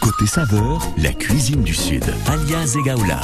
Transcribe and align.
Côté 0.00 0.24
saveur, 0.28 0.80
la 0.98 1.12
cuisine 1.12 1.62
du 1.64 1.74
Sud. 1.74 2.04
Alias 2.28 2.76
Egaola. 2.78 3.20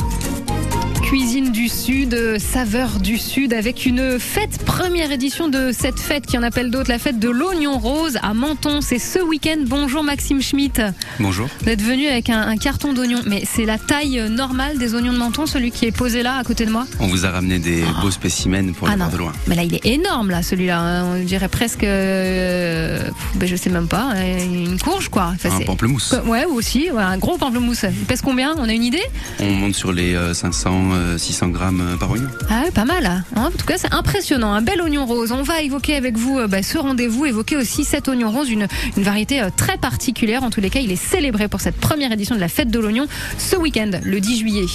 Cuisine 1.04 1.52
du 1.52 1.68
Sud, 1.68 2.14
euh, 2.14 2.38
saveur 2.38 2.98
du 2.98 3.18
Sud, 3.18 3.52
avec 3.52 3.84
une 3.86 4.18
fête, 4.18 4.64
première 4.64 5.12
édition 5.12 5.48
de 5.48 5.70
cette 5.70 6.00
fête 6.00 6.26
qui 6.26 6.36
en 6.38 6.42
appelle 6.42 6.70
d'autres, 6.70 6.88
la 6.90 6.98
fête 6.98 7.18
de 7.20 7.28
l'oignon 7.28 7.78
rose 7.78 8.18
à 8.22 8.32
Menton. 8.34 8.80
C'est 8.80 8.98
ce 8.98 9.18
week-end. 9.20 9.58
Bonjour 9.66 10.02
Maxime 10.02 10.40
Schmitt. 10.42 10.80
Bonjour. 11.20 11.46
Vous 11.62 11.68
êtes 11.68 11.82
venu 11.82 12.06
avec 12.08 12.30
un, 12.30 12.40
un 12.40 12.56
carton 12.56 12.94
d'oignons, 12.94 13.20
mais 13.26 13.44
c'est 13.46 13.64
la 13.66 13.78
taille 13.78 14.20
normale 14.30 14.78
des 14.78 14.94
oignons 14.94 15.12
de 15.12 15.18
Menton, 15.18 15.46
celui 15.46 15.70
qui 15.70 15.84
est 15.86 15.92
posé 15.96 16.22
là 16.22 16.36
à 16.38 16.42
côté 16.42 16.64
de 16.66 16.72
moi? 16.72 16.86
On 16.98 17.06
vous 17.06 17.26
a 17.26 17.30
ramené 17.30 17.58
des 17.58 17.84
beaux 18.00 18.10
spécimens 18.10 18.72
pour 18.72 18.88
Ah 18.88 18.92
le 18.92 18.98
non, 18.98 19.04
voir 19.04 19.12
de 19.12 19.18
loin. 19.18 19.32
mais 19.46 19.54
là 19.56 19.62
il 19.62 19.74
est 19.74 19.86
énorme 19.86 20.30
là, 20.30 20.42
celui-là. 20.42 20.80
hein. 20.80 21.04
On 21.16 21.22
dirait 21.22 21.48
presque, 21.48 21.84
euh, 21.84 22.98
ben, 23.36 23.46
je 23.46 23.54
sais 23.56 23.70
même 23.70 23.88
pas, 23.88 24.12
euh, 24.16 24.38
une 24.44 24.80
courge 24.80 25.10
quoi. 25.10 25.32
Enfin, 25.34 25.50
Un 25.54 25.60
pamplemousse. 25.64 26.14
Ouais, 26.26 26.44
aussi, 26.46 26.90
ouais, 26.90 27.02
un 27.02 27.18
gros 27.18 27.36
pamplemousse. 27.36 27.82
Il 27.84 28.06
pèse 28.06 28.22
combien? 28.22 28.54
On 28.58 28.68
a 28.68 28.72
une 28.72 28.84
idée? 28.84 29.02
On 29.38 29.50
monte 29.52 29.74
sur 29.74 29.92
les 29.92 30.14
euh, 30.14 30.32
500, 30.34 30.93
euh, 30.94 31.18
600 31.18 31.48
grammes 31.48 31.80
euh, 31.80 31.96
par 31.96 32.10
oignon. 32.10 32.28
Ah 32.50 32.62
ouais, 32.64 32.70
pas 32.70 32.84
mal. 32.84 33.04
hein. 33.06 33.24
En 33.36 33.50
tout 33.50 33.66
cas, 33.66 33.74
c'est 33.76 33.92
impressionnant. 33.92 34.52
Un 34.52 34.62
bel 34.62 34.80
oignon 34.82 35.06
rose. 35.06 35.32
On 35.32 35.42
va 35.42 35.60
évoquer 35.62 35.96
avec 35.96 36.16
vous 36.16 36.38
euh, 36.38 36.46
bah, 36.46 36.62
ce 36.62 36.78
rendez-vous, 36.78 37.26
évoquer 37.26 37.56
aussi 37.56 37.84
cet 37.84 38.08
oignon 38.08 38.30
rose, 38.30 38.50
une, 38.50 38.66
une 38.96 39.02
variété 39.02 39.40
euh, 39.42 39.50
très 39.54 39.76
particulière. 39.78 40.42
En 40.44 40.50
tous 40.50 40.60
les 40.60 40.70
cas, 40.70 40.80
il 40.80 40.90
est 40.92 40.96
célébré 40.96 41.48
pour 41.48 41.60
cette 41.60 41.76
première 41.76 42.12
édition 42.12 42.34
de 42.34 42.40
la 42.40 42.48
fête 42.48 42.70
de 42.70 42.78
l'oignon 42.78 43.06
ce 43.38 43.56
week-end, 43.56 43.90
le 44.02 44.20
10 44.20 44.38
juillet. 44.38 44.66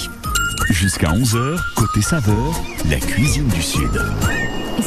Jusqu'à 0.70 1.08
11h, 1.12 1.58
côté 1.76 2.02
saveur, 2.02 2.62
la 2.90 2.98
cuisine 2.98 3.48
du 3.48 3.62
Sud. 3.62 3.90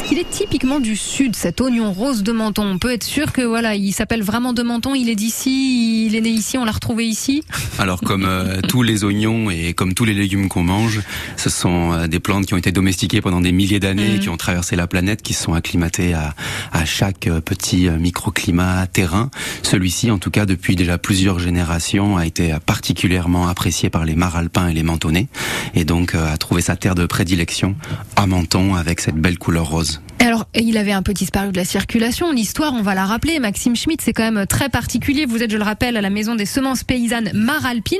Qu'il 0.07 0.19
est 0.19 0.29
typiquement 0.29 0.79
du 0.81 0.97
sud, 0.97 1.33
cet 1.35 1.61
oignon 1.61 1.93
rose 1.93 2.23
de 2.23 2.33
Menton 2.33 2.63
On 2.65 2.77
peut 2.77 2.91
être 2.91 3.05
sûr 3.05 3.31
que 3.31 3.41
voilà, 3.41 3.75
il 3.75 3.93
s'appelle 3.93 4.21
vraiment 4.21 4.51
de 4.51 4.61
Menton, 4.61 4.93
il 4.95 5.09
est 5.09 5.15
d'ici, 5.15 6.05
il 6.07 6.15
est 6.15 6.21
né 6.21 6.29
ici, 6.29 6.57
on 6.57 6.65
l'a 6.65 6.73
retrouvé 6.73 7.05
ici. 7.07 7.41
Alors 7.79 8.01
comme 8.01 8.25
euh, 8.25 8.59
tous 8.67 8.83
les 8.83 9.05
oignons 9.05 9.49
et 9.49 9.73
comme 9.73 9.93
tous 9.93 10.03
les 10.03 10.13
légumes 10.13 10.49
qu'on 10.49 10.63
mange, 10.63 10.99
ce 11.37 11.49
sont 11.49 11.93
euh, 11.93 12.07
des 12.07 12.19
plantes 12.19 12.45
qui 12.45 12.53
ont 12.53 12.57
été 12.57 12.71
domestiquées 12.73 13.21
pendant 13.21 13.39
des 13.41 13.51
milliers 13.53 13.79
d'années, 13.79 14.15
Mhm. 14.15 14.19
qui 14.19 14.29
ont 14.29 14.35
traversé 14.37 14.75
la 14.75 14.87
planète, 14.87 15.21
qui 15.21 15.33
se 15.33 15.43
sont 15.43 15.53
acclimatées 15.53 16.13
à, 16.13 16.35
à 16.73 16.83
chaque 16.85 17.27
euh, 17.27 17.39
petit 17.39 17.89
microclimat 17.89 18.85
terrain. 18.87 19.31
Celui-ci, 19.63 20.11
en 20.11 20.17
tout 20.19 20.31
cas 20.31 20.45
depuis 20.45 20.75
déjà 20.75 20.97
plusieurs 20.97 21.39
générations, 21.39 22.17
a 22.17 22.25
été 22.25 22.53
particulièrement 22.65 23.47
apprécié 23.47 23.89
par 23.89 24.03
les 24.03 24.15
maralpins 24.15 24.67
et 24.67 24.73
les 24.73 24.83
mentonnais, 24.83 25.27
et 25.75 25.85
donc 25.85 26.13
euh, 26.13 26.31
a 26.33 26.37
trouvé 26.37 26.61
sa 26.61 26.75
terre 26.75 26.95
de 26.95 27.05
prédilection 27.05 27.75
à 28.17 28.27
Menton 28.27 28.75
avec 28.75 28.99
cette 28.99 29.15
belle 29.15 29.37
couleur 29.37 29.69
rose. 29.69 29.92
Alors, 30.19 30.47
il 30.55 30.77
avait 30.77 30.93
un 30.93 31.01
peu 31.01 31.11
disparu 31.13 31.51
de 31.51 31.57
la 31.57 31.65
circulation. 31.65 32.31
L'histoire, 32.31 32.73
on 32.73 32.81
va 32.81 32.95
la 32.95 33.05
rappeler. 33.05 33.39
Maxime 33.39 33.75
Schmitt, 33.75 33.99
c'est 34.01 34.13
quand 34.13 34.31
même 34.31 34.45
très 34.47 34.69
particulier. 34.69 35.25
Vous 35.25 35.43
êtes, 35.43 35.51
je 35.51 35.57
le 35.57 35.63
rappelle, 35.63 35.97
à 35.97 36.01
la 36.01 36.09
maison 36.09 36.35
des 36.35 36.45
semences 36.45 36.85
paysannes 36.85 37.29
Maralpine. 37.33 37.97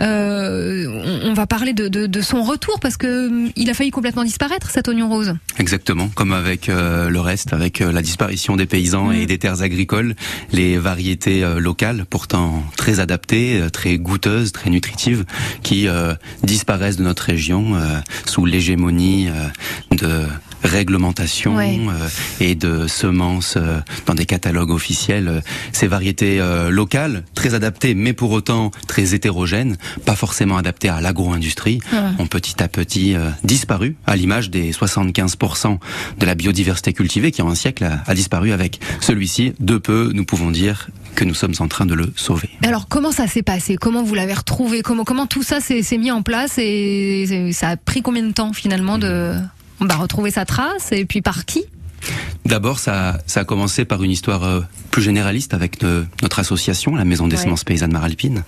Euh, 0.00 0.86
on, 1.24 1.30
on 1.30 1.34
va 1.34 1.46
parler 1.46 1.72
de, 1.72 1.88
de- 1.88 2.06
de 2.06 2.20
son 2.20 2.42
retour 2.42 2.78
parce 2.80 2.96
que 2.96 3.28
hum, 3.28 3.50
il 3.56 3.68
a 3.70 3.74
failli 3.74 3.90
complètement 3.90 4.22
disparaître 4.24 4.70
cet 4.70 4.86
oignon 4.88 5.08
rose. 5.08 5.34
Exactement, 5.58 6.08
comme 6.08 6.32
avec 6.32 6.68
euh, 6.68 7.08
le 7.08 7.20
reste, 7.20 7.52
avec 7.52 7.80
euh, 7.80 7.90
la 7.92 8.02
disparition 8.02 8.56
des 8.56 8.66
paysans 8.66 9.10
et 9.10 9.26
des 9.26 9.38
terres 9.38 9.62
agricoles, 9.62 10.14
les 10.52 10.78
variétés 10.78 11.42
euh, 11.42 11.58
locales, 11.58 12.04
pourtant 12.08 12.62
très 12.76 13.00
adaptées, 13.00 13.60
euh, 13.60 13.70
très 13.70 13.98
goûteuses, 13.98 14.52
très 14.52 14.70
nutritives, 14.70 15.24
qui 15.62 15.88
euh, 15.88 16.14
disparaissent 16.44 16.96
de 16.98 17.02
notre 17.02 17.24
région 17.24 17.74
euh, 17.74 17.98
sous 18.26 18.44
l'hégémonie 18.44 19.28
euh, 19.28 19.96
de 19.96 20.26
réglementation 20.66 21.56
Ouais. 21.56 21.78
euh, 21.88 22.08
et 22.40 22.54
de 22.54 22.86
semences 22.86 23.54
euh, 23.56 23.80
dans 24.06 24.14
des 24.14 24.26
catalogues 24.26 24.70
officiels. 24.70 25.28
Euh, 25.28 25.40
Ces 25.72 25.86
variétés 25.86 26.40
euh, 26.40 26.70
locales, 26.70 27.24
très 27.34 27.54
adaptées, 27.54 27.94
mais 27.94 28.12
pour 28.12 28.30
autant 28.32 28.70
très 28.86 29.14
hétérogènes, 29.14 29.76
pas 30.04 30.16
forcément 30.16 30.56
adaptées 30.56 30.88
à 30.88 31.00
l'agro-industrie, 31.00 31.80
Ouais. 31.92 31.98
ont 32.18 32.26
petit 32.26 32.62
à 32.62 32.68
petit 32.68 33.14
euh, 33.14 33.30
disparu, 33.44 33.96
à 34.06 34.16
l'image 34.16 34.50
des 34.50 34.72
75% 34.72 35.78
de 36.18 36.26
la 36.26 36.34
biodiversité 36.34 36.92
cultivée 36.92 37.30
qui 37.32 37.42
en 37.42 37.48
un 37.50 37.54
siècle 37.54 37.84
a, 37.84 38.02
a 38.06 38.14
disparu 38.14 38.52
avec 38.52 38.80
celui-ci. 39.00 39.54
De 39.60 39.78
peu, 39.78 40.10
nous 40.14 40.24
pouvons 40.24 40.50
dire 40.50 40.88
que 41.14 41.24
nous 41.24 41.34
sommes 41.34 41.54
en 41.60 41.68
train 41.68 41.86
de 41.86 41.94
le 41.94 42.12
sauver. 42.16 42.50
Alors, 42.62 42.88
comment 42.88 43.10
ça 43.12 43.26
s'est 43.26 43.42
passé? 43.42 43.76
Comment 43.76 44.02
vous 44.02 44.14
l'avez 44.14 44.34
retrouvé? 44.34 44.82
Comment, 44.82 45.04
comment 45.04 45.26
tout 45.26 45.42
ça 45.42 45.60
s'est 45.60 45.82
mis 45.98 46.10
en 46.10 46.22
place? 46.22 46.58
Et 46.58 47.50
ça 47.52 47.68
a 47.70 47.76
pris 47.76 48.02
combien 48.02 48.22
de 48.22 48.32
temps 48.32 48.52
finalement 48.52 48.98
de 48.98 49.34
bah, 49.80 49.96
retrouver 49.96 50.30
sa 50.30 50.44
trace 50.44 50.92
et 50.92 51.04
puis 51.04 51.22
par 51.22 51.44
qui? 51.44 51.64
D'abord, 52.44 52.78
ça, 52.78 53.18
ça 53.26 53.40
a 53.40 53.44
commencé 53.44 53.84
par 53.84 54.02
une 54.04 54.10
histoire 54.10 54.44
euh, 54.44 54.60
plus 54.92 55.02
généraliste 55.02 55.52
avec 55.52 55.80
de- 55.80 56.06
notre 56.22 56.38
association, 56.38 56.94
la 56.94 57.04
Maison 57.04 57.26
des 57.26 57.36
Ouais. 57.36 57.42
Semences 57.42 57.64
Paysannes 57.64 57.92
Maralpines, 57.92 58.44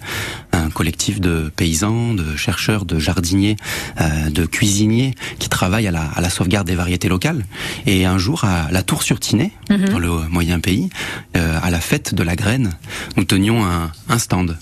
un 0.53 0.71
collectif 0.71 1.21
de 1.21 1.51
paysans, 1.57 2.15
de 2.15 2.37
chercheurs, 2.37 2.85
de 2.85 2.99
jardiniers, 2.99 3.57
euh, 4.01 4.31
de 4.31 4.47
cuisiniers 4.47 5.15
qui 5.41 5.49
travaillent 5.49 5.89
à 5.89 5.91
la, 5.91 6.03
à 6.05 6.21
la 6.21 6.31
sauvegarde 6.31 6.67
des 6.67 6.77
variétés 6.77 7.09
locales. 7.09 7.45
Et 7.87 8.05
un 8.07 8.19
jour, 8.19 8.45
à 8.45 8.69
la 8.71 8.83
Tour-sur-Tinée, 8.83 9.53
Mhm. 9.71 9.89
dans 9.89 9.99
le 9.99 10.11
moyen 10.29 10.61
pays, 10.61 10.89
euh, 11.37 11.59
à 11.63 11.71
la 11.71 11.81
fête 11.81 12.15
de 12.15 12.23
la 12.23 12.37
graine, 12.37 12.73
nous 13.17 13.25
tenions 13.25 13.65
un, 13.67 13.91
un 14.09 14.19
stand. 14.19 14.57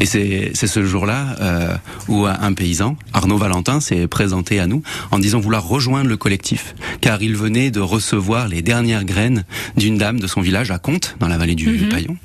Et 0.00 0.06
c'est 0.06 0.52
ce 0.54 0.84
jour-là 0.86 1.36
où 2.08 2.24
un 2.26 2.52
paysan, 2.52 2.96
Arnaud 3.12 3.36
Valentin, 3.38 3.80
s'est 3.80 4.06
présenté 4.06 4.60
à 4.60 4.66
nous 4.66 4.82
en 5.10 5.18
disant 5.18 5.40
vouloir 5.40 5.66
rejoindre 5.66 6.08
le 6.08 6.16
collectif, 6.16 6.74
car 7.00 7.20
il 7.22 7.36
venait 7.36 7.70
de 7.70 7.80
recevoir 7.80 8.27
les 8.28 8.62
dernières 8.62 9.04
graines 9.04 9.44
d'une 9.76 9.96
dame 9.96 10.20
de 10.20 10.26
son 10.26 10.40
village 10.40 10.70
à 10.70 10.78
Comte, 10.78 11.16
dans 11.20 11.28
la 11.28 11.38
vallée 11.38 11.54
du 11.54 11.68
Mhm. 11.68 11.88
Paillon, 11.88 12.16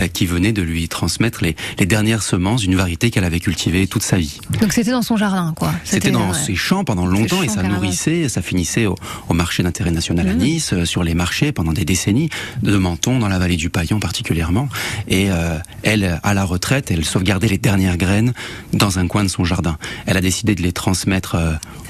euh, 0.00 0.08
qui 0.08 0.26
venait 0.26 0.52
de 0.52 0.62
lui 0.62 0.88
transmettre 0.88 1.42
les, 1.44 1.54
les 1.78 1.86
dernières 1.86 2.22
semences 2.22 2.62
d'une 2.62 2.74
variété 2.74 3.10
qu'elle 3.10 3.24
avait 3.24 3.40
cultivée 3.40 3.86
toute 3.86 4.02
sa 4.02 4.16
vie. 4.16 4.38
Donc 4.60 4.72
c'était 4.72 4.90
dans 4.90 5.02
son 5.02 5.16
jardin, 5.16 5.52
quoi. 5.56 5.72
C'était 5.84 6.10
dans 6.10 6.30
ouais. 6.30 6.34
ses 6.46 6.54
champs 6.56 6.84
pendant 6.84 7.06
longtemps 7.06 7.42
et 7.42 7.48
ça 7.48 7.56
carrément. 7.56 7.74
nourrissait, 7.76 8.28
ça 8.28 8.42
finissait 8.42 8.86
au, 8.86 8.96
au 9.28 9.34
marché 9.34 9.62
d'intérêt 9.62 9.90
national 9.92 10.28
à 10.28 10.32
Mhm. 10.34 10.38
Nice, 10.38 10.72
euh, 10.72 10.84
sur 10.84 11.04
les 11.04 11.14
marchés 11.14 11.52
pendant 11.52 11.72
des 11.72 11.84
décennies, 11.84 12.28
de 12.62 12.76
Menton, 12.76 13.18
dans 13.18 13.28
la 13.28 13.38
vallée 13.38 13.56
du 13.56 13.70
Paillon 13.70 14.00
particulièrement. 14.00 14.68
Et 15.08 15.30
euh, 15.30 15.58
elle, 15.84 16.18
à 16.22 16.34
la 16.34 16.44
retraite, 16.44 16.90
elle 16.90 17.04
sauvegardait 17.04 17.48
les 17.48 17.58
dernières 17.58 17.96
graines 17.96 18.32
dans 18.72 18.98
un 18.98 19.06
coin 19.06 19.22
de 19.24 19.28
son 19.28 19.44
jardin. 19.44 19.78
Elle 20.06 20.16
a 20.16 20.20
décidé 20.20 20.54
de 20.54 20.62
les 20.62 20.72
transmettre 20.72 21.36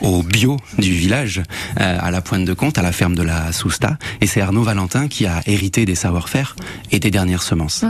au 0.03 0.23
bio 0.23 0.57
du 0.79 0.93
village, 0.93 1.43
à 1.77 2.11
la 2.11 2.21
pointe 2.21 2.45
de 2.45 2.53
compte, 2.55 2.79
à 2.79 2.83
la 2.83 2.93
ferme 2.93 3.15
de 3.15 3.23
la 3.23 3.53
Sousta. 3.63 3.97
Et 4.21 4.27
c'est 4.27 4.41
Arnaud 4.41 4.65
Valentin 4.65 5.07
qui 5.07 5.25
a 5.27 5.41
hérité 5.47 5.85
des 5.85 5.95
savoir-faire 5.95 6.57
et 6.91 6.99
des 6.99 7.13
dernières 7.13 7.45
semences. 7.45 7.85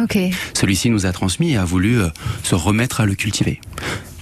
Celui-ci 0.52 0.90
nous 0.90 1.06
a 1.06 1.12
transmis 1.12 1.52
et 1.52 1.56
a 1.56 1.64
voulu 1.64 2.00
euh, 2.00 2.08
se 2.42 2.54
remettre 2.54 3.00
à 3.00 3.06
le 3.06 3.14
cultiver. 3.14 3.58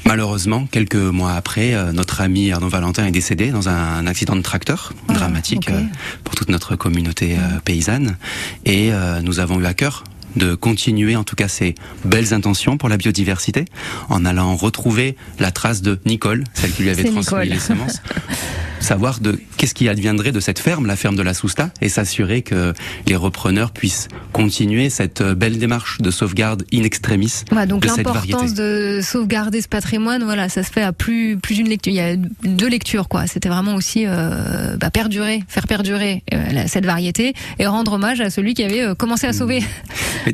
Malheureusement, 0.06 0.66
quelques 0.70 0.94
mois 0.94 1.32
après, 1.32 1.74
euh, 1.74 1.90
notre 1.92 2.20
ami 2.20 2.52
Arnaud 2.52 2.68
Valentin 2.68 3.04
est 3.04 3.10
décédé 3.10 3.50
dans 3.50 3.68
un 3.68 4.06
accident 4.06 4.36
de 4.36 4.42
tracteur 4.42 4.92
Ah, 5.08 5.14
dramatique 5.14 5.70
euh, 5.70 5.82
pour 6.22 6.36
toute 6.36 6.50
notre 6.50 6.76
communauté 6.76 7.36
paysanne. 7.64 8.16
Et 8.64 8.92
nous 9.22 9.40
avons 9.40 9.60
eu 9.60 9.66
à 9.66 9.74
cœur 9.74 10.04
de 10.36 10.54
continuer 10.54 11.16
en 11.16 11.24
tout 11.24 11.34
cas 11.34 11.48
ces 11.48 11.74
belles 12.04 12.32
intentions 12.32 12.76
pour 12.76 12.88
la 12.88 12.96
biodiversité 12.96 13.64
en 14.08 14.24
allant 14.24 14.54
retrouver 14.54 15.16
la 15.40 15.50
trace 15.50 15.82
de 15.82 15.98
Nicole, 16.06 16.44
celle 16.54 16.70
qui 16.70 16.82
lui 16.84 16.90
avait 16.90 17.02
transmis 17.02 17.20
Nicole. 17.20 17.48
les 17.48 17.58
semences. 17.58 18.00
savoir 18.80 19.20
de 19.20 19.38
qu'est-ce 19.56 19.74
qui 19.74 19.88
adviendrait 19.88 20.32
de 20.32 20.40
cette 20.40 20.58
ferme, 20.58 20.86
la 20.86 20.96
ferme 20.96 21.16
de 21.16 21.22
la 21.22 21.34
Sousta, 21.34 21.70
et 21.80 21.88
s'assurer 21.88 22.42
que 22.42 22.74
les 23.06 23.16
repreneurs 23.16 23.70
puissent 23.70 24.08
continuer 24.32 24.90
cette 24.90 25.20
euh, 25.20 25.34
belle 25.34 25.58
démarche 25.58 25.98
de 26.00 26.10
sauvegarde 26.10 26.64
in 26.72 26.82
extremis 26.82 27.44
Voilà, 27.50 27.66
donc 27.66 27.82
de 27.82 27.88
cette 27.88 27.98
l'importance 27.98 28.54
de 28.54 29.00
sauvegarder 29.02 29.60
ce 29.60 29.68
patrimoine, 29.68 30.24
voilà, 30.24 30.48
ça 30.48 30.62
se 30.62 30.70
fait 30.70 30.82
à 30.82 30.92
plus 30.92 31.36
plus 31.36 31.54
d'une 31.56 31.68
lecture. 31.68 31.92
Il 31.92 31.96
y 31.96 32.00
a 32.00 32.16
deux 32.16 32.68
lectures, 32.68 33.08
quoi. 33.08 33.26
C'était 33.26 33.48
vraiment 33.48 33.74
aussi 33.74 34.04
euh, 34.06 34.76
bah, 34.76 34.90
perdurer, 34.90 35.42
faire 35.48 35.66
perdurer 35.66 36.22
euh, 36.34 36.64
cette 36.66 36.86
variété 36.86 37.34
et 37.58 37.66
rendre 37.66 37.92
hommage 37.94 38.20
à 38.20 38.30
celui 38.30 38.54
qui 38.54 38.62
avait 38.64 38.82
euh, 38.82 38.94
commencé 38.94 39.26
à 39.26 39.32
sauver. 39.32 39.62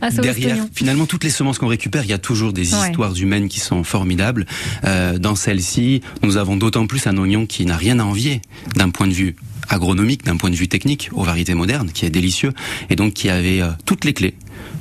À 0.01 0.11
sauver 0.11 0.23
derrière, 0.23 0.67
finalement, 0.75 1.07
toutes 1.07 1.23
les 1.23 1.31
semences 1.31 1.59
qu'on 1.59 1.69
récupère, 1.69 2.03
il 2.03 2.11
y 2.11 2.13
a 2.13 2.19
toujours 2.19 2.53
des 2.53 2.75
Ouais. 2.75 2.89
histoires 2.89 3.15
humaines 3.17 3.49
qui 3.49 3.61
sont 3.61 3.85
formidables. 3.85 4.45
Euh, 4.85 5.17
dans 5.19 5.37
celle-ci, 5.37 6.01
nous 6.25 6.37
avons 6.39 6.57
d'autant 6.57 6.87
plus 6.89 7.07
un 7.07 7.17
oignon 7.19 7.47
qui 7.47 7.65
n'a 7.67 7.77
rien 7.77 8.01
à 8.01 8.03
envier 8.05 8.36
d'un 8.75 8.91
point 8.91 9.07
de 9.07 9.13
vue 9.13 9.37
agronomique, 9.69 10.25
d'un 10.25 10.37
point 10.37 10.51
de 10.51 10.57
vue 10.57 10.69
technique, 10.69 11.11
aux 11.13 11.25
variétés 11.25 11.55
modernes, 11.55 11.91
qui 11.93 12.07
est 12.07 12.11
délicieux, 12.11 12.53
et 12.91 12.97
donc 12.97 13.15
qui 13.15 13.29
avait 13.29 13.61
euh, 13.61 13.71
toutes 13.85 14.05
les 14.05 14.15
clés 14.15 14.35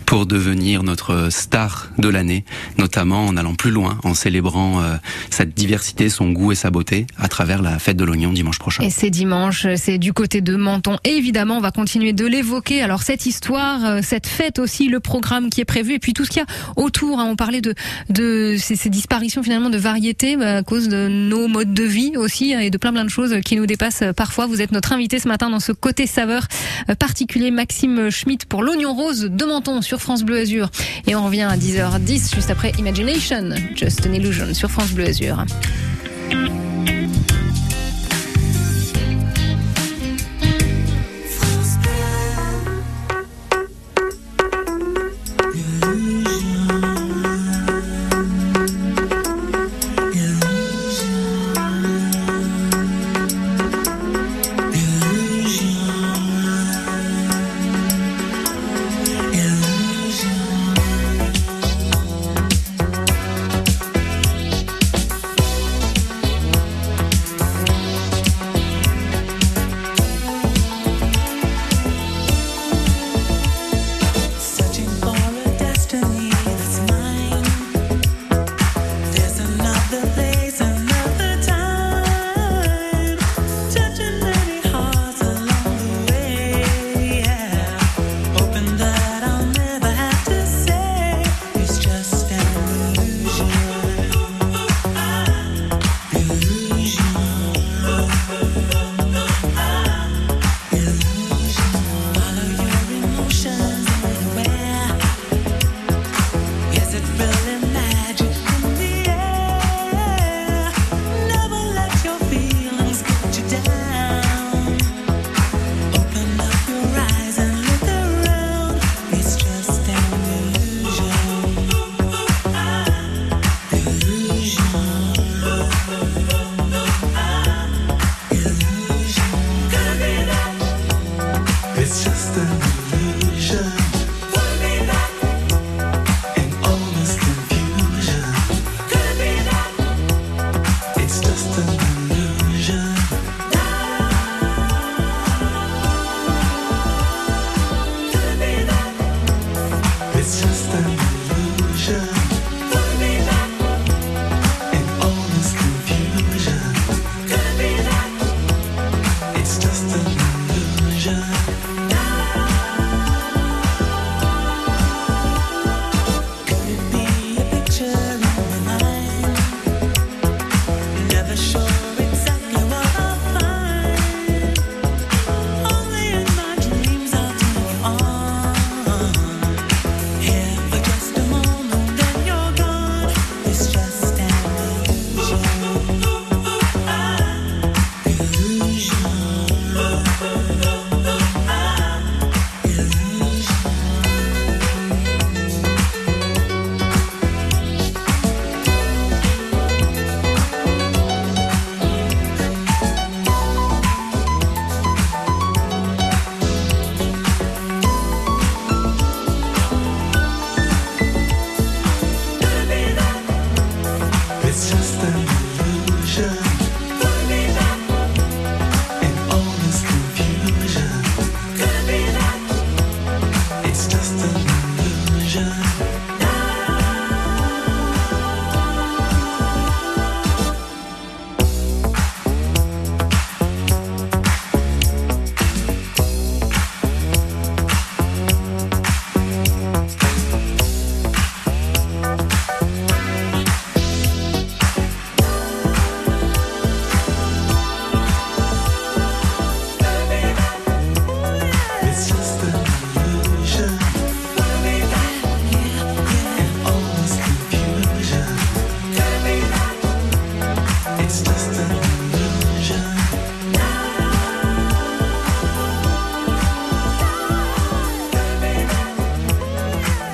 pour 0.06 0.26
devenir 0.26 0.84
notre 0.84 1.30
star 1.32 1.90
de 1.98 2.08
l'année, 2.08 2.46
notamment 2.78 3.26
en 3.26 3.38
allant 3.38 3.56
plus 3.56 3.72
loin, 3.72 3.98
en 4.04 4.14
célébrant 4.14 4.82
euh, 4.82 4.96
sa 5.30 5.46
diversité, 5.46 6.10
son 6.10 6.32
goût 6.32 6.52
et 6.52 6.56
sa 6.56 6.70
beauté 6.70 7.08
à 7.18 7.28
travers 7.28 7.62
la 7.62 7.80
fête 7.80 7.98
de 7.98 8.04
l'oignon 8.04 8.32
dimanche 8.32 8.60
prochain. 8.60 8.84
Et 8.84 8.90
c'est 8.90 9.10
dimanche, 9.10 9.68
c'est 9.76 9.98
du 9.98 10.14
côté 10.14 10.42
de 10.42 10.56
Menton. 10.56 10.98
Et 11.04 11.12
évidemment, 11.12 11.58
on 11.58 11.62
va 11.62 11.72
continuer 11.72 12.14
de 12.14 12.26
l'évoquer. 12.26 12.82
Alors 12.82 13.02
cette 13.02 13.26
histoire, 13.26 13.84
euh, 13.86 14.00
cette 14.04 14.28
fête 14.28 14.60
aussi, 14.60 14.90
le 14.90 15.00
programme 15.00 15.50
qui 15.50 15.62
est 15.62 15.66
prévu, 15.66 15.94
et 15.94 16.00
puis 16.00 16.14
tout 16.14 16.26
ce 16.26 16.30
qu'il 16.30 16.42
y 16.42 16.46
a 16.46 16.74
autour. 16.76 17.20
hein. 17.20 17.28
On 17.28 17.36
parlait 17.36 17.62
de, 17.62 18.56
ces 18.58 18.90
disparitions 18.90 19.44
finalement 19.44 19.70
de 19.70 19.78
variétés 19.78 20.38
bah, 20.38 20.58
à 20.58 20.64
cause 20.64 20.88
de 20.88 21.08
nos 21.08 21.48
modes 21.48 21.74
de 21.74 21.84
vie 21.84 22.14
aussi 22.16 22.54
hein, 22.54 22.60
et 22.60 22.70
de 22.70 22.78
plein 22.78 22.94
plein 22.94 23.04
de 23.04 23.10
choses 23.10 23.36
qui 23.44 23.56
nous 23.56 23.66
dépassent 23.66 24.04
euh, 24.04 24.14
parfois. 24.14 24.46
Vous 24.46 24.62
êtes 24.62 24.72
notre 24.72 24.94
invité 24.94 25.20
ce 25.20 25.28
matin 25.28 25.50
dans 25.50 25.60
ce 25.60 25.72
côté 25.72 26.06
saveur 26.06 26.48
euh, 26.90 26.96
particulier, 26.96 27.52
Maxime 27.52 28.10
Schmitt 28.10 28.46
pour 28.46 28.62
l'oignon 28.64 28.94
rose 28.94 29.22
de 29.32 29.46
Menton. 29.46 29.65
Sur 29.82 30.00
France 30.00 30.24
Bleu 30.24 30.38
Azur. 30.38 30.70
Et 31.08 31.16
on 31.16 31.26
revient 31.26 31.42
à 31.42 31.58
10h10 31.58 32.36
juste 32.36 32.52
après 32.52 32.72
Imagination, 32.78 33.50
Just 33.76 34.06
an 34.06 34.14
Illusion 34.14 34.54
sur 34.54 34.70
France 34.70 34.92
Bleu 34.92 35.06
Azur. 35.06 35.44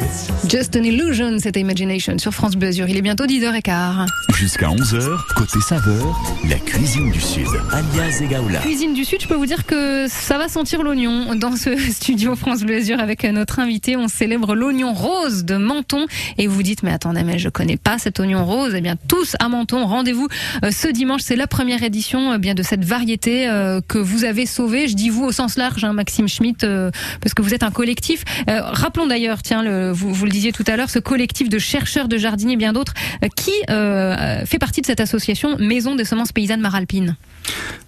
It's 0.04 0.31
just 0.52 0.76
an 0.76 0.84
Illusion, 0.84 1.40
c'était 1.40 1.62
Imagination 1.62 2.18
sur 2.18 2.34
France 2.34 2.58
Bleu. 2.58 2.72
Il 2.90 2.98
est 2.98 3.02
bientôt 3.02 3.26
10h15. 3.26 4.06
Jusqu'à 4.36 4.68
11h, 4.68 5.34
côté 5.34 5.62
saveur, 5.62 6.20
la 6.50 6.58
cuisine 6.58 7.10
du 7.10 7.22
Sud. 7.22 7.48
Alias 7.72 8.20
Egaoula. 8.22 8.60
Cuisine 8.60 8.94
du 8.94 9.06
Sud, 9.06 9.22
je 9.22 9.28
peux 9.28 9.36
vous 9.36 9.46
dire 9.46 9.66
que 9.66 10.08
ça 10.10 10.38
va 10.38 10.50
sentir 10.50 10.84
l'oignon 10.84 11.36
dans 11.36 11.56
ce 11.56 11.78
studio 11.92 12.36
France 12.36 12.64
Bleu 12.64 12.82
avec 13.00 13.24
notre 13.24 13.60
invité. 13.60 13.96
On 13.96 14.10
célèbre 14.10 14.54
l'oignon 14.54 14.94
rose 14.94 15.46
de 15.46 15.56
Menton. 15.56 16.06
Et 16.38 16.48
vous 16.48 16.64
dites, 16.64 16.84
mais 16.84 16.92
attendez, 16.92 17.24
mais 17.24 17.40
je 17.40 17.48
connais 17.48 17.78
pas 17.78 17.98
cet 17.98 18.20
oignon 18.20 18.44
rose. 18.44 18.74
Eh 18.76 18.82
bien, 18.82 18.96
tous 19.08 19.38
à 19.40 19.48
Menton, 19.48 19.86
rendez-vous 19.86 20.28
euh, 20.66 20.72
ce 20.72 20.90
dimanche. 20.90 21.22
C'est 21.24 21.38
la 21.38 21.48
première 21.48 21.82
édition 21.84 22.34
euh, 22.34 22.38
bien 22.38 22.56
de 22.56 22.64
cette 22.64 22.84
variété 22.84 23.48
euh, 23.48 23.80
que 23.88 24.00
vous 24.00 24.26
avez 24.26 24.46
sauvée. 24.46 24.90
Je 24.90 24.96
dis 24.96 25.10
vous 25.10 25.24
au 25.24 25.32
sens 25.32 25.56
large, 25.56 25.86
hein, 25.86 25.94
Maxime 25.94 26.28
Schmitt, 26.28 26.66
euh, 26.66 26.92
parce 27.22 27.34
que 27.34 27.42
vous 27.42 27.54
êtes 27.54 27.64
un 27.64 27.72
collectif. 27.72 28.26
Euh, 28.50 28.62
rappelons 28.64 29.08
d'ailleurs, 29.08 29.44
tiens, 29.44 29.64
le, 29.64 29.92
vous, 29.92 30.14
vous 30.14 30.26
le 30.26 30.32
disiez 30.42 30.52
tout 30.52 30.64
à 30.68 30.76
l'heure, 30.76 30.90
ce 30.90 31.00
collectif 31.00 31.50
de 31.50 31.60
chercheurs, 31.60 32.08
de 32.08 32.18
jardiniers, 32.18 32.58
bien 32.58 32.74
d'autres, 32.74 32.94
euh, 33.24 33.28
qui 33.36 33.52
euh, 33.70 34.44
fait 34.46 34.58
partie 34.58 34.82
de 34.82 34.88
cette 34.88 35.00
association 35.00 35.58
Maison 35.60 35.96
des 35.96 36.06
semences 36.06 36.32
paysannes 36.32 36.62
Maralpines. 36.62 37.16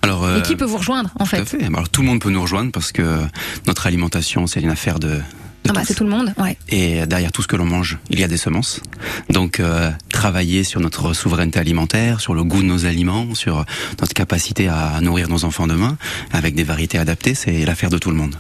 Alors, 0.04 0.24
euh, 0.24 0.38
Et 0.38 0.42
qui 0.44 0.56
peut 0.56 0.66
vous 0.66 0.78
rejoindre, 0.78 1.12
en 1.20 1.26
tout 1.26 1.36
à 1.36 1.46
fait. 1.46 1.64
Alors 1.64 1.90
tout 1.90 2.02
le 2.02 2.08
monde 2.08 2.22
peut 2.22 2.30
nous 2.30 2.42
rejoindre 2.42 2.72
parce 2.72 2.92
que 2.92 3.20
notre 3.66 3.88
alimentation, 3.88 4.46
c'est 4.46 4.62
une 4.62 4.70
affaire 4.70 5.00
de 5.00 5.20
Ah 5.70 5.74
bah, 5.74 5.82
c'est 5.86 5.94
tout 5.94 6.04
le 6.04 6.10
monde, 6.10 6.34
ouais. 6.38 6.58
Et 6.70 7.06
derrière 7.06 7.32
tout 7.32 7.42
ce 7.42 7.48
que 7.48 7.56
l'on 7.56 7.66
mange, 7.66 7.98
il 8.10 8.20
y 8.20 8.24
a 8.24 8.28
des 8.28 8.38
semences. 8.38 8.82
Donc, 9.30 9.60
euh, 9.60 9.92
travailler 10.12 10.64
sur 10.64 10.80
notre 10.82 11.14
souveraineté 11.14 11.60
alimentaire, 11.60 12.20
sur 12.20 12.34
le 12.34 12.44
goût 12.44 12.62
de 12.62 12.68
nos 12.68 12.86
aliments, 12.86 13.34
sur 13.34 13.66
notre 14.00 14.14
capacité 14.14 14.68
à 14.68 15.00
nourrir 15.02 15.30
nos 15.30 15.46
enfants 15.46 15.68
demain, 15.68 15.98
avec 16.32 16.56
des 16.56 16.64
variétés 16.64 16.98
adaptées, 16.98 17.34
c'est 17.34 17.66
l'affaire 17.66 17.90
de 17.90 17.98
tout 17.98 18.10
le 18.10 18.18
monde. 18.18 18.36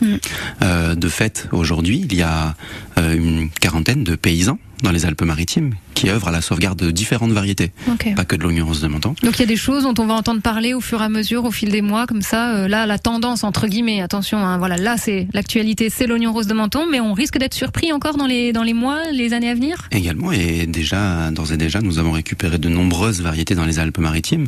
Euh, 0.61 0.95
de 0.95 1.09
fait, 1.09 1.47
aujourd'hui, 1.51 2.05
il 2.09 2.15
y 2.15 2.21
a 2.21 2.55
euh, 2.97 3.15
une 3.15 3.49
quarantaine 3.49 4.03
de 4.03 4.15
paysans 4.15 4.59
dans 4.83 4.91
les 4.91 5.05
Alpes-Maritimes 5.05 5.73
qui 5.93 6.09
œuvrent 6.09 6.27
à 6.27 6.31
la 6.31 6.41
sauvegarde 6.41 6.77
de 6.77 6.91
différentes 6.91 7.31
variétés, 7.31 7.71
pas 8.15 8.25
que 8.25 8.35
de 8.35 8.43
l'oignon 8.43 8.65
rose 8.65 8.81
de 8.81 8.87
Menton. 8.87 9.15
Donc 9.23 9.37
il 9.37 9.39
y 9.39 9.43
a 9.43 9.47
des 9.47 9.55
choses 9.55 9.83
dont 9.83 9.93
on 9.97 10.05
va 10.05 10.13
entendre 10.13 10.41
parler 10.41 10.73
au 10.73 10.81
fur 10.81 11.01
et 11.01 11.05
à 11.05 11.09
mesure, 11.09 11.45
au 11.45 11.51
fil 11.51 11.69
des 11.69 11.81
mois, 11.81 12.05
comme 12.05 12.21
ça. 12.21 12.55
euh, 12.55 12.67
là, 12.67 12.85
la 12.85 12.99
tendance 12.99 13.43
entre 13.43 13.67
guillemets, 13.67 14.01
attention, 14.01 14.37
hein, 14.37 14.57
voilà, 14.57 14.77
là 14.77 14.97
c'est 14.97 15.27
l'actualité, 15.33 15.89
c'est 15.89 16.05
l'oignon 16.05 16.33
rose 16.33 16.47
de 16.47 16.53
menton, 16.53 16.85
mais 16.89 16.99
on 16.99 17.13
risque 17.13 17.37
d'être 17.37 17.53
surpris 17.53 17.91
encore 17.91 18.17
dans 18.17 18.27
les 18.27 18.51
dans 18.53 18.63
les 18.63 18.73
mois, 18.73 18.99
les 19.11 19.33
années 19.33 19.49
à 19.49 19.55
venir? 19.55 19.87
Également, 19.91 20.31
et 20.31 20.65
déjà, 20.67 21.31
d'ores 21.31 21.53
et 21.53 21.57
déjà, 21.57 21.81
nous 21.81 21.97
avons 21.99 22.11
récupéré 22.11 22.57
de 22.57 22.69
nombreuses 22.69 23.21
variétés 23.21 23.55
dans 23.55 23.65
les 23.65 23.79
Alpes-Maritimes. 23.79 24.47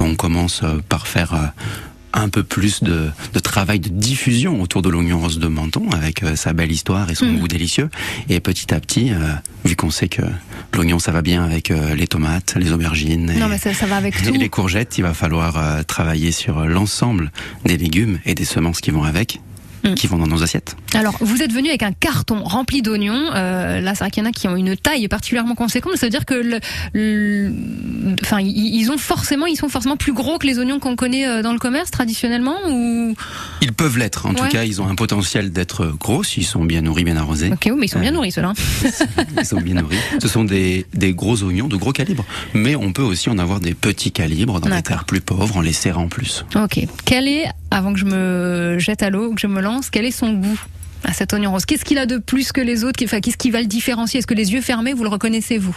On 0.00 0.14
commence 0.16 0.62
euh, 0.62 0.78
par 0.88 1.06
faire 1.06 1.34
euh, 1.34 1.46
un 2.16 2.28
peu 2.28 2.42
plus 2.42 2.82
de, 2.82 3.10
de 3.34 3.38
travail 3.38 3.78
de 3.78 3.88
diffusion 3.88 4.60
autour 4.62 4.82
de 4.82 4.88
l'oignon 4.88 5.20
rose 5.20 5.38
de 5.38 5.46
Menton, 5.48 5.90
avec 5.92 6.22
euh, 6.22 6.34
sa 6.34 6.52
belle 6.52 6.72
histoire 6.72 7.08
et 7.10 7.14
son 7.14 7.26
Mm. 7.26 7.38
goût 7.38 7.48
délicieux. 7.48 7.90
Et 8.28 8.40
petit 8.40 8.72
à 8.74 8.80
petit, 8.80 9.10
euh, 9.12 9.18
vu 9.64 9.76
qu'on 9.76 9.90
sait 9.90 10.08
que 10.08 10.22
l'oignon, 10.74 10.98
ça 10.98 11.12
va 11.12 11.22
bien 11.22 11.44
avec 11.44 11.70
euh, 11.70 11.94
les 11.94 12.06
tomates, 12.06 12.54
les 12.56 12.72
aubergines 12.72 13.30
et, 13.30 13.38
Non, 13.38 13.48
mais 13.48 13.58
ça, 13.58 13.72
ça 13.74 13.86
va 13.86 13.96
avec 13.96 14.14
et 14.22 14.26
tout. 14.26 14.32
les 14.34 14.48
courgettes, 14.48 14.96
il 14.98 15.02
va 15.02 15.12
falloir 15.14 15.84
travailler 15.86 16.32
sur 16.32 16.64
l'ensemble 16.66 17.30
des 17.64 17.76
légumes 17.76 18.18
et 18.24 18.34
des 18.34 18.44
semences 18.44 18.80
qui 18.80 18.90
vont 18.90 19.04
avec, 19.04 19.40
Mm. 19.90 19.94
qui 19.94 20.06
vont 20.06 20.18
dans 20.18 20.26
nos 20.26 20.42
assiettes. 20.42 20.76
Alors, 20.94 21.16
vous 21.20 21.42
êtes 21.42 21.52
venu 21.52 21.68
avec 21.68 21.82
un 21.82 21.92
carton 21.92 22.42
rempli 22.44 22.82
d'oignons. 22.82 23.30
Euh, 23.34 23.80
là, 23.80 23.94
c'est 23.94 24.04
vrai 24.04 24.10
qu'il 24.10 24.22
y 24.22 24.26
en 24.26 24.28
a 24.28 24.32
qui 24.32 24.48
ont 24.48 24.56
une 24.56 24.76
taille 24.76 25.06
particulièrement 25.08 25.54
conséquente. 25.54 25.96
Ça 25.96 26.06
veut 26.06 26.10
dire 26.10 26.24
que, 26.26 26.34
le, 26.34 26.60
le- 26.92 27.52
enfin, 28.22 28.38
ils 28.40 28.90
ont 28.90 28.98
forcément, 28.98 29.46
ils 29.46 29.56
sont 29.56 29.68
forcément 29.68 29.96
plus 29.96 30.12
gros 30.12 30.38
que 30.38 30.46
les 30.46 30.58
oignons 30.58 30.78
qu'on 30.78 30.96
connaît 30.96 31.26
euh, 31.26 31.42
dans 31.42 31.52
le 31.52 31.58
commerce 31.58 31.90
traditionnellement, 31.90 32.56
ou? 32.68 33.14
Ils 33.62 33.72
peuvent 33.72 33.98
l'être, 33.98 34.26
en 34.26 34.30
Ouais. 34.30 34.34
tout 34.36 34.48
cas, 34.48 34.64
ils 34.64 34.80
ont 34.82 34.88
un 34.88 34.94
potentiel 34.94 35.50
d'être 35.52 35.86
gros 35.98 36.22
s'ils 36.24 36.44
sont 36.44 36.64
bien 36.64 36.82
nourris, 36.82 37.04
bien 37.04 37.16
arrosés. 37.16 37.50
Ok, 37.52 37.62
oui, 37.66 37.72
mais 37.78 37.86
ils 37.86 37.90
sont 37.90 38.00
bien 38.00 38.10
nourris 38.12 38.32
ceux-là. 38.32 38.52
Ils 39.38 39.44
sont 39.46 39.60
bien 39.60 39.74
nourris. 39.80 39.96
Ce 40.20 40.28
sont 40.28 40.44
des, 40.44 40.86
des 40.94 41.12
gros 41.14 41.42
oignons 41.42 41.68
de 41.68 41.76
gros 41.76 41.92
calibre. 41.92 42.24
Mais 42.54 42.74
on 42.76 42.92
peut 42.92 43.02
aussi 43.02 43.28
en 43.30 43.38
avoir 43.38 43.60
des 43.60 43.74
petits 43.74 44.12
calibres 44.12 44.60
dans 44.60 44.74
des 44.74 44.82
terres 44.82 45.04
plus 45.04 45.20
pauvres 45.20 45.56
en 45.56 45.60
les 45.60 45.72
serrant 45.72 46.08
plus. 46.08 46.44
Ok. 46.54 46.80
Quel 47.04 47.28
est, 47.28 47.46
avant 47.70 47.92
que 47.92 47.98
je 47.98 48.04
me 48.04 48.76
jette 48.78 49.02
à 49.02 49.10
l'eau, 49.10 49.32
que 49.34 49.40
je 49.40 49.46
me 49.46 49.60
lance, 49.60 49.75
quel 49.90 50.04
est 50.04 50.10
son 50.10 50.32
goût 50.34 50.60
à 51.04 51.12
cet 51.12 51.32
oignon 51.32 51.52
rose? 51.52 51.64
Qu'est-ce 51.64 51.84
qu'il 51.84 51.98
a 51.98 52.06
de 52.06 52.18
plus 52.18 52.52
que 52.52 52.60
les 52.60 52.84
autres? 52.84 52.98
Qu'est-ce 52.98 53.36
qui 53.36 53.50
va 53.50 53.60
le 53.60 53.66
différencier? 53.66 54.18
Est-ce 54.18 54.26
que 54.26 54.34
les 54.34 54.52
yeux 54.52 54.60
fermés, 54.60 54.92
vous 54.92 55.02
le 55.02 55.08
reconnaissez 55.08 55.58
vous 55.58 55.76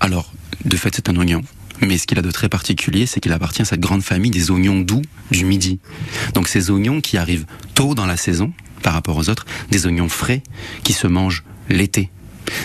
Alors, 0.00 0.32
de 0.64 0.76
fait, 0.76 0.94
c'est 0.94 1.08
un 1.08 1.16
oignon. 1.16 1.42
Mais 1.80 1.98
ce 1.98 2.06
qu'il 2.06 2.18
a 2.18 2.22
de 2.22 2.30
très 2.30 2.48
particulier, 2.48 3.06
c'est 3.06 3.20
qu'il 3.20 3.32
appartient 3.32 3.62
à 3.62 3.64
cette 3.64 3.80
grande 3.80 4.02
famille 4.02 4.30
des 4.30 4.50
oignons 4.50 4.80
doux 4.80 5.02
du 5.30 5.44
midi. 5.44 5.78
Donc 6.34 6.48
ces 6.48 6.70
oignons 6.70 7.00
qui 7.00 7.16
arrivent 7.16 7.46
tôt 7.74 7.94
dans 7.94 8.06
la 8.06 8.16
saison 8.16 8.52
par 8.82 8.94
rapport 8.94 9.16
aux 9.16 9.28
autres, 9.28 9.46
des 9.70 9.86
oignons 9.86 10.08
frais 10.08 10.42
qui 10.82 10.92
se 10.92 11.06
mangent 11.06 11.44
l'été. 11.68 12.10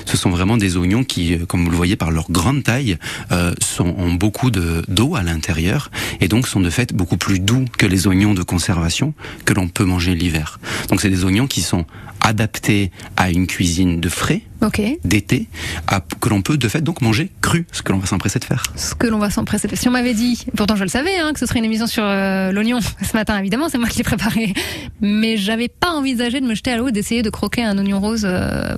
Ce 0.05 0.17
sont 0.17 0.29
vraiment 0.29 0.57
des 0.57 0.77
oignons 0.77 1.03
qui, 1.03 1.33
euh, 1.35 1.45
comme 1.45 1.63
vous 1.65 1.71
le 1.71 1.77
voyez 1.77 1.95
par 1.95 2.11
leur 2.11 2.29
grande 2.31 2.63
taille, 2.63 2.97
euh, 3.31 3.53
sont, 3.61 3.93
ont 3.97 4.13
beaucoup 4.13 4.51
de- 4.51 4.83
d'eau 4.87 5.15
à 5.15 5.23
l'intérieur 5.23 5.91
et 6.21 6.27
donc 6.27 6.47
sont 6.47 6.59
de 6.61 6.69
fait 6.69 6.93
beaucoup 6.93 7.17
plus 7.17 7.39
doux 7.39 7.65
que 7.77 7.85
les 7.85 8.07
oignons 8.07 8.33
de 8.33 8.43
conservation 8.43 9.13
que 9.45 9.53
l'on 9.53 9.67
peut 9.67 9.85
manger 9.85 10.15
l'hiver. 10.15 10.59
Donc 10.89 11.01
c'est 11.01 11.09
des 11.09 11.23
oignons 11.25 11.47
qui 11.47 11.61
sont 11.61 11.85
adaptés 12.25 12.89
à 13.17 13.29
une 13.31 13.47
cuisine 13.47 13.99
de 13.99 14.07
frais, 14.07 14.43
Ok. 14.61 14.81
d'été, 15.03 15.49
à- 15.87 15.99
que 16.21 16.29
l'on 16.29 16.41
peut 16.41 16.55
de 16.57 16.67
fait 16.69 16.81
donc 16.81 17.01
manger 17.01 17.29
cru, 17.41 17.65
ce 17.73 17.81
que 17.81 17.91
l'on 17.91 17.97
va 17.99 18.05
s'empresser 18.07 18.39
de 18.39 18.45
faire. 18.45 18.63
Ce 18.77 18.95
que 18.95 19.07
l'on 19.07 19.19
va 19.19 19.29
s'empresser. 19.29 19.67
Si 19.73 19.89
on 19.89 19.91
m'avait 19.91 20.13
dit, 20.13 20.45
pourtant 20.55 20.77
je 20.77 20.83
le 20.83 20.89
savais, 20.89 21.17
hein, 21.17 21.33
que 21.33 21.39
ce 21.39 21.45
serait 21.45 21.59
une 21.59 21.65
émission 21.65 21.85
sur 21.87 22.03
euh, 22.05 22.51
l'oignon 22.53 22.79
ce 23.01 23.17
matin, 23.17 23.37
évidemment, 23.37 23.67
c'est 23.67 23.77
moi 23.77 23.89
qui 23.89 23.97
l'ai 23.97 24.03
préparé. 24.05 24.53
Mais 25.01 25.35
j'avais 25.35 25.67
pas 25.67 25.89
envisagé 25.91 26.39
de 26.39 26.45
me 26.45 26.55
jeter 26.55 26.71
à 26.71 26.77
l'eau 26.77 26.91
d'essayer 26.91 27.23
de 27.23 27.29
croquer 27.29 27.63
un 27.63 27.77
oignon 27.77 27.99
rose 27.99 28.23
euh, 28.23 28.73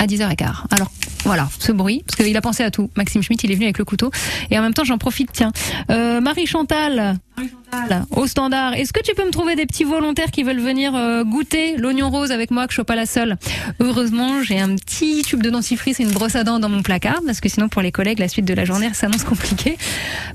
à 0.00 0.06
10h15. 0.06 0.64
Alors 0.70 0.90
voilà, 1.24 1.48
ce 1.58 1.70
bruit, 1.70 2.02
parce 2.06 2.16
qu'il 2.16 2.36
a 2.36 2.40
pensé 2.40 2.64
à 2.64 2.70
tout. 2.70 2.90
Maxime 2.96 3.22
Schmitt, 3.22 3.44
il 3.44 3.52
est 3.52 3.54
venu 3.54 3.66
avec 3.66 3.78
le 3.78 3.84
couteau. 3.84 4.10
Et 4.50 4.58
en 4.58 4.62
même 4.62 4.72
temps, 4.72 4.84
j'en 4.84 4.96
profite, 4.96 5.30
tiens. 5.32 5.52
Euh, 5.90 6.20
Marie 6.20 6.46
Chantal. 6.46 7.18
Chantal, 7.38 8.04
Au 8.10 8.26
standard, 8.26 8.74
est-ce 8.74 8.92
que 8.92 9.02
tu 9.02 9.14
peux 9.14 9.24
me 9.24 9.30
trouver 9.30 9.54
des 9.54 9.66
petits 9.66 9.84
volontaires 9.84 10.30
qui 10.30 10.42
veulent 10.42 10.60
venir 10.60 10.94
euh, 10.94 11.22
goûter 11.22 11.76
l'oignon 11.76 12.10
rose 12.10 12.32
avec 12.32 12.50
moi, 12.50 12.66
que 12.66 12.72
je 12.72 12.76
sois 12.76 12.84
pas 12.84 12.96
la 12.96 13.06
seule? 13.06 13.36
Heureusement, 13.80 14.42
j'ai 14.42 14.58
un 14.58 14.74
petit 14.76 15.22
tube 15.22 15.42
de 15.42 15.50
dentifrice 15.50 16.00
et 16.00 16.02
une 16.02 16.12
brosse 16.12 16.36
à 16.36 16.44
dents 16.44 16.58
dans 16.58 16.70
mon 16.70 16.82
placard, 16.82 17.20
parce 17.24 17.40
que 17.40 17.48
sinon 17.48 17.68
pour 17.68 17.82
les 17.82 17.92
collègues, 17.92 18.18
la 18.18 18.28
suite 18.28 18.46
de 18.46 18.54
la 18.54 18.64
journée, 18.64 18.92
s'annonce 18.94 19.24
compliqué. 19.24 19.76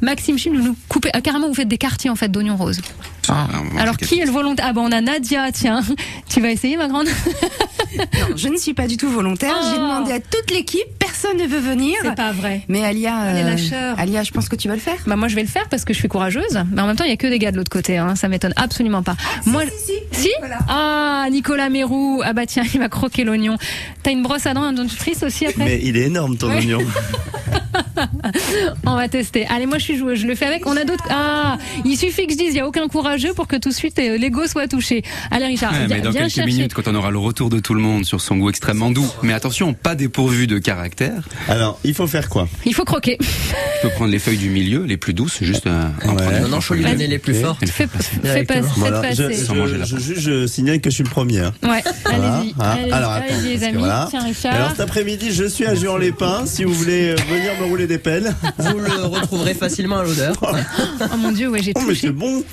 Maxime 0.01 0.37
Schmitt, 0.37 0.55
vous 0.55 0.63
nous 0.63 0.77
coupez, 0.87 1.09
ah, 1.13 1.21
carrément, 1.21 1.47
vous 1.47 1.55
faites 1.55 1.67
des 1.67 1.79
quartiers 1.79 2.11
en 2.11 2.15
fait 2.15 2.29
d'oignons 2.29 2.57
roses. 2.57 2.81
Ah. 3.29 3.47
Alors, 3.79 3.97
qui 3.97 4.19
est 4.19 4.25
le 4.25 4.31
volontaire? 4.31 4.65
Ah 4.69 4.73
ben 4.73 4.81
on 4.81 4.91
a 4.91 5.01
Nadia, 5.01 5.51
tiens. 5.51 5.81
Tu 6.29 6.41
vas 6.41 6.49
essayer 6.51 6.77
ma 6.77 6.87
grande? 6.87 7.07
Non, 7.97 8.35
je 8.35 8.49
ne 8.49 8.57
suis 8.57 8.73
pas 8.73 8.87
du 8.87 8.97
tout 8.97 9.09
volontaire. 9.09 9.55
J'ai 9.61 9.77
Oh. 9.77 9.81
demandé 9.81 10.11
à 10.11 10.19
toute 10.19 10.51
l'équipe, 10.51 10.83
personne 10.99 11.37
ne 11.37 11.47
veut 11.47 11.59
venir. 11.59 11.95
C'est 12.01 12.13
pas 12.15 12.33
vrai. 12.33 12.61
Mais 12.67 12.83
Alia, 12.83 13.13
Elle 13.29 13.47
est 13.57 13.73
euh. 13.73 13.93
Alia, 13.97 14.21
je 14.23 14.31
pense 14.31 14.49
que 14.49 14.57
tu 14.57 14.67
vas 14.67 14.73
le 14.73 14.81
faire. 14.81 14.97
Bah 15.07 15.15
moi 15.15 15.29
je 15.29 15.35
vais 15.35 15.41
le 15.43 15.47
faire 15.47 15.69
parce 15.69 15.85
que 15.85 15.93
je 15.93 15.99
suis 15.99 16.09
courageuse, 16.09 16.61
mais 16.73 16.81
en 16.81 16.87
même 16.87 16.97
temps 16.97 17.05
il 17.05 17.09
y 17.09 17.13
a 17.13 17.17
que 17.17 17.27
des 17.27 17.39
gars 17.39 17.51
de 17.53 17.57
l'autre 17.57 17.71
côté, 17.71 17.97
hein. 17.97 18.15
ça 18.15 18.27
m'étonne 18.27 18.51
absolument 18.57 19.01
pas. 19.01 19.15
moi, 19.45 19.63
si, 20.11 20.29
Ah 20.67 21.25
Nicolas 21.31 21.69
Mérou, 21.69 22.21
ah 22.25 22.33
bah 22.33 22.45
tiens 22.45 22.63
il 22.73 22.79
va 22.81 22.89
croquer 22.89 23.23
l'oignon. 23.23 23.55
T'as 24.03 24.11
une 24.11 24.23
brosse 24.23 24.45
à 24.45 24.53
dents, 24.53 24.63
un 24.63 24.73
dentifrice 24.73 25.23
aussi 25.23 25.45
après? 25.45 25.63
Mais 25.63 25.79
il 25.81 25.95
est 25.95 26.07
énorme 26.07 26.35
ton 26.37 26.49
Ouais. 26.49 26.57
oignon. 26.57 26.79
On 28.85 28.95
va 28.95 29.07
tester. 29.07 29.45
Allez 29.47 29.65
moi 29.65 29.77
je 29.77 29.83
suis 29.83 29.97
joueuse, 29.97 30.19
je 30.19 30.27
le 30.27 30.35
fais 30.35 30.45
avec. 30.45 30.65
On 30.67 30.75
a 30.77 30.83
d'autres. 30.83 31.05
Ah 31.09 31.57
il 31.83 31.97
suffit 31.97 32.25
que 32.27 32.33
je 32.33 32.37
dise 32.37 32.49
il 32.51 32.57
y 32.57 32.59
a 32.59 32.67
aucun 32.67 32.87
courageux 32.87 33.33
pour 33.33 33.47
que 33.47 33.55
tout 33.55 33.69
de 33.69 33.73
suite 33.73 33.97
euh, 33.99 34.17
l'ego 34.17 34.47
soit 34.47 34.67
touché. 34.67 35.03
Allez 35.31 35.45
Richard, 35.47 35.71
Ouais, 35.73 35.87
mais 35.89 36.01
dans 36.01 36.11
quelques 36.11 36.29
chercher. 36.29 36.45
minutes, 36.45 36.73
quand 36.73 36.87
on 36.87 36.95
aura 36.95 37.11
le 37.11 37.17
retour 37.17 37.49
de 37.49 37.59
tout 37.59 37.73
le 37.73 37.81
monde 37.81 38.05
sur 38.05 38.21
son 38.21 38.37
goût 38.37 38.49
extrêmement 38.49 38.91
doux, 38.91 39.07
mais 39.21 39.33
attention, 39.33 39.73
pas 39.73 39.95
dépourvu 39.95 40.47
de 40.47 40.57
caractère, 40.59 41.23
Alors, 41.47 41.79
il 41.83 41.93
faut 41.93 42.07
faire 42.07 42.29
quoi? 42.29 42.47
Il 42.65 42.73
faut 42.73 42.85
croquer. 42.85 43.17
je 43.19 43.87
peux 43.87 43.93
prendre 43.93 44.11
les 44.11 44.19
feuilles 44.19 44.37
du 44.37 44.49
milieu, 44.49 44.83
les 44.83 44.97
plus 44.97 45.13
douces, 45.13 45.39
juste 45.43 45.67
euh, 45.67 45.87
en 46.05 46.15
prendre 46.15 46.41
Non, 46.41 46.47
non, 46.47 46.61
faut 46.61 46.73
lui 46.73 46.83
donner 46.83 47.07
les 47.07 47.19
plus 47.19 47.35
fortes. 47.35 47.59
Fais, 47.65 47.87
faire 47.87 47.89
passer. 47.89 48.09
fais 48.23 48.43
pas, 48.43 48.55
je, 49.11 49.23
je, 49.31 49.85
je, 49.85 49.97
je- 50.15 50.19
je 50.19 50.47
signale 50.47 50.81
que 50.81 50.89
je 50.89 50.95
suis 50.95 51.03
le 51.03 51.09
premier. 51.09 51.39
hein. 51.39 51.53
Ouais, 51.63 51.83
Voilà, 52.05 52.35
allez-y. 52.37 52.91
Alors 52.91 53.11
attends, 53.11 53.25
allez-y, 53.35 53.57
les 53.57 53.63
amis. 53.63 53.77
voilà. 53.77 54.07
Tiens 54.09 54.23
Richard. 54.23 54.53
Alors 54.53 54.69
cet 54.71 54.79
après-midi, 54.79 55.31
je 55.31 55.45
suis 55.45 55.65
à 55.65 55.75
Juan-les-Pins. 55.75 56.45
Si 56.45 56.63
vous 56.63 56.73
voulez 56.73 57.09
euh, 57.11 57.15
venir 57.29 57.51
me 57.61 57.64
rouler 57.65 57.87
des 57.87 57.97
pelles. 57.97 58.33
Vous 58.57 58.79
le 58.79 59.03
retrouverez 59.05 59.53
facilement 59.53 59.97
à 59.99 60.03
l'odeur. 60.03 60.35
Oh 61.13 61.17
mon 61.17 61.31
dieu, 61.31 61.49
ouais, 61.49 61.61
j'ai 61.61 61.73
Oh 61.75 61.79
mais 61.81 61.93
touché. 61.93 62.07
c'est 62.07 62.13
bon. 62.13 62.43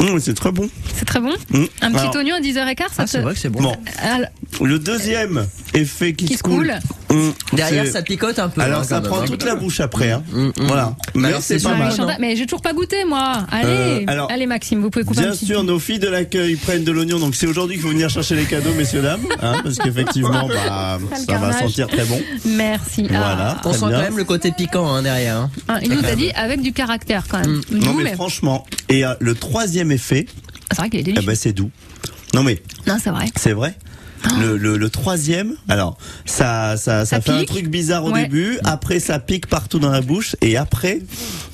Hum, 0.00 0.18
c'est 0.20 0.34
très 0.34 0.50
bon. 0.50 0.68
C'est 0.96 1.04
très 1.04 1.20
bon. 1.20 1.32
Hum. 1.52 1.66
Un 1.82 1.90
petit 1.92 2.00
Alors, 2.00 2.16
oignon 2.16 2.34
à 2.36 2.40
10h15, 2.40 2.76
ça 2.78 2.86
Ah, 2.98 3.06
c'est 3.06 3.18
te... 3.18 3.22
vrai 3.22 3.34
que 3.34 3.40
c'est 3.40 3.48
bon. 3.48 3.62
Bon, 3.62 3.76
Alors, 3.98 4.28
le 4.62 4.78
deuxième 4.78 5.46
effet 5.74 6.12
qui, 6.14 6.26
qui 6.26 6.36
se 6.36 6.42
coule. 6.42 6.72
hum, 7.10 7.32
Derrière, 7.52 7.86
ça 7.86 8.02
picote 8.02 8.38
un 8.38 8.48
peu. 8.48 8.60
Alors 8.60 8.80
hein, 8.80 8.84
ça 8.84 9.00
même, 9.00 9.10
prend 9.10 9.20
hein. 9.22 9.24
toute 9.26 9.44
la 9.44 9.54
bouche 9.56 9.80
après. 9.80 10.10
Hein. 10.12 10.22
Hum, 10.32 10.52
hum. 10.56 10.66
Voilà. 10.66 10.96
Mais 11.14 11.30
c'est 11.40 11.62
pas 11.62 11.74
mal. 11.74 11.92
Mais 12.20 12.36
j'ai 12.36 12.46
toujours 12.46 12.62
pas 12.62 12.72
goûté, 12.72 13.04
moi. 13.04 13.44
Allez, 13.50 13.66
Euh, 13.68 14.04
alors, 14.06 14.30
allez 14.30 14.46
Maxime, 14.46 14.80
vous 14.80 14.90
pouvez 14.90 15.04
couper 15.04 15.20
un 15.20 15.22
Bien 15.24 15.32
petit 15.32 15.46
sûr, 15.46 15.60
peu. 15.60 15.66
nos 15.66 15.78
filles 15.78 15.98
de 15.98 16.08
l'accueil 16.08 16.56
prennent 16.56 16.84
de 16.84 16.92
l'oignon, 16.92 17.18
donc 17.18 17.34
c'est 17.34 17.46
aujourd'hui 17.46 17.76
qu'il 17.76 17.82
faut 17.84 17.90
venir 17.90 18.08
chercher 18.10 18.34
les 18.36 18.44
cadeaux, 18.44 18.72
messieurs 18.76 19.02
dames, 19.02 19.20
hein, 19.42 19.56
parce 19.62 19.78
qu'effectivement, 19.78 20.48
bah, 20.48 20.98
ça 21.26 21.38
va 21.38 21.52
sentir 21.52 21.88
très 21.88 22.04
bon. 22.04 22.20
Merci. 22.44 23.06
Voilà. 23.08 23.60
On 23.64 23.72
sent 23.72 23.78
quand 23.80 23.88
même 23.90 24.16
le 24.16 24.24
côté 24.24 24.52
piquant 24.52 24.92
hein, 24.92 25.02
derrière. 25.02 25.36
hein. 25.36 25.50
Ah, 25.68 25.78
il 25.82 25.90
nous 25.90 26.04
a 26.04 26.14
dit 26.14 26.30
avec 26.32 26.60
du 26.62 26.72
caractère 26.72 27.24
quand 27.28 27.40
même. 27.40 27.60
Non 27.70 27.94
mais, 27.94 28.04
mais- 28.04 28.14
franchement, 28.14 28.66
et 28.88 29.04
euh, 29.04 29.14
le 29.20 29.34
troisième 29.34 29.90
effet, 29.92 30.26
C'est 30.70 30.78
vrai 30.78 30.90
qu'il 30.90 30.98
est 30.98 31.02
eh 31.02 31.04
délicieux. 31.04 31.26
ben 31.26 31.36
c'est 31.36 31.52
doux. 31.52 31.70
Non 32.34 32.42
mais 32.42 32.60
Non, 32.86 32.96
c'est 33.02 33.10
vrai. 33.10 33.26
c'est 33.36 33.52
vrai. 33.52 33.74
Le, 34.40 34.56
le, 34.56 34.76
le 34.76 34.90
troisième, 34.90 35.54
alors 35.68 35.96
ça 36.24 36.76
ça, 36.76 37.04
ça, 37.04 37.06
Ça 37.06 37.20
fait 37.20 37.30
un 37.32 37.44
truc 37.44 37.68
bizarre 37.68 38.04
au 38.04 38.10
Ouais. 38.12 38.22
début, 38.22 38.58
après 38.64 38.98
ça 39.00 39.18
pique 39.18 39.46
partout 39.46 39.78
dans 39.78 39.90
la 39.90 40.00
bouche 40.00 40.34
et 40.40 40.56
après, 40.56 41.00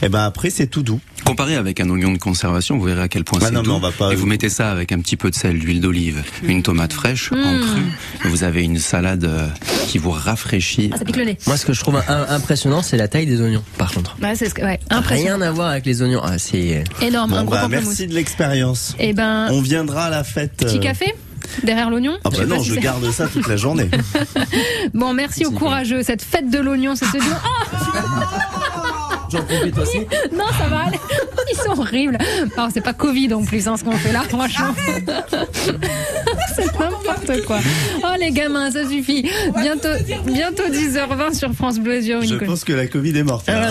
eh 0.03 0.09
ben 0.09 0.21
après 0.25 0.51
c'est 0.51 0.67
tout 0.67 0.83
doux. 0.83 1.01
Comparé 1.25 1.57
avec 1.57 1.81
un 1.81 1.89
oignon 1.91 2.13
de 2.13 2.19
conservation, 2.19 2.79
vous 2.79 2.85
verrez 2.85 3.03
à 3.03 3.09
quel 3.09 3.25
point 3.25 3.39
Ah 3.43 3.47
c'est 3.47 3.53
mais 3.53 3.63
doux. 3.63 3.73
on 3.73 3.79
va 3.79 3.91
pas- 3.93 4.13
Et 4.13 4.17
vous 4.17 4.27
mettez 4.27 4.49
ça 4.49 4.71
avec 4.71 4.93
un 4.93 5.01
petit 5.01 5.17
peu 5.17 5.31
de 5.31 5.35
sel, 5.35 5.59
d'huile 5.59 5.81
d'olive, 5.81 6.23
une 6.43 6.63
tomate 6.63 6.93
fraîche 6.93 7.31
en 7.33 7.37
Mm. 7.37 7.61
cru. 7.61 7.81
et 8.25 8.29
Vous 8.29 8.45
avez 8.45 8.63
une 8.63 8.79
salade 8.79 9.25
euh, 9.25 9.47
qui 9.89 9.99
vous 9.99 10.11
rafraîchit. 10.11 10.91
Ah, 10.93 10.99
ça 10.99 11.05
pique 11.05 11.17
le 11.17 11.25
nez. 11.25 11.39
Moi, 11.47 11.57
ce 11.57 11.67
que 11.67 11.73
je 11.73 11.81
trouve 11.81 11.97
un- 12.09 12.27
impressionnant, 12.29 12.83
c'est 12.83 12.97
la 12.97 13.09
taille 13.09 13.27
des 13.27 13.41
oignons, 13.41 13.63
par 13.79 13.93
contre. 13.93 14.17
C'est 14.35 14.49
ce 14.49 14.55
que- 14.55 14.63
ouais, 14.63 14.81
impressionnant. 14.91 15.37
Rien 15.37 15.41
à 15.47 15.51
voir 15.53 15.69
avec 15.69 15.87
les 15.87 16.03
oignons. 16.03 16.21
Ah, 16.25 16.39
c'est. 16.39 16.85
Énorme, 17.03 17.33
un 17.35 17.41
Bon, 17.41 17.51
gros 17.51 17.55
bah, 17.57 17.69
merci 17.69 18.07
de 18.07 18.15
l'expérience. 18.15 18.95
Eh 18.99 19.13
ben, 19.13 19.49
On 19.51 19.61
viendra 19.61 20.05
à 20.07 20.11
la 20.11 20.25
fête. 20.25 20.57
petit 20.57 20.79
euh, 20.79 20.81
café 20.81 21.15
derrière 21.63 21.91
l'oignon. 21.91 22.19
Ah 22.25 22.31
bah 22.31 22.47
non, 22.47 22.63
je 22.63 22.75
garde 22.75 23.11
ça 23.11 23.29
toute 23.29 23.49
la 23.49 23.57
journée. 23.57 23.91
Bon, 24.95 25.13
merci 25.13 25.47
aux 25.47 25.51
courageux. 25.51 26.03
Cette 26.03 26.23
fête 26.23 26.51
de 26.51 26.59
l'oignon, 26.59 26.95
c'est 26.95 27.07
ce 27.07 27.13
duo. 27.13 27.35
Ah, 27.45 27.67
J'en 29.31 29.43
profite 29.45 29.79
aussi. 29.79 29.99
non, 30.33 30.47
ça 30.59 30.67
va 30.69 30.81
aller. 30.87 30.99
Ils 31.53 31.57
sont 31.57 31.81
horribles. 31.81 32.19
Alors, 32.57 32.71
c'est 32.73 32.81
pas 32.81 32.93
Covid 32.93 33.33
en 33.35 33.45
plus, 33.45 33.67
hein, 33.69 33.77
ce 33.77 33.85
qu'on 33.85 33.93
fait 33.93 34.13
là, 34.13 34.23
franchement. 34.23 34.75
C'est 36.61 36.79
n'importe 36.79 37.45
quoi. 37.47 37.59
Oh 38.03 38.15
les 38.19 38.31
gamins, 38.31 38.71
ça 38.71 38.89
suffit. 38.89 39.29
Bientôt, 39.61 39.89
bientôt 40.27 40.65
10h20 40.65 41.39
sur 41.39 41.53
France 41.53 41.79
Bleu 41.79 41.99
Azur. 41.99 42.23
Je 42.23 42.37
pense 42.37 42.65
que 42.65 42.73
la 42.73 42.87
Covid 42.87 43.17
est 43.17 43.23
morte. 43.23 43.49
Euh. 43.49 43.67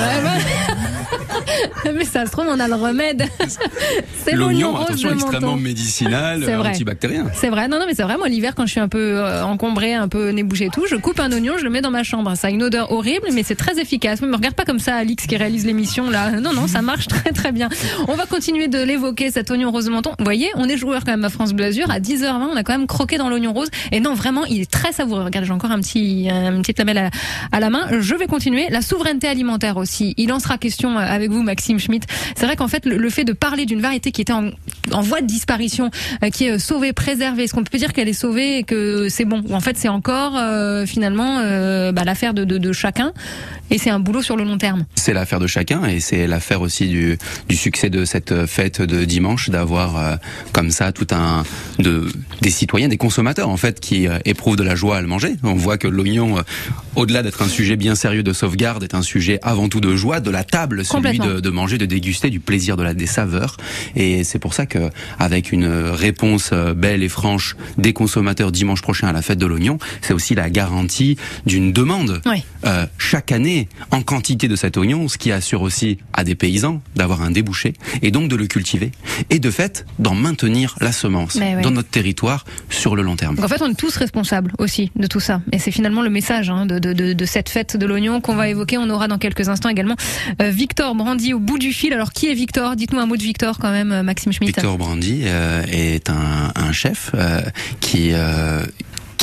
Mais 1.96 2.06
ça 2.06 2.26
se 2.26 2.32
trouve, 2.32 2.46
on 2.48 2.60
a 2.60 2.68
le 2.68 2.76
remède. 2.76 3.26
C'est 4.26 4.34
l'oignon 4.34 4.74
rose 4.74 4.86
attention, 4.86 5.10
de 5.10 5.14
extrêmement 5.16 5.48
menton. 5.52 5.62
médicinal, 5.62 6.62
antibactérien. 6.66 7.26
C'est 7.34 7.50
vrai, 7.50 7.68
non, 7.68 7.80
non, 7.80 7.86
mais 7.88 7.96
c'est 7.96 8.04
vrai. 8.04 8.18
Moi, 8.18 8.28
l'hiver, 8.28 8.54
quand 8.56 8.66
je 8.66 8.72
suis 8.72 8.80
un 8.80 8.88
peu 8.88 9.18
euh, 9.18 9.44
encombrée, 9.44 9.94
un 9.94 10.08
peu 10.08 10.30
nez 10.30 10.44
bouché 10.44 10.66
et 10.66 10.70
tout, 10.70 10.86
je 10.88 10.96
coupe 10.96 11.20
un 11.20 11.32
oignon, 11.32 11.54
je 11.58 11.64
le 11.64 11.70
mets 11.70 11.82
dans 11.82 11.92
ma 11.92 12.04
chambre. 12.04 12.36
Ça 12.36 12.48
a 12.48 12.50
une 12.52 12.64
odeur 12.64 12.92
horrible, 12.92 13.28
mais 13.34 13.44
c'est 13.44 13.56
très 13.56 13.80
efficace. 13.80 14.22
Mais 14.22 14.28
me 14.28 14.36
regarde 14.36 14.56
pas 14.56 14.66
comme 14.66 14.80
ça, 14.80 14.96
Alix, 14.96 15.26
qui 15.26 15.38
réalise 15.38 15.66
l'émission 15.66 16.10
là. 16.10 16.32
Non, 16.32 16.54
non, 16.54 16.68
ça 16.68 16.82
marche 16.82 17.08
très, 17.08 17.32
très 17.32 17.52
bien. 17.52 17.70
On 18.08 18.16
va 18.16 18.26
continuer 18.26 18.68
de 18.68 18.82
l'évoquer, 18.82 19.32
cet 19.32 19.50
oignon 19.52 19.72
rose 19.72 19.86
de 19.86 19.92
menton. 19.92 20.12
Vous 20.20 20.26
voyez, 20.26 20.50
on 20.56 20.68
est 20.68 20.78
joueur 20.78 21.04
quand 21.06 21.12
même 21.12 21.26
à 21.26 21.30
France 21.30 21.54
Bleu 21.54 21.66
Azur. 21.66 21.90
À 21.90 22.00
10h20, 22.00 22.50
on 22.52 22.56
a 22.56 22.64
quand 22.64 22.78
même 22.78 22.79
croqué 22.88 23.18
dans 23.18 23.30
l'oignon 23.30 23.54
rose. 23.54 23.70
Et 23.92 24.00
non, 24.00 24.14
vraiment, 24.14 24.46
il 24.46 24.62
est 24.62 24.70
très 24.70 24.92
savoureux. 24.92 25.24
Regardez, 25.24 25.48
j'ai 25.48 25.54
encore 25.54 25.72
un 25.72 25.80
petit, 25.80 26.30
euh, 26.30 26.52
une 26.52 26.62
petite 26.62 26.80
lamelle 26.80 27.10
à, 27.52 27.60
la 27.60 27.70
main. 27.70 27.88
Je 28.00 28.16
vais 28.16 28.28
continuer. 28.28 28.68
La 28.70 28.82
souveraineté 28.82 29.28
alimentaire 29.28 29.78
aussi. 29.78 30.14
Il 30.18 30.32
en 30.34 30.40
sera 30.40 30.58
question 30.58 30.98
euh, 30.98 31.02
avec 31.02 31.30
vous, 31.32 31.42
Maxime 31.42 31.80
Schmitt. 31.80 32.06
C'est 32.36 32.46
vrai 32.46 32.56
qu'en 32.56 32.68
fait, 32.68 32.86
le, 32.86 33.10
fait 33.10 33.24
de 33.24 33.34
parler 33.34 33.66
d'une 33.66 33.82
variété 33.82 34.12
qui 34.12 34.22
était 34.22 34.34
en, 34.34 34.52
voie 35.02 35.22
de 35.22 35.28
disparition, 35.28 35.90
euh, 36.24 36.30
qui 36.30 36.46
est 36.46 36.60
sauvée, 36.60 36.94
préservée, 36.94 37.44
est-ce 37.44 37.54
qu'on 37.54 37.64
peut 37.64 37.78
dire 37.78 37.94
qu'elle 37.94 38.10
est 38.10 38.14
sauvée 38.14 38.58
et 38.58 38.64
que 38.64 39.10
c'est 39.10 39.26
bon? 39.26 39.44
Ou 39.48 39.56
en 39.56 39.60
fait, 39.60 39.78
c'est 39.78 39.88
encore 39.88 40.38
finalement 40.86 41.38
bah, 41.92 42.04
l'affaire 42.04 42.34
de, 42.34 42.72
chacun 42.72 43.14
et 43.72 43.78
c'est 43.78 43.90
un 43.90 44.00
boulot 44.00 44.22
sur 44.22 44.36
le 44.36 44.44
long 44.44 44.58
terme. 44.58 44.86
C'est 44.96 45.14
l'affaire 45.14 45.40
de 45.40 45.48
chacun 45.48 45.86
et 45.86 46.00
c'est 46.00 46.28
l'affaire 46.28 46.62
aussi 46.62 46.88
du, 46.88 47.18
succès 47.52 47.90
de 47.90 48.06
cette 48.06 48.46
fête 48.46 48.82
de 48.82 49.06
dimanche 49.06 49.50
d'avoir 49.50 50.20
comme 50.52 50.72
ça 50.72 50.92
tout 50.92 51.08
un 51.12 51.44
de 51.80 52.08
des 52.42 52.50
citoyens, 52.60 52.90
des 52.90 52.98
consommateurs 52.98 53.50
en 53.50 53.58
fait 53.58 53.80
qui 53.80 54.08
euh, 54.08 54.20
éprouvent 54.26 54.58
de 54.58 54.64
la 54.64 54.76
joie 54.76 54.98
à 54.98 55.02
le 55.02 55.08
manger. 55.08 55.36
On 55.44 55.54
voit 55.56 55.78
que 55.78 55.88
l'oignon, 55.88 56.38
euh, 56.38 56.42
au-delà 56.96 57.24
d'être 57.24 57.42
un 57.42 57.48
sujet 57.48 57.76
bien 57.78 57.96
sérieux 57.96 58.24
de 58.24 58.34
sauvegarde, 58.34 58.84
est 58.84 58.94
un 58.94 59.02
sujet 59.02 59.40
avant 59.42 59.70
tout 59.70 59.80
de 59.80 59.96
joie, 59.96 60.20
de 60.20 60.30
la 60.30 60.44
table, 60.44 60.84
celui 60.86 61.20
de, 61.20 61.40
de 61.40 61.50
manger, 61.50 61.78
de 61.78 61.86
déguster, 61.86 62.30
du 62.30 62.40
plaisir 62.40 62.76
de 62.78 62.84
la 62.84 62.94
des 62.94 63.06
saveurs. 63.08 63.56
Et 63.96 64.24
c'est 64.24 64.40
pour 64.40 64.54
ça 64.54 64.66
que 64.66 64.90
avec 65.18 65.52
une 65.52 65.68
réponse 65.68 66.50
euh, 66.52 66.74
belle 66.74 67.02
et 67.02 67.10
franche 67.10 67.56
des 67.78 67.94
consommateurs 67.94 68.52
dimanche 68.52 68.82
prochain 68.82 69.08
à 69.08 69.14
la 69.14 69.22
fête 69.22 69.40
de 69.40 69.46
l'oignon, 69.46 69.78
c'est 70.02 70.14
aussi 70.14 70.36
la 70.36 70.50
garantie 70.50 71.18
d'une 71.46 71.72
demande 71.72 72.22
Oui. 72.26 72.44
euh, 72.66 72.86
chaque 72.98 73.32
année 73.32 73.70
en 73.92 74.02
quantité 74.02 74.48
de 74.48 74.56
cet 74.58 74.76
oignon, 74.78 75.08
ce 75.08 75.18
qui 75.18 75.32
assure 75.32 75.62
aussi 75.62 75.98
à 76.14 76.24
des 76.24 76.36
paysans 76.36 76.82
d'avoir 76.96 77.22
un 77.22 77.32
débouché 77.32 77.74
et 78.02 78.12
donc 78.12 78.28
de 78.30 78.36
le 78.36 78.48
cultiver 78.48 78.92
et 79.30 79.40
de 79.40 79.50
fait 79.52 79.86
d'en 80.00 80.16
maintenir 80.16 80.76
la 80.82 80.92
semence 80.92 81.36
oui. 81.40 81.62
dans 81.64 81.72
notre 81.72 81.90
territoire 81.90 82.44
sur 82.70 82.96
le 82.96 83.02
long 83.04 83.16
terme. 83.16 83.36
Donc 83.36 83.46
en 83.46 83.48
fait, 83.48 83.62
on 83.62 83.70
est 83.70 83.76
tous 83.78 83.96
responsables 83.98 84.52
aussi 84.58 84.92
de 84.96 85.08
tout 85.08 85.20
ça. 85.20 85.42
Et 85.52 85.60
c'est 85.60 85.72
finalement 85.72 86.02
le 86.02 86.10
message 86.10 86.50
hein, 86.50 86.66
de, 86.66 86.80
de, 86.80 86.94
de, 86.94 87.14
de 87.14 87.26
cette 87.26 87.50
fête 87.50 87.78
de 87.78 87.86
l'oignon 87.86 88.22
qu'on 88.22 88.36
va 88.36 88.48
évoquer. 88.48 88.78
On 88.78 88.90
aura 88.90 89.08
dans 89.08 89.18
quelques 89.18 89.50
instants 89.50 89.70
également 89.70 89.96
euh, 90.42 90.50
Victor 90.50 90.96
Brandy 90.96 91.34
au 91.34 91.40
bout 91.40 91.58
du 91.58 91.74
fil. 91.74 91.94
Alors 91.94 92.12
qui 92.12 92.28
est 92.28 92.34
Victor? 92.34 92.76
Dites-nous 92.76 93.00
un 93.00 93.06
mot 93.06 93.18
de 93.18 93.24
Victor 93.24 93.58
quand 93.60 93.72
même, 93.72 93.92
euh, 93.92 94.04
Maxime 94.04 94.32
Schmitt. 94.32 94.56
Victor 94.56 94.78
Brandy 94.78 95.22
euh, 95.26 95.64
est 95.72 96.10
un, 96.10 96.52
un 96.56 96.72
chef 96.72 97.12
euh, 97.14 97.42
qui 97.80 98.12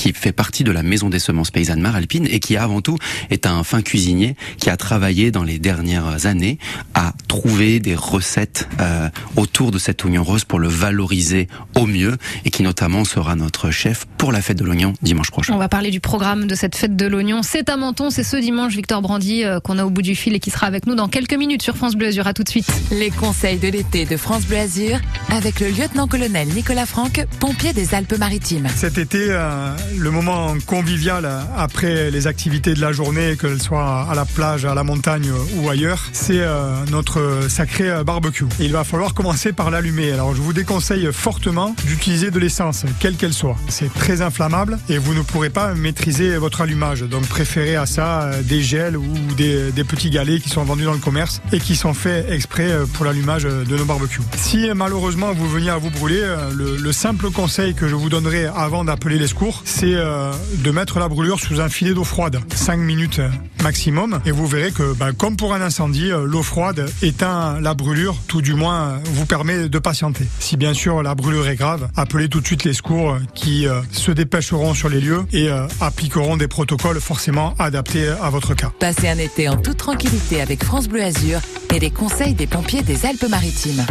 qui 0.07 0.13
fait 0.13 0.31
partie 0.31 0.63
de 0.63 0.71
la 0.71 0.85
maison 0.85 1.11
des 1.11 1.19
semences 1.19 1.51
paysannes 1.51 1.81
Maralpine 1.81 2.29
et 2.31 2.39
qui 2.39 2.57
avant 2.57 2.81
tout 2.81 2.97
est 3.31 3.45
un 3.45 3.65
fin 3.65 3.83
cuisinier 3.83 4.37
qui 4.57 4.71
a 4.71 4.77
travaillé 4.77 5.33
dans 5.33 5.43
les 5.43 5.59
dernières 5.59 6.27
années 6.27 6.59
à 6.95 7.13
trouver 7.27 7.81
des 7.81 7.97
recettes 7.97 8.69
euh, 8.81 9.09
autour 9.37 9.73
de 9.73 9.79
cet 9.79 10.05
oignon 10.05 10.23
rose 10.23 10.45
pour 10.45 10.61
le 10.61 10.69
valoriser 10.69 11.49
au 11.75 11.87
mieux 11.87 12.17
et 12.45 12.51
qui 12.51 12.63
notamment 12.63 13.05
sera 13.05 13.35
notre 13.35 13.73
chef 13.73 14.07
pour 14.17 14.31
la 14.31 14.43
fête 14.43 14.59
de 14.59 14.65
l'oignon 14.65 14.93
dimanche 15.03 15.33
prochain. 15.33 15.55
On 15.55 15.59
va 15.59 15.69
parler 15.69 15.91
du 15.91 15.99
programme 15.99 16.47
de 16.47 16.55
cette 16.55 16.77
fête 16.77 16.95
de 16.95 17.07
l'oignon. 17.07 17.43
C'est 17.43 17.69
à 17.69 17.77
Menton, 17.77 18.11
c'est 18.11 18.23
ce 18.23 18.37
dimanche 18.37 18.75
Victor 18.77 19.03
Brandy 19.03 19.43
euh, 19.43 19.59
qu'on 19.59 19.77
a 19.77 19.85
au 19.85 19.91
bout 19.91 20.03
du 20.03 20.15
fil 20.15 20.37
et 20.37 20.41
qui 20.41 20.51
sera 20.51 20.69
avec 20.69 20.87
nous 20.87 20.95
dans 20.95 21.09
quelques 21.09 21.35
minutes 21.35 21.63
sur 21.63 21.77
France 21.77 21.97
Bleu 21.97 22.07
Azur. 22.07 22.29
À 22.29 22.33
tout 22.33 22.45
de 22.45 22.49
suite. 22.49 22.69
Les 22.93 23.11
conseils 23.11 23.59
de 23.59 23.69
l'été 23.69 24.05
de 24.05 24.17
France 24.17 24.45
Bleu 24.45 24.59
Azur 24.59 25.01
avec 25.31 25.59
le 25.59 25.69
lieutenant-colonel 25.69 26.47
Nicolas 26.49 26.87
Franck, 26.87 27.27
pompier 27.41 27.73
des 27.73 27.95
Alpes-Maritimes. 27.95 28.69
Cet 28.75 28.99
été, 28.99 29.27
euh, 29.31 29.75
le 29.99 30.11
moment 30.11 30.55
convivial 30.67 31.29
après 31.57 32.11
les 32.11 32.27
activités 32.27 32.75
de 32.75 32.81
la 32.81 32.93
journée, 32.93 33.37
qu'elles 33.41 33.61
soient 33.61 34.07
à 34.11 34.15
la 34.15 34.25
plage, 34.25 34.65
à 34.65 34.75
la 34.75 34.85
montagne 34.85 35.31
ou 35.57 35.69
ailleurs, 35.69 36.05
c'est 36.13 36.41
euh, 36.41 36.85
notre 36.91 37.49
sacré 37.49 38.05
barbecue. 38.05 38.45
Et 38.61 38.65
il 38.65 38.73
va 38.73 38.85
falloir 38.85 39.15
commencer 39.15 39.53
par 39.53 39.71
l'allumer. 39.71 40.13
Alors 40.13 40.35
je 40.35 40.41
vous 40.41 40.53
déconseille 40.53 41.09
fortement 41.13 41.75
d'utiliser 41.87 42.31
de 42.31 42.39
l'essence, 42.39 42.85
quelle 43.01 43.17
qu'elle 43.17 43.33
soit. 43.33 43.57
C'est 43.69 43.93
très 43.93 44.23
inflammable 44.23 44.79
et 44.89 44.99
vous 44.99 45.15
ne 45.15 45.23
pourrez 45.23 45.51
pas 45.51 45.75
maîtriser 45.75 46.37
votre 46.37 46.61
allumage. 46.61 47.03
Donc 47.03 47.27
préférez 47.27 47.77
à 47.77 47.87
ça 47.87 48.23
euh, 48.23 48.43
des 48.43 48.63
gels 48.63 48.97
ou 48.97 49.15
des, 49.37 49.73
petits 49.89 50.11
galets 50.11 50.43
qui 50.43 50.49
sont 50.49 50.65
vendus 50.65 50.85
dans 50.85 50.93
le 50.93 50.99
commerce 50.99 51.41
et 51.53 51.61
qui 51.61 51.77
sont 51.77 51.95
faits 51.95 52.31
exprès 52.31 52.71
euh, 52.71 52.87
pour 52.87 53.05
l'allumage 53.05 53.45
de 53.45 53.77
nos 53.77 53.85
barbecues. 53.85 54.21
Si 54.37 54.69
malheureusement 54.75 55.33
vous 55.33 55.49
veniez 55.49 55.71
à 55.71 55.77
vous 55.77 55.91
brûler, 55.91 56.23
le, 56.55 56.77
le 56.77 56.93
simple 56.93 57.31
conseil 57.31 57.75
que 57.75 57.89
je 57.89 57.95
vous 57.95 58.09
donnerai 58.09 58.47
avant 58.47 58.85
d'appeler 58.85 59.19
les 59.19 59.29
secours, 59.29 59.63
c'est 59.79 59.95
euh, 59.95 60.33
de 60.65 60.71
mettre 60.71 60.99
la 60.99 61.07
brûlure 61.07 61.39
sous 61.39 61.61
un 61.61 61.69
filet 61.69 61.93
d'eau 61.93 62.03
froide, 62.03 62.41
5 62.55 62.79
minutes 62.79 63.19
euh, 63.19 63.29
maximum, 63.63 64.21
et 64.25 64.31
vous 64.31 64.47
verrez 64.47 64.73
que, 64.73 64.95
ben, 64.95 65.13
comme 65.13 65.37
pour 65.37 65.53
un 65.53 65.61
incendie, 65.61 66.11
euh, 66.11 66.25
l'eau 66.25 66.43
froide 66.43 66.89
éteint 67.03 67.61
la 67.61 67.75
brûlure, 67.75 68.17
tout 68.27 68.41
du 68.41 68.55
moins 68.55 68.99
vous 69.05 69.27
permet 69.27 69.69
de 69.69 69.79
patienter. 69.79 70.25
Si 70.39 70.57
bien 70.57 70.73
sûr 70.73 71.03
la 71.03 71.15
brûlure 71.15 71.47
est 71.47 71.57
grave, 71.57 71.91
appelez 71.95 72.31
tout 72.31 72.41
de 72.41 72.47
suite 72.47 72.65
les 72.65 72.73
secours 72.73 73.19
qui 73.35 73.67
se 73.93 74.11
dépêcheront 74.11 74.73
sur 74.73 74.89
les 74.89 75.01
lieux 75.01 75.27
et 75.33 75.49
appliqueront 75.81 76.37
des 76.37 76.49
protocoles 76.49 77.01
forcément 77.01 77.55
adaptés 77.59 78.09
à 78.09 78.31
votre 78.31 78.55
cas. 78.55 78.73
Passez 78.81 79.09
un 79.09 79.19
été 79.19 79.49
en 79.49 79.57
toute 79.57 79.77
tranquillité 79.77 80.41
avec 80.41 80.65
France 80.65 80.89
Bleu 80.89 81.03
Azur 81.03 81.41
et 81.75 81.79
les 81.79 81.91
conseils 81.91 82.35
des 82.35 82.47
pompiers 82.47 82.83
des 82.83 83.05
Alpes-Maritimes. 83.05 83.85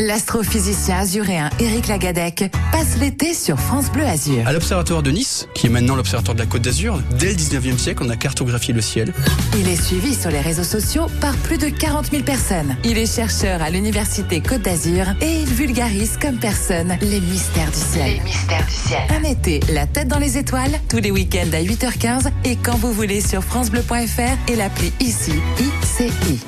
L'astrophysicien 0.00 0.98
azuréen 0.98 1.50
Éric 1.58 1.88
Lagadec 1.88 2.44
passe 2.70 2.96
l'été 3.00 3.34
sur 3.34 3.58
France 3.58 3.90
Bleu 3.90 4.04
Azur. 4.04 4.46
À 4.46 4.52
l'Observatoire 4.52 5.02
de 5.02 5.10
Nice, 5.10 5.48
qui 5.54 5.66
est 5.66 5.70
maintenant 5.70 5.96
l'Observatoire 5.96 6.36
de 6.36 6.40
la 6.40 6.46
Côte 6.46 6.62
d'Azur, 6.62 7.00
dès 7.18 7.30
le 7.30 7.34
19e 7.34 7.78
siècle, 7.78 8.04
on 8.06 8.08
a 8.10 8.16
cartographié 8.16 8.72
le 8.72 8.80
ciel. 8.80 9.12
Il 9.58 9.68
est 9.68 9.80
suivi 9.80 10.14
sur 10.14 10.30
les 10.30 10.40
réseaux 10.40 10.62
sociaux 10.62 11.06
par 11.20 11.34
plus 11.38 11.58
de 11.58 11.68
40 11.68 12.10
000 12.12 12.22
personnes. 12.22 12.76
Il 12.84 12.96
est 12.96 13.12
chercheur 13.12 13.60
à 13.60 13.70
l'Université 13.70 14.40
Côte 14.40 14.62
d'Azur 14.62 15.06
et 15.20 15.40
il 15.40 15.48
vulgarise 15.48 16.16
comme 16.20 16.38
personne 16.38 16.96
les 17.00 17.20
mystères 17.20 17.70
du 17.70 17.78
ciel. 17.78 18.14
Les 18.14 18.20
mystères 18.20 18.66
du 18.66 18.74
ciel. 18.74 19.00
Un 19.10 19.24
été, 19.24 19.60
la 19.72 19.86
tête 19.86 20.06
dans 20.06 20.20
les 20.20 20.38
étoiles, 20.38 20.78
tous 20.88 20.98
les 20.98 21.10
week-ends 21.10 21.50
à 21.52 21.60
8h15 21.60 22.30
et 22.44 22.56
quand 22.56 22.76
vous 22.76 22.92
voulez 22.92 23.20
sur 23.20 23.42
FranceBleu.fr 23.42 24.52
et 24.52 24.56
l'appli 24.56 24.92
ici, 25.00 25.32
ICI. 25.58 26.38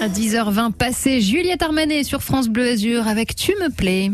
À 0.00 0.08
10h20 0.08 0.72
passé, 0.72 1.20
Juliette 1.20 1.60
Armanet 1.60 2.04
sur 2.04 2.22
France 2.22 2.48
Bleu 2.48 2.68
Azur 2.68 3.08
avec 3.08 3.34
Tu 3.34 3.52
me 3.56 3.68
plais. 3.68 4.12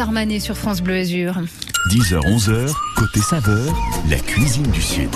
Armanet 0.00 0.40
sur 0.40 0.56
France 0.56 0.80
Bleu 0.80 0.96
Azur. 0.96 1.34
10h-11h, 1.90 2.72
côté 2.96 3.20
saveur, 3.20 3.74
la 4.08 4.18
cuisine 4.18 4.70
du 4.70 4.80
Sud. 4.80 5.10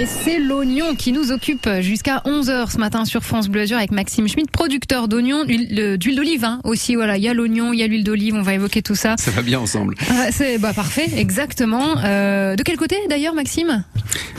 Et 0.00 0.06
c'est 0.06 0.38
l'oignon 0.38 0.94
qui 0.94 1.12
nous 1.12 1.30
occupe 1.30 1.68
jusqu'à 1.80 2.22
11h 2.24 2.70
ce 2.70 2.78
matin 2.78 3.04
sur 3.04 3.22
France 3.22 3.50
Bleu 3.50 3.60
Azur 3.60 3.76
avec 3.76 3.90
Maxime 3.90 4.26
Schmitt, 4.28 4.50
producteur 4.50 5.08
d'oignons, 5.08 5.44
d'huile 5.44 5.78
euh, 5.78 5.96
d'huile 5.98 6.16
d'olive 6.16 6.42
hein, 6.42 6.58
aussi. 6.64 6.94
Voilà, 6.94 7.18
il 7.18 7.22
y 7.22 7.28
a 7.28 7.34
l'oignon, 7.34 7.74
il 7.74 7.80
y 7.80 7.82
a 7.82 7.86
l'huile 7.86 8.02
d'olive, 8.02 8.34
on 8.34 8.40
va 8.40 8.54
évoquer 8.54 8.80
tout 8.80 8.94
ça. 8.94 9.16
Ça 9.18 9.30
va 9.30 9.42
bien 9.42 9.60
ensemble. 9.60 9.96
Ah, 10.08 10.32
c'est 10.32 10.56
bah, 10.56 10.72
parfait, 10.72 11.10
exactement. 11.16 11.98
Euh, 12.02 12.56
de 12.56 12.62
quel 12.62 12.78
côté 12.78 12.96
d'ailleurs, 13.10 13.34
Maxime? 13.34 13.84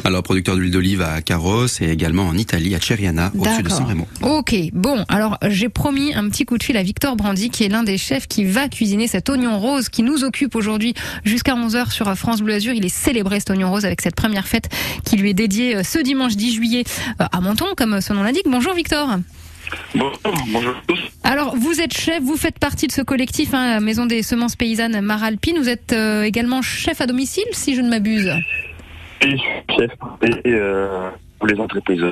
Alors, 0.03 0.23
producteur 0.23 0.55
d'huile 0.55 0.71
d'olive 0.71 1.03
à 1.03 1.21
Carros 1.21 1.67
et 1.79 1.91
également 1.91 2.23
en 2.23 2.35
Italie, 2.35 2.73
à 2.73 2.79
Ceriana, 2.79 3.31
au-dessus 3.37 3.61
de 3.61 3.69
D'accord. 3.69 3.77
San 3.77 3.85
Remo. 3.85 4.07
Ok, 4.23 4.55
bon, 4.73 5.05
alors 5.09 5.37
j'ai 5.47 5.69
promis 5.69 6.15
un 6.15 6.27
petit 6.27 6.43
coup 6.45 6.57
de 6.57 6.63
fil 6.63 6.75
à 6.75 6.81
Victor 6.81 7.15
Brandy, 7.15 7.51
qui 7.51 7.65
est 7.65 7.69
l'un 7.69 7.83
des 7.83 7.99
chefs 7.99 8.27
qui 8.27 8.45
va 8.45 8.67
cuisiner 8.67 9.07
cet 9.07 9.29
oignon 9.29 9.59
rose 9.59 9.89
qui 9.89 10.01
nous 10.01 10.23
occupe 10.23 10.55
aujourd'hui 10.55 10.95
jusqu'à 11.23 11.53
11h 11.53 11.91
sur 11.91 12.11
France 12.17 12.41
Bleu 12.41 12.55
Azur. 12.55 12.73
Il 12.73 12.83
est 12.83 12.89
célébré 12.89 13.39
cet 13.39 13.51
oignon 13.51 13.69
rose 13.69 13.85
avec 13.85 14.01
cette 14.01 14.15
première 14.15 14.47
fête 14.47 14.69
qui 15.05 15.17
lui 15.17 15.29
est 15.29 15.35
dédiée 15.35 15.50
euh, 15.59 15.83
ce 15.83 15.99
dimanche 15.99 16.35
10 16.35 16.53
juillet 16.53 16.83
euh, 17.19 17.25
à 17.31 17.41
Menton, 17.41 17.67
comme 17.75 18.01
son 18.01 18.13
nom 18.13 18.23
l'indique. 18.23 18.45
Bonjour 18.47 18.73
Victor. 18.73 19.17
Bon, 19.95 20.11
bonjour 20.51 20.71
à 20.71 20.81
tous. 20.87 20.99
Alors, 21.23 21.55
vous 21.55 21.81
êtes 21.81 21.95
chef, 21.95 22.21
vous 22.21 22.37
faites 22.37 22.59
partie 22.59 22.87
de 22.87 22.91
ce 22.91 23.01
collectif, 23.01 23.53
hein, 23.53 23.79
Maison 23.79 24.05
des 24.05 24.23
semences 24.23 24.55
paysannes 24.55 24.99
Maralpine. 25.01 25.57
Vous 25.57 25.69
êtes 25.69 25.93
euh, 25.93 26.23
également 26.23 26.61
chef 26.61 27.01
à 27.01 27.07
domicile, 27.07 27.45
si 27.51 27.75
je 27.75 27.81
ne 27.81 27.89
m'abuse. 27.89 28.31
Et 29.21 29.37
chef 29.77 29.91
et 30.21 30.31
euh, 30.47 31.09
pour 31.37 31.47
les 31.47 31.59
entreprises. 31.59 32.03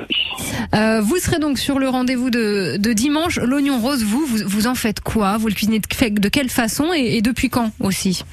Euh, 0.74 1.00
vous 1.00 1.16
serez 1.16 1.38
donc 1.38 1.58
sur 1.58 1.78
le 1.78 1.88
rendez-vous 1.88 2.30
de, 2.30 2.76
de 2.78 2.92
dimanche. 2.92 3.38
L'oignon 3.38 3.78
rose, 3.78 4.04
vous, 4.04 4.24
vous, 4.24 4.38
vous 4.46 4.66
en 4.66 4.74
faites 4.74 5.00
quoi? 5.00 5.36
Vous 5.36 5.48
le 5.48 5.54
cuisinez 5.54 5.80
de, 5.80 6.28
quelle 6.28 6.48
façon 6.50 6.92
et, 6.94 7.16
et 7.16 7.22
depuis 7.22 7.48
quand 7.48 7.72
aussi? 7.80 8.24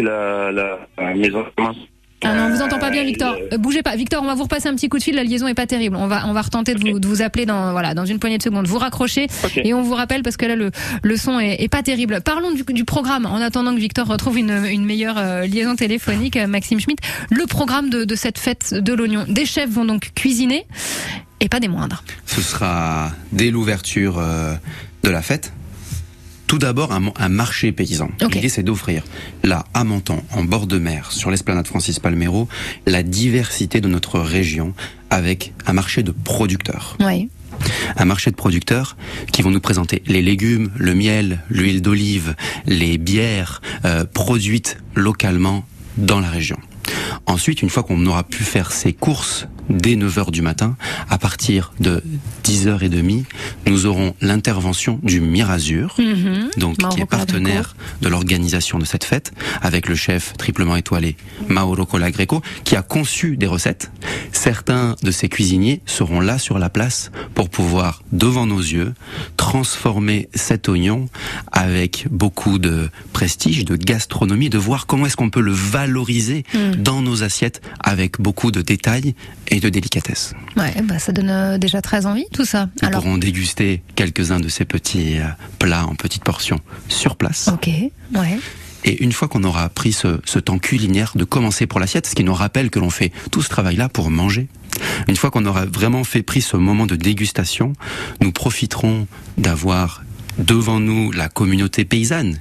La, 0.00 0.52
la 0.52 1.14
maison 1.14 1.44
Ah 2.24 2.34
non, 2.34 2.46
on 2.46 2.56
vous 2.56 2.62
entend 2.62 2.78
pas 2.80 2.90
bien, 2.90 3.04
Victor. 3.04 3.36
Euh, 3.52 3.58
bougez 3.58 3.82
pas, 3.82 3.94
Victor. 3.94 4.22
On 4.22 4.26
va 4.26 4.34
vous 4.34 4.42
repasser 4.42 4.68
un 4.68 4.74
petit 4.74 4.88
coup 4.88 4.98
de 4.98 5.02
fil. 5.02 5.14
La 5.14 5.22
liaison 5.22 5.46
est 5.46 5.54
pas 5.54 5.66
terrible. 5.66 5.94
On 5.96 6.08
va, 6.08 6.26
on 6.26 6.32
va 6.32 6.42
retenter 6.42 6.74
de 6.74 6.80
vous, 6.80 6.98
de 6.98 7.06
vous 7.06 7.22
appeler 7.22 7.46
dans, 7.46 7.70
voilà, 7.70 7.94
dans 7.94 8.04
une 8.06 8.18
poignée 8.18 8.38
de 8.38 8.42
secondes. 8.42 8.66
Vous 8.66 8.78
raccrochez 8.78 9.28
et 9.56 9.72
on 9.72 9.82
vous 9.82 9.94
rappelle 9.94 10.22
parce 10.22 10.36
que 10.36 10.44
là 10.46 10.56
le, 10.56 10.72
le 11.02 11.16
son 11.16 11.38
est, 11.38 11.62
est 11.62 11.68
pas 11.68 11.82
terrible. 11.82 12.20
Parlons 12.24 12.50
du, 12.50 12.64
du 12.64 12.84
programme. 12.84 13.24
En 13.26 13.40
attendant 13.40 13.72
que 13.74 13.80
Victor 13.80 14.06
retrouve 14.08 14.36
une, 14.36 14.64
une 14.66 14.84
meilleure 14.84 15.16
euh, 15.18 15.46
liaison 15.46 15.76
téléphonique, 15.76 16.36
euh, 16.36 16.48
Maxime 16.48 16.80
Schmitt. 16.80 16.98
Le 17.30 17.46
programme 17.46 17.88
de, 17.88 18.04
de 18.04 18.14
cette 18.16 18.38
fête 18.38 18.74
de 18.74 18.92
l'oignon. 18.92 19.24
Des 19.28 19.46
chefs 19.46 19.70
vont 19.70 19.84
donc 19.84 20.10
cuisiner 20.16 20.66
et 21.40 21.48
pas 21.48 21.60
des 21.60 21.68
moindres. 21.68 22.02
Ce 22.26 22.40
sera 22.42 23.12
dès 23.30 23.50
l'ouverture 23.52 24.18
euh, 24.18 24.54
de 25.04 25.10
la 25.10 25.22
fête. 25.22 25.52
Tout 26.48 26.58
d'abord, 26.58 26.92
un, 26.92 27.12
un 27.16 27.28
marché 27.28 27.72
paysan. 27.72 28.08
L'idée, 28.32 28.48
c'est 28.48 28.62
d'offrir, 28.62 29.04
là, 29.44 29.66
à 29.74 29.84
Menton, 29.84 30.22
en 30.32 30.44
bord 30.44 30.66
de 30.66 30.78
mer, 30.78 31.12
sur 31.12 31.30
l'esplanade 31.30 31.66
Francis 31.66 32.00
Palmero, 32.00 32.48
la 32.86 33.02
diversité 33.02 33.82
de 33.82 33.86
notre 33.86 34.18
région 34.18 34.72
avec 35.10 35.52
un 35.66 35.74
marché 35.74 36.02
de 36.02 36.10
producteurs. 36.10 36.96
Oui. 37.00 37.28
Un 37.96 38.04
marché 38.06 38.30
de 38.30 38.36
producteurs 38.36 38.96
qui 39.30 39.42
vont 39.42 39.50
nous 39.50 39.60
présenter 39.60 40.02
les 40.06 40.22
légumes, 40.22 40.70
le 40.76 40.94
miel, 40.94 41.44
l'huile 41.50 41.82
d'olive, 41.82 42.34
les 42.66 42.96
bières 42.96 43.60
euh, 43.84 44.04
produites 44.06 44.78
localement 44.94 45.64
dans 45.98 46.20
la 46.20 46.30
région. 46.30 46.56
Ensuite, 47.26 47.62
une 47.62 47.70
fois 47.70 47.82
qu'on 47.82 48.04
aura 48.06 48.24
pu 48.24 48.42
faire 48.44 48.72
ses 48.72 48.92
courses 48.92 49.46
dès 49.68 49.96
9h 49.96 50.30
du 50.30 50.40
matin, 50.42 50.76
à 51.10 51.18
partir 51.18 51.72
de 51.80 52.02
10h30, 52.44 53.24
nous 53.66 53.84
aurons 53.86 54.14
l'intervention 54.22 54.98
du 55.02 55.20
Mirazur, 55.20 55.94
Mhm. 55.98 56.50
donc 56.56 56.80
Mauro 56.80 56.94
qui 56.94 57.02
est 57.02 57.06
partenaire 57.06 57.76
de 58.00 58.08
l'organisation 58.08 58.78
de 58.78 58.84
cette 58.86 59.04
fête, 59.04 59.32
avec 59.60 59.88
le 59.88 59.94
chef 59.94 60.32
triplement 60.38 60.74
étoilé 60.76 61.16
Mauro 61.48 61.84
Colagreco, 61.84 62.40
qui 62.64 62.76
a 62.76 62.82
conçu 62.82 63.36
des 63.36 63.46
recettes. 63.46 63.90
Certains 64.32 64.96
de 65.02 65.10
ces 65.10 65.28
cuisiniers 65.28 65.82
seront 65.84 66.20
là 66.20 66.38
sur 66.38 66.58
la 66.58 66.70
place 66.70 67.10
pour 67.34 67.50
pouvoir, 67.50 68.02
devant 68.12 68.46
nos 68.46 68.60
yeux, 68.60 68.94
transformer 69.36 70.28
cet 70.34 70.68
oignon 70.68 71.08
avec 71.52 72.06
beaucoup 72.10 72.58
de 72.58 72.88
prestige, 73.12 73.64
de 73.64 73.76
gastronomie, 73.76 74.50
de 74.50 74.58
voir 74.58 74.86
comment 74.86 75.06
est-ce 75.06 75.16
qu'on 75.16 75.30
peut 75.30 75.40
le 75.40 75.52
valoriser 75.52 76.44
Mm. 76.54 76.77
Dans 76.78 77.02
nos 77.02 77.22
assiettes 77.22 77.60
avec 77.80 78.20
beaucoup 78.20 78.50
de 78.50 78.62
détails 78.62 79.14
et 79.48 79.60
de 79.60 79.68
délicatesse. 79.68 80.34
Ouais, 80.56 80.74
bah 80.84 80.98
ça 80.98 81.12
donne 81.12 81.30
euh, 81.30 81.58
déjà 81.58 81.82
très 81.82 82.06
envie 82.06 82.26
tout 82.32 82.44
ça. 82.44 82.68
Nous 82.82 82.88
Alors, 82.88 83.02
pourrons 83.02 83.18
déguster 83.18 83.82
quelques-uns 83.94 84.40
de 84.40 84.48
ces 84.48 84.64
petits 84.64 85.18
euh, 85.18 85.24
plats 85.58 85.86
en 85.86 85.94
petites 85.94 86.24
portions 86.24 86.60
sur 86.88 87.16
place. 87.16 87.48
ok, 87.52 87.68
ouais. 87.68 88.38
Et 88.84 89.02
une 89.02 89.10
fois 89.12 89.26
qu'on 89.28 89.42
aura 89.42 89.68
pris 89.68 89.92
ce, 89.92 90.20
ce 90.24 90.38
temps 90.38 90.58
culinaire 90.58 91.12
de 91.16 91.24
commencer 91.24 91.66
pour 91.66 91.80
l'assiette, 91.80 92.06
ce 92.06 92.14
qui 92.14 92.22
nous 92.22 92.32
rappelle 92.34 92.70
que 92.70 92.78
l'on 92.78 92.90
fait 92.90 93.12
tout 93.32 93.42
ce 93.42 93.48
travail-là 93.48 93.88
pour 93.88 94.08
manger, 94.10 94.46
une 95.08 95.16
fois 95.16 95.30
qu'on 95.32 95.44
aura 95.46 95.66
vraiment 95.66 96.04
fait 96.04 96.22
pris 96.22 96.40
ce 96.40 96.56
moment 96.56 96.86
de 96.86 96.94
dégustation, 96.94 97.72
nous 98.20 98.30
profiterons 98.30 99.08
d'avoir 99.36 100.04
devant 100.38 100.78
nous 100.78 101.10
la 101.10 101.28
communauté 101.28 101.84
paysanne, 101.84 102.38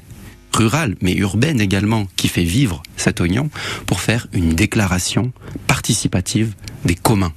rurale, 0.58 0.96
mais 1.02 1.14
urbaine 1.14 1.62
également, 1.62 2.08
qui 2.16 2.28
fait 2.28 2.44
vivre 2.44 2.82
cet 2.98 3.22
oignon, 3.22 3.50
pour 3.86 4.02
faire 4.02 4.28
une 4.34 4.54
déclaration 4.54 5.32
participative 5.68 6.54
des 6.86 6.96
communs. 6.96 7.34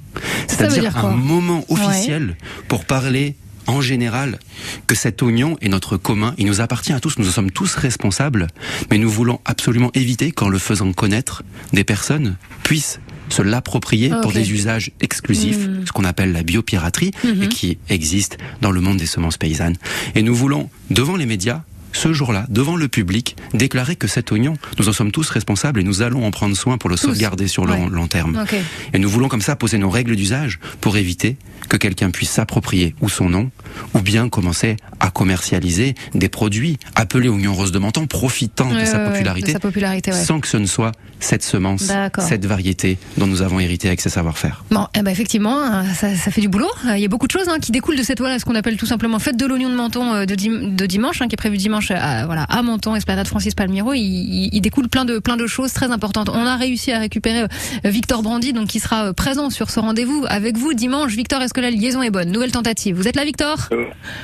C'est-à-dire 0.49 0.97
un 0.99 1.15
moment 1.15 1.65
officiel 1.69 2.37
pour 2.69 2.85
parler 2.85 3.37
en 3.67 3.81
général 3.81 4.39
que 4.87 4.95
cet 4.97 5.23
oignon 5.23 5.57
est 5.61 5.69
notre 5.69 5.97
commun, 5.97 6.35
il 6.39 6.47
nous 6.47 6.61
appartient 6.61 6.93
à 6.93 6.99
tous, 6.99 7.19
nous 7.19 7.29
en 7.29 7.33
sommes 7.33 7.51
tous 7.53 7.75
responsables, 7.77 8.49
mais 8.91 8.99
nous 8.99 9.11
voulons 9.11 9.39
absolument 9.45 9.91
éviter 9.95 10.33
qu'en 10.33 10.49
le 10.49 10.59
faisant 10.59 10.93
connaître, 10.93 11.43
des 11.73 11.85
personnes 11.85 12.37
puissent 12.65 12.99
se 13.29 13.43
l'approprier 13.43 14.11
pour 14.23 14.33
des 14.33 14.51
usages 14.51 14.91
exclusifs, 15.01 15.69
Mm. 15.69 15.87
ce 15.87 15.93
qu'on 15.93 16.05
appelle 16.05 16.33
la 16.33 16.43
biopiraterie, 16.43 17.13
Mhm. 17.23 17.43
et 17.45 17.49
qui 17.49 17.79
existe 17.89 18.39
dans 18.61 18.73
le 18.73 18.81
monde 18.81 18.97
des 18.97 19.07
semences 19.07 19.37
paysannes. 19.37 19.77
Et 20.17 20.23
nous 20.23 20.35
voulons, 20.35 20.69
devant 20.91 21.15
les 21.17 21.27
médias, 21.27 21.63
ce 21.93 22.13
jour-là, 22.13 22.47
devant 22.49 22.77
le 22.77 22.89
public, 22.89 23.37
déclarer 23.53 23.97
que 23.97 24.07
cet 24.07 24.31
oignon, 24.33 24.55
nous 24.79 24.89
en 24.89 24.93
sommes 24.93 25.11
tous 25.13 25.29
responsables 25.31 25.81
et 25.81 25.83
nous 25.83 26.03
allons 26.03 26.25
en 26.25 26.31
prendre 26.31 26.57
soin 26.57 26.79
pour 26.79 26.89
le 26.89 26.97
Tous. 26.97 27.07
sauvegarder 27.09 27.49
sur 27.49 27.67
le 27.67 27.73
Ouais. 27.73 27.89
long 27.91 28.07
terme. 28.07 28.45
Et 28.93 28.99
nous 28.99 29.09
voulons 29.09 29.29
comme 29.29 29.41
ça 29.43 29.57
poser 29.57 29.79
nos 29.79 29.91
règles 29.91 30.17
d'usage 30.17 30.59
pour 30.81 30.97
éviter 30.97 31.37
que 31.71 31.79
quelqu'un 31.79 32.11
puisse 32.11 32.31
s'approprier 32.31 32.95
ou 33.01 33.09
son 33.09 33.31
nom, 33.31 33.51
ou 33.95 34.01
bien 34.01 34.29
commencer 34.29 34.77
à 34.99 35.11
commercialiser 35.11 35.95
des 36.15 36.29
produits 36.29 36.77
appelés 36.97 37.29
oignon 37.31 37.55
rose 37.55 37.73
de 37.73 37.79
menton, 37.79 38.07
profitant 38.07 38.71
de 38.75 38.85
sa 38.85 38.99
popularité, 38.99 39.47
de 39.49 39.53
sa 39.53 39.61
popularité, 39.61 40.11
ouais. 40.11 40.23
sans 40.25 40.41
que 40.41 40.49
ce 40.49 40.59
ne 40.59 40.67
soit 40.67 40.93
cette 41.21 41.43
semence, 41.45 41.91
cette 42.19 42.45
variété 42.45 42.99
dont 43.19 43.27
nous 43.27 43.41
avons 43.43 43.61
hérité 43.61 43.87
avec 43.89 44.01
ses 44.01 44.11
savoir-faire. 44.11 44.65
Bon, 44.73 44.87
eh 44.95 45.03
ben 45.03 45.11
effectivement, 45.13 45.59
euh, 45.63 45.83
ça, 45.95 46.15
ça 46.17 46.31
fait 46.33 46.41
du 46.41 46.49
boulot. 46.49 46.69
Euh, 46.89 46.97
Il 46.97 47.01
y 47.03 47.05
a 47.05 47.09
beaucoup 47.09 47.29
de 47.29 47.33
choses 47.33 47.49
hein, 47.49 47.59
qui 47.63 47.71
découlent 47.71 47.97
de 47.97 48.03
cette 48.03 48.19
voilà, 48.19 48.39
ce 48.41 48.45
qu'on 48.45 48.57
appelle 48.57 48.77
tout 48.77 48.87
simplement 48.87 49.21
fête 49.21 49.37
de 49.37 49.47
l'oignon 49.47 49.69
de 49.71 49.77
Menton 49.77 50.13
euh, 50.13 50.25
de, 50.27 50.35
dim- 50.35 50.75
de 50.75 50.87
dimanche, 50.87 51.23
hein, 51.23 51.29
qui 51.29 51.35
est 51.35 51.37
prévu 51.37 51.57
dimanche 51.57 51.93
à, 51.93 52.27
voilà, 52.27 52.43
à 52.45 52.63
Menton, 52.63 52.97
Esplanade 52.97 53.29
Francis 53.29 53.55
Palmiro. 53.55 53.93
Il, 53.95 54.01
il- 54.01 54.51
il 54.53 54.61
découle 54.61 54.89
plein 54.89 55.05
de 55.05 55.21
plein 55.21 55.37
de 55.37 55.47
choses 55.47 55.73
très 55.73 55.91
importantes. 55.93 56.29
On 56.31 56.45
a 56.47 56.57
réussi 56.57 56.91
à 56.91 56.99
récupérer 56.99 57.45
Victor 57.85 58.23
Brandy, 58.23 58.53
donc 58.53 58.67
qui 58.69 58.81
sera 58.81 59.13
présent 59.15 59.51
sur 59.51 59.71
ce 59.71 59.79
rendez-vous 59.79 60.25
avec 60.29 60.57
vous 60.59 60.75
dimanche. 60.75 61.15
Victor, 61.15 61.41
est-ce 61.43 61.55
que 61.55 61.60
la 61.61 61.71
liaison 61.71 62.03
est 62.03 62.11
bonne 62.11 62.31
Nouvelle 62.31 62.53
tentative. 62.53 62.97
Vous 62.97 63.09
êtes 63.09 63.17
là, 63.17 63.25
Victor 63.25 63.57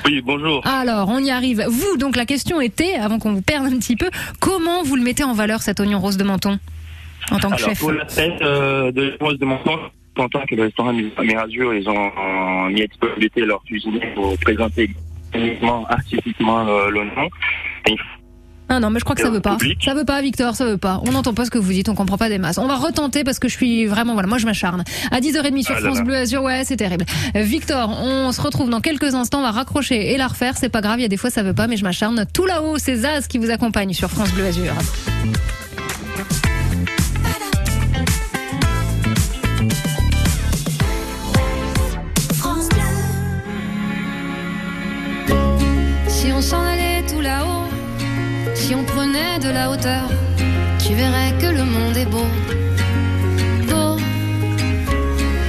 Oui, 0.05 0.21
bonjour. 0.23 0.65
Alors, 0.65 1.09
on 1.09 1.19
y 1.19 1.31
arrive. 1.31 1.65
Vous, 1.67 1.97
donc 1.97 2.15
la 2.15 2.25
question 2.25 2.61
était, 2.61 2.95
avant 2.95 3.19
qu'on 3.19 3.33
vous 3.33 3.41
perde 3.41 3.65
un 3.65 3.77
petit 3.77 3.95
peu, 3.95 4.09
comment 4.39 4.83
vous 4.83 4.95
le 4.95 5.03
mettez 5.03 5.23
en 5.23 5.33
valeur 5.33 5.61
cet 5.61 5.79
oignon 5.79 5.99
rose 5.99 6.17
de 6.17 6.23
Menton 6.23 6.59
en 7.31 7.39
tant 7.39 7.49
que 7.49 7.55
Alors, 7.55 7.69
chef 7.69 7.79
pour 7.79 7.91
la 7.91 8.07
fête 8.07 8.41
euh, 8.41 8.91
de 8.91 9.01
l'Écosse 9.03 9.37
de 9.39 9.45
Menton, 9.45 9.77
content 10.15 10.41
que 10.49 10.55
le 10.55 10.63
restaurant 10.63 10.93
Mirazur, 10.93 11.73
ils 11.73 11.87
ont 11.89 12.07
euh, 12.07 12.69
mis 12.69 12.81
à 12.81 12.87
disponibilité 12.87 13.41
leur 13.41 13.61
cuisinier 13.63 14.01
pour 14.15 14.37
présenter 14.39 14.89
uniquement, 15.33 15.85
artistiquement 15.87 16.67
euh, 16.67 16.89
l'oignon. 16.89 17.29
Et 17.87 17.91
il 17.91 17.97
Ah 18.69 18.79
non, 18.79 18.89
mais 18.89 18.99
je 18.99 19.05
crois 19.05 19.15
que 19.15 19.21
ça 19.21 19.29
veut 19.29 19.39
pas. 19.39 19.55
public 19.55 19.81
Ça 19.83 19.93
veut 19.93 20.03
pas, 20.03 20.21
Victor, 20.21 20.55
ça 20.55 20.65
veut 20.65 20.77
pas. 20.77 21.01
On 21.05 21.11
n'entend 21.11 21.33
pas 21.33 21.45
ce 21.45 21.49
que 21.51 21.57
vous 21.57 21.71
dites, 21.71 21.89
on 21.89 21.95
comprend 21.95 22.17
pas 22.17 22.29
des 22.29 22.37
masses. 22.37 22.57
On 22.57 22.67
va 22.67 22.75
retenter 22.75 23.23
parce 23.23 23.39
que 23.39 23.47
je 23.47 23.53
suis 23.53 23.85
vraiment, 23.85 24.13
voilà, 24.13 24.27
moi 24.27 24.37
je 24.37 24.45
m'acharne. 24.45 24.83
À 25.11 25.19
10h30 25.19 25.63
sur 25.63 25.75
Ah 25.77 25.81
France 25.81 25.97
là. 25.97 26.03
Bleu 26.03 26.15
Azur, 26.15 26.43
ouais, 26.43 26.63
c'est 26.65 26.77
terrible. 26.77 27.05
Euh, 27.35 27.43
Victor, 27.43 27.89
on 28.01 28.31
se 28.31 28.41
retrouve 28.41 28.69
dans 28.69 28.81
quelques 28.81 29.15
instants, 29.15 29.39
on 29.39 29.43
va 29.43 29.51
raccrocher 29.51 30.13
et 30.13 30.17
la 30.17 30.27
refaire, 30.27 30.57
c'est 30.57 30.69
pas 30.69 30.81
grave, 30.81 30.99
il 30.99 31.03
y 31.03 31.05
a 31.05 31.09
des 31.09 31.17
fois 31.17 31.29
ça 31.29 31.43
veut 31.43 31.53
pas, 31.53 31.67
mais 31.67 31.77
je 31.77 31.83
m'acharne. 31.83 32.25
Tout 32.33 32.45
là-haut, 32.45 32.77
c'est 32.77 32.95
Zaz 32.97 33.27
qui 33.27 33.37
vous 33.37 33.49
accompagne 33.49 33.93
sur 33.93 34.09
France 34.09 34.31
Bleu 34.33 34.45
Azur. 34.45 34.73
Si 48.67 48.75
on 48.75 48.83
prenait 48.83 49.39
de 49.39 49.49
la 49.49 49.69
hauteur, 49.71 50.09
tu 50.77 50.93
verrais 50.93 51.31
que 51.41 51.45
le 51.59 51.63
monde 51.63 51.95
est 51.95 52.09
beau. 52.15 52.29
Beau. 53.69 53.95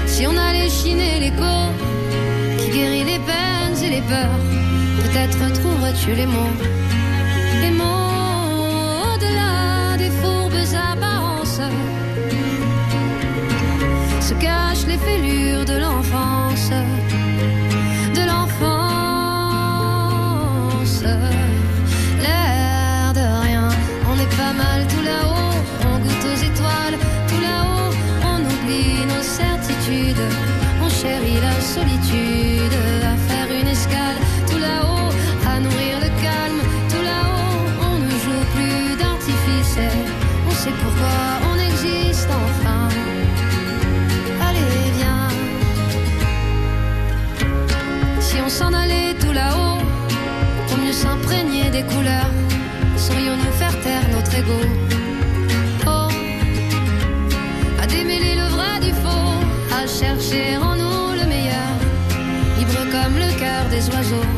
Si 0.07 0.24
on 0.24 0.37
allait 0.37 0.70
chiner 0.70 1.18
l'écho, 1.18 1.54
qui 2.59 2.68
guérit 2.70 3.07
les 3.12 3.20
peines 3.31 3.78
et 3.87 3.90
les 3.96 4.02
peurs, 4.02 4.38
peut-être 5.02 5.52
trouverais-tu 5.59 6.12
les 6.20 6.26
mots 6.26 6.54
Et 7.66 7.72
mon 7.81 8.02
au-delà 9.11 9.96
des 10.02 10.12
fourbes 10.20 10.64
apparences 10.92 11.62
se 14.28 14.35
cachent 14.35 14.87
les 14.87 15.00
fêlures 15.07 15.64
de 15.64 15.76
l'enfance, 15.85 16.70
S'en 48.48 48.72
allait 48.72 49.14
tout 49.20 49.30
là-haut, 49.30 49.78
pour 50.66 50.78
mieux 50.78 50.92
s'imprégner 50.92 51.70
des 51.70 51.82
couleurs, 51.82 52.30
saurions-nous 52.96 53.52
faire 53.52 53.78
taire 53.82 54.08
notre 54.11 54.34
ego. 54.34 54.58
Oh, 55.87 56.08
à 57.80 57.87
démêler 57.87 58.34
le 58.34 58.48
vrai 58.48 58.80
du 58.80 58.90
faux, 58.90 59.38
à 59.70 59.87
chercher 59.87 60.56
en 60.56 60.74
nous 60.76 61.12
le 61.20 61.28
meilleur, 61.28 61.72
libre 62.58 62.80
comme 62.90 63.16
le 63.16 63.38
cœur 63.38 63.68
des 63.70 63.87
oiseaux. 63.94 64.38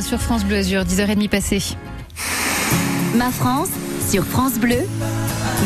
Sur 0.00 0.20
France 0.20 0.44
Bleu 0.44 0.58
Azur, 0.58 0.82
10h30 0.84 1.28
passées. 1.28 1.76
Ma 3.16 3.32
France 3.32 3.70
sur 4.08 4.24
France 4.24 4.60
Bleu, 4.60 4.78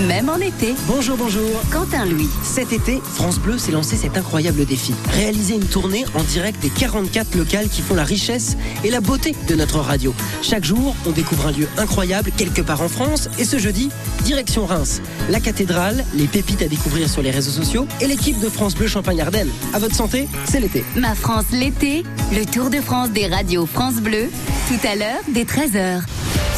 même 0.07 0.29
en 0.29 0.37
été. 0.37 0.75
Bonjour, 0.87 1.17
bonjour. 1.17 1.49
Quentin 1.71 2.07
Louis. 2.07 2.29
Cet 2.43 2.73
été, 2.73 3.01
France 3.15 3.39
Bleu 3.39 3.59
s'est 3.59 3.73
lancé 3.73 3.97
cet 3.97 4.17
incroyable 4.17 4.65
défi. 4.65 4.95
Réaliser 5.13 5.55
une 5.55 5.67
tournée 5.67 6.05
en 6.15 6.23
direct 6.23 6.61
des 6.63 6.71
44 6.71 7.35
locales 7.35 7.69
qui 7.69 7.83
font 7.83 7.95
la 7.95 8.05
richesse 8.05 8.57
et 8.85 8.91
la 8.91 9.01
beauté 9.01 9.35
de 9.49 9.55
notre 9.55 9.79
radio. 9.79 10.15
Chaque 10.43 10.65
jour, 10.65 10.95
on 11.07 11.11
découvre 11.11 11.47
un 11.49 11.53
lieu 11.53 11.69
incroyable 11.77 12.31
quelque 12.37 12.63
part 12.63 12.83
en 12.83 12.89
France 12.89 13.29
et 13.39 13.45
ce 13.45 13.59
jeudi, 13.59 13.91
direction 14.25 14.67
Reims. 14.67 15.03
La 15.29 15.41
cathédrale, 15.41 16.05
les 16.15 16.27
pépites 16.27 16.63
à 16.63 16.69
découvrir 16.69 17.09
sur 17.09 17.23
les 17.23 17.31
réseaux 17.31 17.51
sociaux 17.51 17.87
et 18.01 18.07
l'équipe 18.07 18.39
de 18.41 18.49
France 18.49 18.75
Bleu 18.75 18.87
Champagne-Ardenne. 18.87 19.51
À 19.73 19.79
votre 19.79 19.95
santé, 19.95 20.29
c'est 20.45 20.61
l'été. 20.61 20.85
Ma 20.97 21.15
France 21.15 21.47
l'été, 21.53 22.05
le 22.33 22.45
Tour 22.45 22.71
de 22.71 22.81
France 22.81 23.11
des 23.11 23.27
radios 23.27 23.67
France 23.67 23.97
Bleu, 23.97 24.29
tout 24.69 24.87
à 24.87 24.95
l'heure 24.95 25.21
dès 25.29 25.45
13h. 25.45 26.03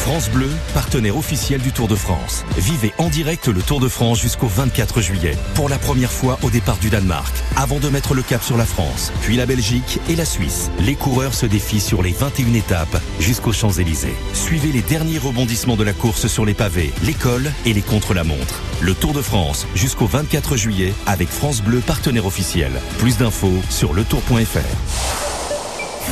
France 0.03 0.29
Bleu, 0.29 0.49
partenaire 0.73 1.15
officiel 1.15 1.61
du 1.61 1.71
Tour 1.71 1.87
de 1.87 1.95
France. 1.95 2.43
Vivez 2.57 2.91
en 2.97 3.07
direct 3.07 3.47
le 3.47 3.61
Tour 3.61 3.79
de 3.79 3.87
France 3.87 4.19
jusqu'au 4.19 4.47
24 4.47 4.99
juillet, 4.99 5.37
pour 5.55 5.69
la 5.69 5.77
première 5.77 6.11
fois 6.11 6.37
au 6.41 6.49
départ 6.49 6.75
du 6.75 6.89
Danemark, 6.89 7.33
avant 7.55 7.79
de 7.79 7.87
mettre 7.87 8.13
le 8.13 8.21
cap 8.21 8.43
sur 8.43 8.57
la 8.57 8.65
France, 8.65 9.13
puis 9.21 9.37
la 9.37 9.45
Belgique 9.45 10.01
et 10.09 10.17
la 10.17 10.25
Suisse. 10.25 10.69
Les 10.79 10.95
coureurs 10.95 11.33
se 11.33 11.45
défient 11.45 11.79
sur 11.79 12.03
les 12.03 12.11
21 12.11 12.53
étapes 12.53 13.01
jusqu'aux 13.21 13.53
Champs-Élysées. 13.53 14.13
Suivez 14.33 14.73
les 14.73 14.81
derniers 14.81 15.19
rebondissements 15.19 15.77
de 15.77 15.85
la 15.85 15.93
course 15.93 16.27
sur 16.27 16.43
les 16.43 16.53
pavés, 16.53 16.91
l'école 17.03 17.49
et 17.65 17.71
les 17.71 17.81
contre-la-montre. 17.81 18.61
Le 18.81 18.95
Tour 18.95 19.13
de 19.13 19.21
France 19.21 19.65
jusqu'au 19.73 20.07
24 20.07 20.57
juillet 20.57 20.93
avec 21.05 21.29
France 21.29 21.61
Bleu, 21.61 21.79
partenaire 21.79 22.25
officiel. 22.25 22.73
Plus 22.97 23.19
d'infos 23.19 23.61
sur 23.69 23.93
letour.fr. 23.93 24.59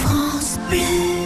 France 0.06 0.60
Bleu. 0.70 1.21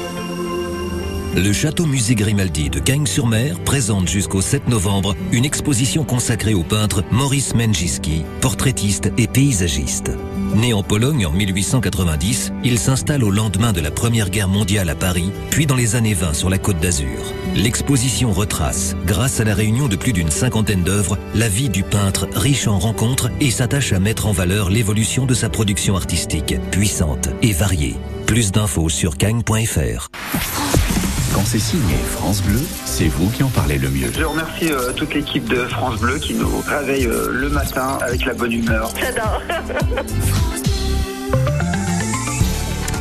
Le 1.37 1.51
château 1.51 1.85
musée 1.85 2.15
Grimaldi 2.15 2.69
de 2.69 2.79
Cagnes-sur-Mer 2.79 3.59
présente 3.59 4.07
jusqu'au 4.07 4.39
7 4.39 4.69
novembre 4.69 5.17
une 5.33 5.43
exposition 5.43 6.05
consacrée 6.05 6.53
au 6.53 6.63
peintre 6.63 7.03
Maurice 7.11 7.53
Menjiski, 7.53 8.23
portraitiste 8.39 9.11
et 9.17 9.27
paysagiste. 9.27 10.11
Né 10.55 10.71
en 10.73 10.81
Pologne 10.81 11.25
en 11.25 11.33
1890, 11.33 12.53
il 12.63 12.79
s'installe 12.79 13.21
au 13.21 13.31
lendemain 13.31 13.73
de 13.73 13.81
la 13.81 13.91
Première 13.91 14.29
Guerre 14.29 14.47
mondiale 14.47 14.89
à 14.89 14.95
Paris, 14.95 15.29
puis 15.49 15.65
dans 15.65 15.75
les 15.75 15.97
années 15.97 16.13
20 16.13 16.33
sur 16.33 16.49
la 16.49 16.57
Côte 16.57 16.79
d'Azur. 16.79 17.33
L'exposition 17.53 18.31
retrace, 18.31 18.95
grâce 19.05 19.41
à 19.41 19.43
la 19.43 19.55
réunion 19.55 19.89
de 19.89 19.97
plus 19.97 20.13
d'une 20.13 20.31
cinquantaine 20.31 20.83
d'œuvres, 20.83 21.17
la 21.33 21.49
vie 21.49 21.67
du 21.67 21.83
peintre 21.83 22.29
riche 22.33 22.67
en 22.67 22.79
rencontres 22.79 23.29
et 23.41 23.51
s'attache 23.51 23.91
à 23.91 23.99
mettre 23.99 24.27
en 24.27 24.31
valeur 24.31 24.69
l'évolution 24.69 25.25
de 25.25 25.33
sa 25.33 25.49
production 25.49 25.97
artistique, 25.97 26.55
puissante 26.71 27.27
et 27.41 27.51
variée. 27.51 27.97
Plus 28.25 28.53
d'infos 28.53 28.87
sur 28.87 29.17
cagne.fr. 29.17 30.09
Quand 31.35 31.43
c'est 31.43 31.59
signé 31.59 31.95
France 31.97 32.41
Bleu, 32.41 32.61
c'est 32.85 33.09
vous 33.09 33.29
qui 33.29 33.43
en 33.43 33.49
parlez 33.49 33.77
le 33.77 33.89
mieux. 33.89 34.09
Je 34.17 34.23
remercie 34.23 34.71
euh, 34.71 34.93
toute 34.93 35.13
l'équipe 35.13 35.43
de 35.49 35.65
France 35.65 35.99
Bleu 35.99 36.17
qui 36.17 36.33
nous 36.33 36.63
réveille 36.65 37.07
euh, 37.07 37.27
le 37.29 37.49
matin 37.49 37.97
avec 38.01 38.23
la 38.23 38.33
bonne 38.33 38.53
humeur. 38.53 38.89
J'adore. 38.97 39.41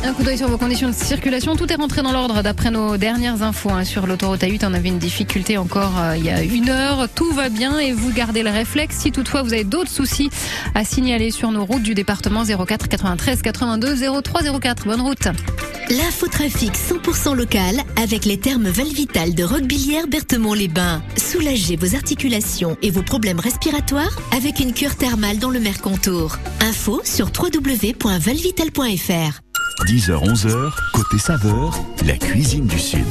Un 0.05 0.13
coup 0.13 0.21
d'œil 0.21 0.37
sur 0.37 0.47
vos 0.47 0.59
conditions 0.59 0.87
de 0.87 0.93
circulation. 0.93 1.55
Tout 1.55 1.73
est 1.73 1.77
rentré 1.77 2.03
dans 2.03 2.11
l'ordre 2.11 2.43
d'après 2.43 2.69
nos 2.69 2.95
dernières 2.95 3.41
infos 3.41 3.71
hein, 3.71 3.83
sur 3.83 4.05
l'autoroute 4.05 4.41
A8. 4.41 4.63
On 4.63 4.75
avait 4.75 4.89
une 4.89 4.99
difficulté 4.99 5.57
encore 5.57 5.93
euh, 5.97 6.15
il 6.15 6.23
y 6.23 6.29
a 6.29 6.43
une 6.43 6.69
heure. 6.69 7.09
Tout 7.15 7.31
va 7.31 7.49
bien 7.49 7.79
et 7.79 7.91
vous 7.91 8.13
gardez 8.13 8.43
le 8.43 8.51
réflexe. 8.51 8.97
Si 8.97 9.11
toutefois 9.11 9.41
vous 9.41 9.53
avez 9.53 9.63
d'autres 9.63 9.89
soucis 9.89 10.29
à 10.75 10.85
signaler 10.85 11.31
sur 11.31 11.51
nos 11.51 11.65
routes 11.65 11.81
du 11.81 11.95
département 11.95 12.43
04 12.45 12.87
93 12.87 13.41
82 13.41 14.21
03 14.21 14.59
04. 14.59 14.85
Bonne 14.85 15.01
route. 15.01 15.27
L'infotrafic 15.89 16.73
100% 16.73 17.33
local 17.33 17.77
avec 17.95 18.25
les 18.25 18.39
termes 18.39 18.67
Valvital 18.67 19.33
de 19.33 19.43
Roquebillière 19.43 20.05
Berthemont-les-Bains. 20.05 21.01
Soulagez 21.17 21.77
vos 21.77 21.95
articulations 21.95 22.77
et 22.83 22.91
vos 22.91 23.01
problèmes 23.01 23.39
respiratoires 23.39 24.19
avec 24.37 24.59
une 24.59 24.73
cure 24.73 24.97
thermale 24.97 25.39
dans 25.39 25.49
le 25.49 25.59
Mercontour. 25.59 26.37
Info 26.61 27.01
sur 27.03 27.31
www.valvital.fr. 27.35 29.41
10h-11h, 29.99 30.71
côté 30.91 31.17
saveur, 31.17 31.71
la 32.05 32.17
cuisine 32.17 32.67
du 32.67 32.77
Sud. 32.77 33.05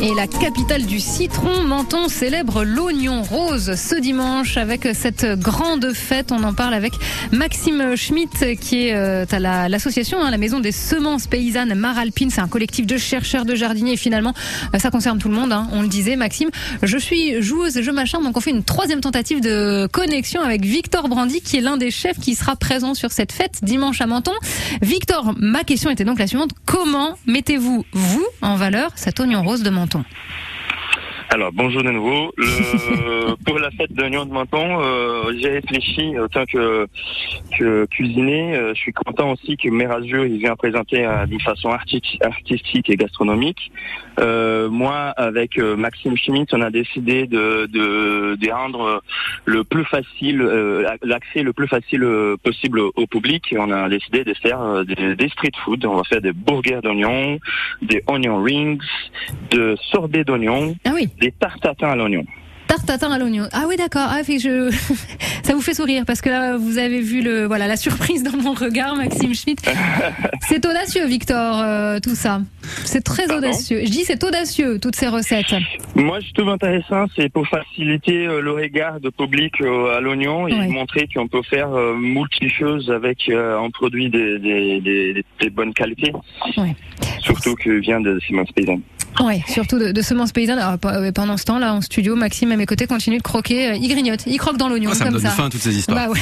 Et 0.00 0.14
la 0.14 0.28
capitale 0.28 0.86
du 0.86 1.00
citron, 1.00 1.64
Menton, 1.64 2.06
célèbre 2.08 2.62
l'oignon 2.62 3.24
rose 3.24 3.74
ce 3.74 3.96
dimanche 4.00 4.56
avec 4.56 4.86
cette 4.94 5.26
grande 5.40 5.92
fête. 5.92 6.30
On 6.30 6.44
en 6.44 6.54
parle 6.54 6.74
avec 6.74 6.92
Maxime 7.32 7.96
Schmitt 7.96 8.56
qui 8.60 8.86
est 8.86 8.94
euh, 8.94 9.24
à 9.32 9.40
la- 9.40 9.68
l'association, 9.68 10.22
hein, 10.22 10.30
la 10.30 10.38
maison 10.38 10.60
des 10.60 10.70
semences 10.70 11.26
paysannes 11.26 11.74
Maralpine. 11.74 12.30
C'est 12.30 12.40
un 12.40 12.46
collectif 12.46 12.86
de 12.86 12.98
chercheurs, 12.98 13.44
de 13.44 13.56
jardiniers 13.56 13.94
et 13.94 13.96
finalement 13.96 14.32
euh, 14.76 14.78
ça 14.78 14.92
concerne 14.92 15.18
tout 15.18 15.28
le 15.28 15.34
monde. 15.34 15.50
hein. 15.52 15.66
On 15.72 15.82
le 15.82 15.88
disait, 15.88 16.14
Maxime. 16.14 16.50
Je 16.84 16.98
suis 16.98 17.42
joueuse, 17.42 17.82
je 17.82 17.90
m'acharne. 17.90 18.22
Donc 18.22 18.36
on 18.36 18.40
fait 18.40 18.52
une 18.52 18.62
troisième 18.62 19.00
tentative 19.00 19.40
de 19.40 19.88
connexion 19.90 20.40
avec 20.40 20.64
Victor 20.64 21.08
Brandy 21.08 21.40
qui 21.40 21.56
est 21.56 21.62
l'un 21.62 21.78
des 21.78 21.90
chefs 21.90 22.20
qui 22.20 22.36
sera 22.36 22.54
présent 22.54 22.94
sur 22.94 23.10
cette 23.10 23.32
fête 23.32 23.54
dimanche 23.62 24.00
à 24.00 24.06
Menton. 24.06 24.30
Victor, 24.82 25.34
ma 25.36 25.64
question 25.64 25.90
était 25.90 26.04
donc 26.04 26.20
la 26.20 26.27
Comment 26.66 27.14
mettez-vous, 27.26 27.84
vous, 27.92 28.26
en 28.42 28.56
valeur 28.56 28.90
cet 28.96 29.20
oignon 29.20 29.42
rose 29.42 29.62
de 29.62 29.70
Menton? 29.70 30.04
Alors 31.30 31.50
bonjour 31.52 31.82
de 31.82 31.90
nouveau. 31.90 32.32
Le- 32.38 33.34
pour 33.44 33.58
la 33.58 33.70
fête 33.72 33.92
d'oignon 33.92 34.24
de 34.24 34.32
Menton, 34.32 34.80
euh, 34.80 35.32
j'ai 35.38 35.50
réfléchi 35.50 36.18
autant 36.18 36.44
que, 36.46 36.86
que 37.58 37.84
cuisiner. 37.86 38.56
Euh, 38.56 38.72
je 38.74 38.80
suis 38.80 38.92
content 38.94 39.32
aussi 39.32 39.56
que 39.58 39.68
Mérazur 39.68 40.24
il 40.24 40.38
vient 40.38 40.56
présenter 40.56 41.04
euh, 41.04 41.26
d'une 41.26 41.40
façon 41.40 41.68
arti- 41.68 42.18
artistique 42.22 42.88
et 42.88 42.96
gastronomique. 42.96 43.70
Euh, 44.20 44.68
moi, 44.70 45.12
avec 45.16 45.58
euh, 45.58 45.76
Maxime 45.76 46.16
Schmitt, 46.16 46.52
on 46.54 46.62
a 46.62 46.70
décidé 46.70 47.26
de, 47.26 47.66
de, 47.66 48.34
de 48.36 48.50
rendre 48.50 49.02
le 49.44 49.64
plus 49.64 49.84
facile, 49.84 50.40
euh, 50.42 50.88
l'accès 51.02 51.42
le 51.42 51.52
plus 51.52 51.68
facile 51.68 52.04
euh, 52.04 52.36
possible 52.42 52.80
au, 52.80 53.06
public. 53.06 53.44
Et 53.52 53.58
on 53.58 53.70
a 53.70 53.88
décidé 53.88 54.24
de 54.24 54.34
faire 54.34 54.60
euh, 54.60 54.84
des, 54.84 55.14
des 55.14 55.28
street 55.28 55.52
food. 55.64 55.84
On 55.84 55.96
va 55.96 56.04
faire 56.04 56.20
des 56.22 56.32
burgers 56.32 56.80
d'oignons, 56.82 57.38
des 57.82 58.02
onion 58.06 58.42
rings, 58.42 58.80
de 59.50 59.76
sorbet 59.90 60.24
d'oignons, 60.24 60.74
Ah 60.84 60.90
oui. 60.94 61.08
Des 61.20 61.32
tartes 61.32 61.60
tatin 61.62 61.90
à 61.90 61.96
l'oignon. 61.96 62.24
Tarte 62.66 62.84
tatin 62.84 63.10
à 63.10 63.18
l'oignon. 63.18 63.48
Ah 63.52 63.64
oui, 63.66 63.76
d'accord. 63.76 64.08
Ah, 64.10 64.22
fait 64.22 64.36
que 64.36 64.42
je... 64.42 64.70
ça 65.42 65.54
vous 65.54 65.62
fait 65.62 65.72
sourire 65.72 66.04
parce 66.06 66.20
que 66.20 66.28
là, 66.28 66.58
vous 66.58 66.76
avez 66.76 67.00
vu 67.00 67.22
le, 67.22 67.46
voilà, 67.46 67.66
la 67.66 67.78
surprise 67.78 68.22
dans 68.22 68.36
mon 68.36 68.52
regard, 68.52 68.94
Maxime 68.94 69.34
Schmitt. 69.34 69.58
C'est 70.48 70.66
audacieux, 70.66 71.06
Victor, 71.06 71.60
euh, 71.62 71.98
tout 71.98 72.14
ça. 72.14 72.42
C'est 72.84 73.02
très 73.02 73.32
audacieux. 73.34 73.80
Je 73.86 73.90
dis 73.90 74.04
c'est 74.04 74.22
audacieux, 74.22 74.78
toutes 74.78 74.96
ces 74.96 75.08
recettes. 75.08 75.54
Moi, 75.94 76.20
je 76.20 76.30
trouve 76.34 76.50
intéressant, 76.50 77.06
c'est 77.16 77.30
pour 77.32 77.46
faciliter 77.48 78.26
euh, 78.26 78.42
le 78.42 78.52
regard 78.52 79.00
de 79.00 79.08
public 79.08 79.54
euh, 79.62 79.96
à 79.96 80.00
l'oignon 80.02 80.46
et 80.46 80.52
Ouais. 80.54 80.68
montrer 80.68 81.08
qu'on 81.14 81.26
peut 81.26 81.42
faire 81.42 81.70
multi 81.96 82.50
choses 82.50 82.90
avec 82.90 83.30
un 83.30 83.70
produit 83.70 84.10
des, 84.10 84.38
des, 84.38 84.80
des, 84.82 85.14
des- 85.14 85.24
des 85.40 85.50
bonnes 85.50 85.72
qualités. 85.72 86.12
Ouais. 86.58 86.74
Surtout 87.20 87.54
que 87.54 87.70
vient 87.80 88.00
de 88.02 88.18
Siemens 88.26 88.44
Paysan. 88.54 88.80
Ouais, 89.20 89.42
surtout 89.48 89.78
de, 89.78 89.90
de 89.92 90.02
semences 90.02 90.32
paysannes. 90.32 90.58
Alors, 90.58 90.78
pe- 90.78 90.88
euh, 90.88 91.12
pendant 91.12 91.36
ce 91.36 91.44
temps, 91.44 91.58
là, 91.58 91.74
en 91.74 91.80
studio, 91.80 92.14
Maxime 92.16 92.52
à 92.52 92.56
mes 92.56 92.66
côtés 92.66 92.86
continue 92.86 93.18
de 93.18 93.22
croquer. 93.22 93.70
euh, 93.70 93.74
Il 93.80 93.88
grignote, 93.88 94.20
il 94.26 94.38
croque 94.38 94.56
dans 94.58 94.68
l'oignon 94.68 94.90
Ah, 94.92 94.94
ça 94.94 95.04
me 95.06 95.10
comme 95.10 95.20
donne 95.20 95.30
ça. 95.30 95.36
faim, 95.36 95.48
toutes 95.50 95.60
ces 95.60 95.76
histoires. 95.76 96.06
Bah 96.06 96.12
ouais. 96.12 96.18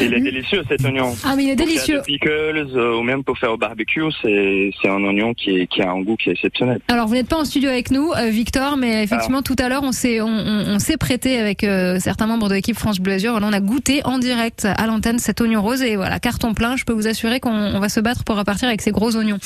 Il 0.00 0.14
est 0.14 0.20
délicieux 0.20 0.62
cet 0.68 0.84
oignon. 0.84 1.14
Ah, 1.24 1.34
mais 1.36 1.44
il 1.44 1.50
est 1.50 1.56
Pour 1.56 1.64
faire 1.66 1.74
délicieux. 1.74 1.96
des 1.98 2.02
pickles 2.12 2.68
euh, 2.76 2.96
ou 2.98 3.02
même 3.02 3.22
pour 3.22 3.38
faire 3.38 3.52
au 3.52 3.56
barbecue, 3.56 4.02
c'est 4.22 4.70
c'est 4.82 4.88
un 4.88 5.02
oignon 5.04 5.32
qui, 5.34 5.50
est, 5.60 5.66
qui 5.66 5.80
a 5.82 5.90
un 5.90 6.00
goût 6.00 6.16
qui 6.16 6.28
est 6.30 6.32
exceptionnel. 6.32 6.80
Alors 6.88 7.06
vous 7.06 7.14
n'êtes 7.14 7.28
pas 7.28 7.36
en 7.38 7.44
studio 7.44 7.68
avec 7.70 7.90
nous, 7.90 8.10
euh, 8.12 8.30
Victor, 8.30 8.76
mais 8.76 9.04
effectivement 9.04 9.42
tout 9.42 9.56
à 9.58 9.68
l'heure 9.68 9.82
on 9.84 9.92
s'est 9.92 10.20
on, 10.20 10.26
on- 10.26 10.74
on 10.74 10.78
s'est 10.78 10.96
prêté 10.96 11.38
avec 11.38 11.62
euh, 11.64 11.98
certains 12.00 12.26
membres 12.26 12.48
de 12.48 12.54
l'équipe 12.54 12.76
France 12.76 12.98
Bleu 12.98 13.12
Azur. 13.14 13.32
Voilà, 13.32 13.46
on 13.46 13.52
a 13.52 13.60
goûté 13.60 14.00
en 14.04 14.18
direct 14.18 14.66
à 14.66 14.86
l'antenne 14.86 15.18
cet 15.18 15.40
oignon 15.40 15.62
rose 15.62 15.82
et 15.82 15.96
voilà 15.96 16.18
carton 16.18 16.54
plein. 16.54 16.76
Je 16.76 16.84
peux 16.84 16.92
vous 16.92 17.06
assurer 17.06 17.38
qu'on 17.40 17.52
on 17.52 17.78
va 17.80 17.88
se 17.88 18.00
battre 18.00 18.24
pour 18.24 18.36
repartir 18.36 18.68
avec 18.68 18.82
ces 18.82 18.90
gros 18.90 19.14
oignons. 19.16 19.38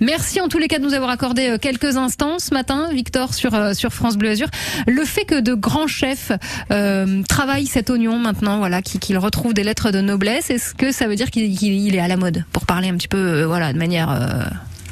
Merci 0.00 0.40
en 0.40 0.48
tous 0.48 0.58
les 0.58 0.68
cas 0.68 0.78
de 0.78 0.84
nous 0.84 0.94
avoir 0.94 1.10
accordé 1.10 1.48
euh, 1.48 1.58
instants 2.04 2.38
ce 2.38 2.54
matin, 2.54 2.88
Victor, 2.92 3.34
sur 3.34 3.54
euh, 3.54 3.74
sur 3.74 3.92
France 3.92 4.16
Bleu 4.16 4.30
Azur. 4.30 4.48
Le 4.86 5.04
fait 5.04 5.24
que 5.24 5.40
de 5.40 5.54
grands 5.54 5.86
chefs 5.88 6.30
euh, 6.70 7.22
travaillent 7.28 7.66
cet 7.66 7.90
oignon 7.90 8.18
maintenant, 8.18 8.58
voilà, 8.58 8.82
qui- 8.82 8.98
qu'il 8.98 9.18
retrouve 9.18 9.54
des 9.54 9.64
lettres 9.64 9.90
de 9.90 10.00
noblesse, 10.00 10.50
est-ce 10.50 10.74
que 10.74 10.92
ça 10.92 11.06
veut 11.08 11.16
dire 11.16 11.30
qu'il 11.30 11.56
qu'il- 11.58 11.72
il 11.74 11.94
est 11.96 12.00
à 12.00 12.08
la 12.08 12.16
mode 12.16 12.44
pour 12.52 12.66
parler 12.66 12.88
un 12.88 12.94
petit 12.96 13.08
peu, 13.08 13.18
euh, 13.18 13.46
voilà, 13.46 13.72
de 13.72 13.78
manière 13.78 14.10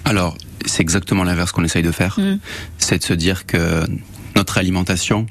Alors, 0.04 0.36
c'est 0.66 0.80
exactement 0.82 1.22
l'inverse 1.24 1.52
qu'on 1.52 1.64
essaye 1.64 1.82
de 1.82 1.92
faire. 1.92 2.18
Mm. 2.18 2.38
C'est 2.78 2.98
de 2.98 3.04
se 3.04 3.12
dire 3.14 3.46
que 3.46 3.86
notre 4.34 4.56
alimentation, 4.58 5.26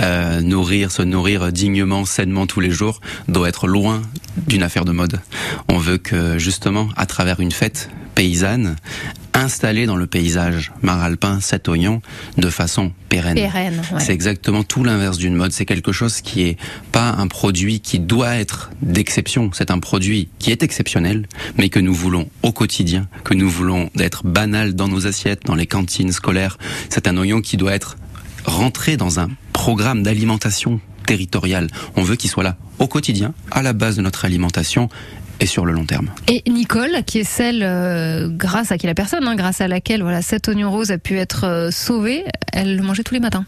euh, 0.00 0.40
nourrir, 0.40 0.90
se 0.92 1.02
nourrir 1.02 1.50
dignement, 1.52 2.04
sainement 2.04 2.46
tous 2.46 2.60
les 2.60 2.70
jours, 2.70 3.00
doit 3.28 3.48
être 3.48 3.66
loin 3.66 4.02
d'une 4.46 4.62
affaire 4.62 4.84
de 4.84 4.92
mode. 4.92 5.20
On 5.68 5.78
veut 5.78 5.98
que, 5.98 6.38
justement, 6.38 6.88
à 6.96 7.06
travers 7.06 7.40
une 7.40 7.50
fête 7.52 7.90
paysanne, 8.14 8.76
installée 9.32 9.86
dans 9.86 9.96
le 9.96 10.06
paysage 10.06 10.72
maralpin, 10.82 11.40
cet 11.40 11.68
oignon, 11.68 12.00
de 12.38 12.48
façon 12.48 12.92
pérenne. 13.08 13.34
pérenne. 13.34 13.82
ouais. 13.92 14.00
C'est 14.00 14.12
exactement 14.12 14.62
tout 14.62 14.84
l'inverse 14.84 15.18
d'une 15.18 15.34
mode. 15.34 15.52
C'est 15.52 15.66
quelque 15.66 15.92
chose 15.92 16.20
qui 16.20 16.42
est 16.42 16.56
pas 16.92 17.10
un 17.10 17.26
produit 17.26 17.80
qui 17.80 17.98
doit 17.98 18.36
être 18.36 18.70
d'exception. 18.82 19.50
C'est 19.52 19.70
un 19.70 19.78
produit 19.78 20.28
qui 20.38 20.50
est 20.50 20.62
exceptionnel, 20.62 21.26
mais 21.58 21.68
que 21.68 21.80
nous 21.80 21.94
voulons 21.94 22.28
au 22.42 22.52
quotidien, 22.52 23.08
que 23.24 23.34
nous 23.34 23.50
voulons 23.50 23.90
d'être 23.94 24.24
banal 24.26 24.74
dans 24.74 24.88
nos 24.88 25.06
assiettes, 25.06 25.44
dans 25.44 25.56
les 25.56 25.66
cantines 25.66 26.12
scolaires. 26.12 26.58
C'est 26.88 27.08
un 27.08 27.16
oignon 27.16 27.40
qui 27.40 27.56
doit 27.56 27.74
être 27.74 27.96
rentré 28.44 28.96
dans 28.96 29.20
un 29.20 29.30
programme 29.52 30.02
d'alimentation 30.02 30.80
territoriale. 31.06 31.68
On 31.96 32.02
veut 32.02 32.16
qu'il 32.16 32.30
soit 32.30 32.42
là 32.42 32.56
au 32.78 32.86
quotidien, 32.86 33.34
à 33.50 33.62
la 33.62 33.72
base 33.72 33.96
de 33.96 34.02
notre 34.02 34.24
alimentation 34.24 34.88
et 35.40 35.46
sur 35.46 35.66
le 35.66 35.72
long 35.72 35.84
terme. 35.84 36.08
Et 36.28 36.42
Nicole, 36.48 37.02
qui 37.06 37.18
est 37.18 37.24
celle 37.24 37.62
euh, 37.62 38.28
grâce 38.28 38.72
à 38.72 38.78
qui 38.78 38.86
la 38.86 38.94
personne, 38.94 39.26
hein, 39.26 39.34
grâce 39.34 39.60
à 39.60 39.68
laquelle 39.68 40.02
voilà 40.02 40.22
cet 40.22 40.48
oignon 40.48 40.70
rose 40.70 40.90
a 40.90 40.98
pu 40.98 41.18
être 41.18 41.44
euh, 41.44 41.70
sauvé, 41.70 42.24
elle 42.52 42.76
le 42.76 42.82
mangeait 42.82 43.02
tous 43.02 43.14
les 43.14 43.20
matins. 43.20 43.44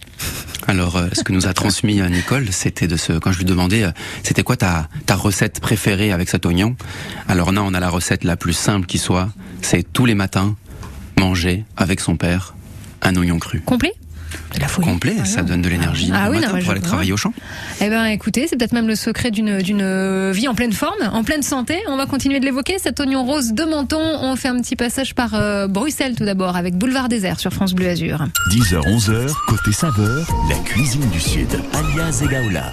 Alors, 0.67 0.97
euh, 0.97 1.09
ce 1.13 1.23
que 1.23 1.33
nous 1.33 1.47
a 1.47 1.55
transmis 1.55 2.01
euh, 2.01 2.09
Nicole, 2.09 2.49
c'était 2.51 2.89
de 2.89 2.97
ce, 2.97 3.13
quand 3.13 3.33
je 3.33 3.39
lui 3.39 3.45
demandais, 3.45 3.85
c'était 4.23 4.43
quoi 4.43 4.57
ta, 4.57 4.89
ta 5.07 5.15
recette 5.15 5.61
préférée 5.61 6.13
avec 6.13 6.29
cet 6.29 6.45
oignon? 6.45 6.77
Alors 7.29 7.53
là, 7.53 7.63
on 7.63 7.73
a 7.73 7.81
la 7.81 7.89
recette 7.89 8.25
la 8.25 8.37
plus 8.37 8.53
simple 8.53 8.87
qui 8.87 8.99
soit, 8.99 9.29
c'est 9.63 9.85
tous 9.93 10.07
les 10.07 10.15
matins 10.15 10.57
manger 11.19 11.65
avec 11.77 12.01
son 12.01 12.17
père 12.17 12.55
un 13.03 13.15
oignon 13.17 13.39
cru. 13.39 13.61
Complet? 13.61 13.95
De 14.55 14.61
la 14.61 14.69
folie. 14.69 14.87
Complet, 14.87 15.17
ça 15.25 15.43
donne 15.43 15.63
de 15.63 15.69
l'énergie 15.69 16.11
Ah 16.15 16.27
le 16.27 16.31
oui, 16.31 16.37
matin 16.37 16.49
non, 16.49 16.55
mais 16.57 16.63
pour 16.63 16.71
aller 16.73 16.81
travailler 16.81 17.13
au 17.13 17.17
champ. 17.17 17.33
Eh 17.81 17.89
ben, 17.89 18.05
écoutez, 18.05 18.47
c'est 18.49 18.57
peut-être 18.57 18.73
même 18.73 18.87
le 18.87 18.95
secret 18.95 19.31
d'une 19.31 19.59
d'une 19.59 20.31
vie 20.31 20.49
en 20.49 20.55
pleine 20.55 20.73
forme, 20.73 20.95
en 21.13 21.25
pleine 21.25 21.43
santé. 21.43 21.79
On 21.89 21.97
va 21.97 22.07
continuer 22.07 22.41
de 22.41 22.45
l'évoquer. 22.45 22.79
Cet 22.79 23.01
oignon 23.01 23.25
rose 23.25 23.53
de 23.53 23.65
Menton. 23.65 24.01
On 24.21 24.37
fait 24.37 24.49
un 24.49 24.61
petit 24.61 24.77
passage 24.77 25.15
par 25.15 25.35
euh, 25.35 25.67
Bruxelles 25.67 26.15
tout 26.17 26.25
d'abord 26.25 26.57
avec 26.57 26.77
Boulevard 26.77 27.09
Désert 27.09 27.41
sur 27.41 27.53
France 27.53 27.75
Bleu 27.75 27.89
Azur. 27.89 28.27
10h-11h, 28.53 29.33
côté 29.49 29.73
saveur, 29.73 30.27
la 30.49 30.57
cuisine 30.59 31.09
du 31.11 31.21
Sud. 31.21 31.49
Alias 31.75 32.23
Egaola. 32.25 32.73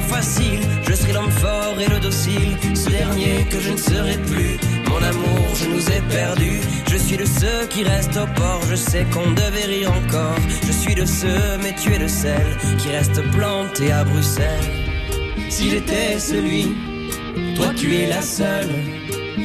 Facile, 0.00 0.60
je 0.88 0.94
serai 0.94 1.12
l'homme 1.12 1.30
fort 1.30 1.74
et 1.80 1.88
le 1.88 1.98
docile. 1.98 2.56
Ce 2.74 2.88
dernier 2.88 3.44
que 3.50 3.60
je 3.60 3.72
ne 3.72 3.76
serai 3.76 4.16
plus. 4.18 4.58
Mon 4.88 5.02
amour, 5.02 5.54
je 5.54 5.68
nous 5.68 5.88
ai 5.90 6.00
perdus. 6.08 6.60
Je 6.90 6.96
suis 6.96 7.16
de 7.16 7.24
ceux 7.24 7.66
qui 7.68 7.82
restent 7.82 8.16
au 8.16 8.26
port. 8.40 8.60
Je 8.70 8.76
sais 8.76 9.04
qu'on 9.12 9.30
devait 9.32 9.66
rire 9.66 9.92
encore. 9.92 10.38
Je 10.66 10.72
suis 10.72 10.94
de 10.94 11.04
ceux, 11.04 11.58
mais 11.62 11.74
tu 11.74 11.92
es 11.92 11.98
de 11.98 12.06
celles 12.06 12.56
qui 12.78 12.88
restent 12.90 13.22
plantées 13.32 13.92
à 13.92 14.04
Bruxelles. 14.04 14.70
Si 15.50 15.70
j'étais 15.70 16.18
celui, 16.18 16.74
toi 17.56 17.72
tu 17.76 17.96
es 17.96 18.06
la 18.06 18.22
seule. 18.22 18.70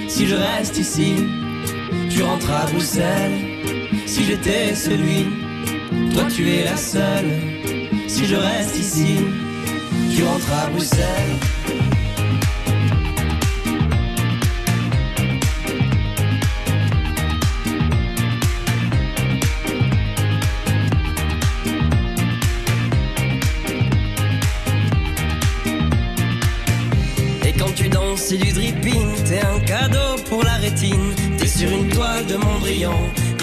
Si 0.07 0.27
je 0.27 0.35
reste 0.35 0.77
ici, 0.77 1.15
tu 2.09 2.21
rentres 2.23 2.51
à 2.51 2.65
Bruxelles. 2.67 3.39
Si 4.05 4.23
j'étais 4.25 4.75
celui, 4.75 5.25
toi 6.13 6.25
tu 6.33 6.49
es 6.49 6.63
la 6.65 6.77
seule. 6.77 7.31
Si 8.07 8.25
je 8.25 8.35
reste 8.35 8.77
ici, 8.77 9.15
tu 10.15 10.23
rentres 10.23 10.51
à 10.51 10.67
Bruxelles. 10.69 11.05
Et 27.45 27.53
quand 27.53 27.73
tu 27.75 27.89
danses, 27.89 28.21
c'est 28.21 28.37
du 28.37 28.51
dripping. 28.51 29.07
T'es 29.25 29.41
un 29.41 29.59
cadeau 29.59 30.21
pour 30.29 30.43
la 30.43 30.55
rétine. 30.55 31.13
T'es 31.37 31.47
sur 31.47 31.69
une 31.69 31.87
toile 31.89 32.25
de 32.25 32.35
Mondrian 32.35 32.99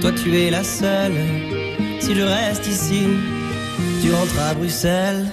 toi 0.00 0.12
tu 0.12 0.36
es 0.36 0.50
la 0.50 0.64
seule. 0.64 1.12
Si 2.00 2.14
je 2.14 2.22
reste 2.22 2.66
ici, 2.66 3.02
tu 4.02 4.12
rentres 4.12 4.40
à 4.40 4.54
Bruxelles. 4.54 5.26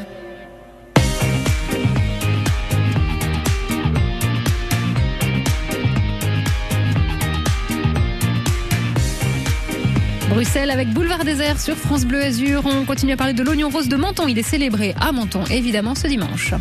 Bruxelles 10.29 10.69
avec 10.69 10.89
Boulevard 10.89 11.23
Désert 11.23 11.61
sur 11.61 11.77
France 11.77 12.03
Bleu 12.03 12.21
Azur. 12.21 12.63
On 12.65 12.83
continue 12.83 13.13
à 13.13 13.17
parler 13.17 13.31
de 13.31 13.41
l'oignon 13.41 13.69
rose 13.69 13.87
de 13.87 13.95
Menton. 13.95 14.27
Il 14.27 14.37
est 14.37 14.43
célébré 14.43 14.93
à 14.99 15.13
Menton, 15.13 15.45
évidemment, 15.49 15.95
ce 15.95 16.07
dimanche. 16.07 16.53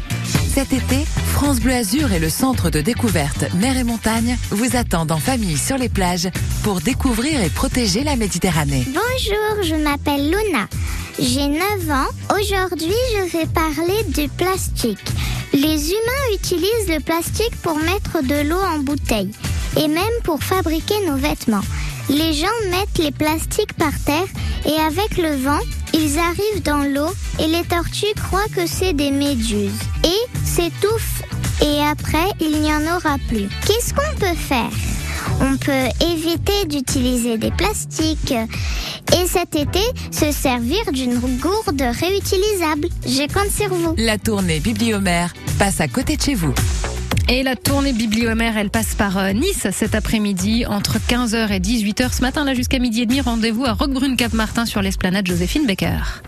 Cet 0.47 0.72
été, 0.72 1.05
France 1.35 1.59
Bleu 1.59 1.74
Azur 1.74 2.12
et 2.12 2.20
le 2.20 2.30
centre 2.30 2.70
de 2.70 2.80
découverte 2.80 3.53
Mer 3.55 3.76
et 3.76 3.82
Montagne 3.82 4.39
vous 4.51 4.76
attendent 4.76 5.11
en 5.11 5.18
famille 5.18 5.59
sur 5.59 5.76
les 5.76 5.89
plages 5.89 6.28
pour 6.62 6.80
découvrir 6.80 7.43
et 7.43 7.51
protéger 7.51 8.05
la 8.05 8.14
Méditerranée. 8.14 8.87
Bonjour, 8.87 9.62
je 9.64 9.74
m'appelle 9.74 10.26
Luna. 10.30 10.68
J'ai 11.18 11.49
9 11.49 11.91
ans. 11.91 12.37
Aujourd'hui, 12.41 12.95
je 13.16 13.37
vais 13.37 13.47
parler 13.47 14.05
du 14.11 14.28
plastique. 14.28 15.05
Les 15.53 15.91
humains 15.91 16.35
utilisent 16.35 16.89
le 16.89 17.01
plastique 17.01 17.57
pour 17.62 17.76
mettre 17.78 18.22
de 18.22 18.49
l'eau 18.49 18.62
en 18.72 18.78
bouteille 18.78 19.32
et 19.76 19.89
même 19.89 20.05
pour 20.22 20.41
fabriquer 20.43 21.05
nos 21.05 21.16
vêtements. 21.16 21.64
Les 22.09 22.32
gens 22.32 22.47
mettent 22.70 22.99
les 22.99 23.11
plastiques 23.11 23.74
par 23.74 23.93
terre 24.05 24.28
et 24.66 24.80
avec 24.80 25.18
le 25.18 25.35
vent, 25.35 25.61
ils 25.93 26.16
arrivent 26.18 26.62
dans 26.62 26.85
l'eau 26.85 27.11
et 27.41 27.49
les 27.49 27.64
tortues 27.64 28.14
croient 28.16 28.49
que 28.55 28.66
c'est 28.66 28.93
des 28.93 29.11
méduses 29.11 29.72
et 30.05 30.45
s'étouffent 30.45 31.14
et 31.65 31.81
après, 31.81 32.29
il 32.41 32.61
n'y 32.61 32.73
en 32.73 32.83
aura 32.83 33.17
plus. 33.29 33.49
Qu'est-ce 33.67 33.95
qu'on 33.95 34.17
peut 34.19 34.37
faire? 34.37 34.71
On 35.41 35.57
peut 35.57 35.89
éviter 36.12 36.67
d'utiliser 36.67 37.39
des 37.39 37.51
plastiques 37.51 38.35
et 39.12 39.27
cet 39.27 39.57
été 39.57 39.81
se 40.11 40.31
servir 40.31 40.93
d'une 40.93 41.19
gourde 41.39 41.81
réutilisable. 41.81 42.89
Je 43.07 43.33
compte 43.33 43.51
sur 43.51 43.75
vous. 43.75 43.95
La 43.97 44.19
tournée 44.19 44.61
Bibliomère 44.61 45.33
passe 45.59 45.81
à 45.81 45.89
côté 45.89 46.17
de 46.17 46.23
chez 46.23 46.35
vous. 46.35 46.55
Et 47.29 47.43
la 47.43 47.57
tournée 47.57 47.95
bibliomère, 47.95 48.59
elle 48.59 48.69
passe 48.69 48.95
par 48.95 49.17
euh, 49.17 49.33
Nice 49.33 49.67
cet 49.73 49.95
après-midi 49.95 50.67
entre 50.67 50.99
15h 50.99 51.51
et 51.53 51.59
18h. 51.59 52.12
Ce 52.12 52.21
matin, 52.21 52.45
là 52.45 52.53
jusqu'à 52.53 52.79
midi 52.79 53.01
et 53.01 53.07
demi, 53.07 53.23
rendez-vous 53.23 53.65
à 53.65 53.73
Roquebrune-Cap-Martin 53.73 54.67
sur 54.67 54.83
l'esplanade 54.83 55.27
Joséphine 55.27 55.65
Becker. 55.65 56.23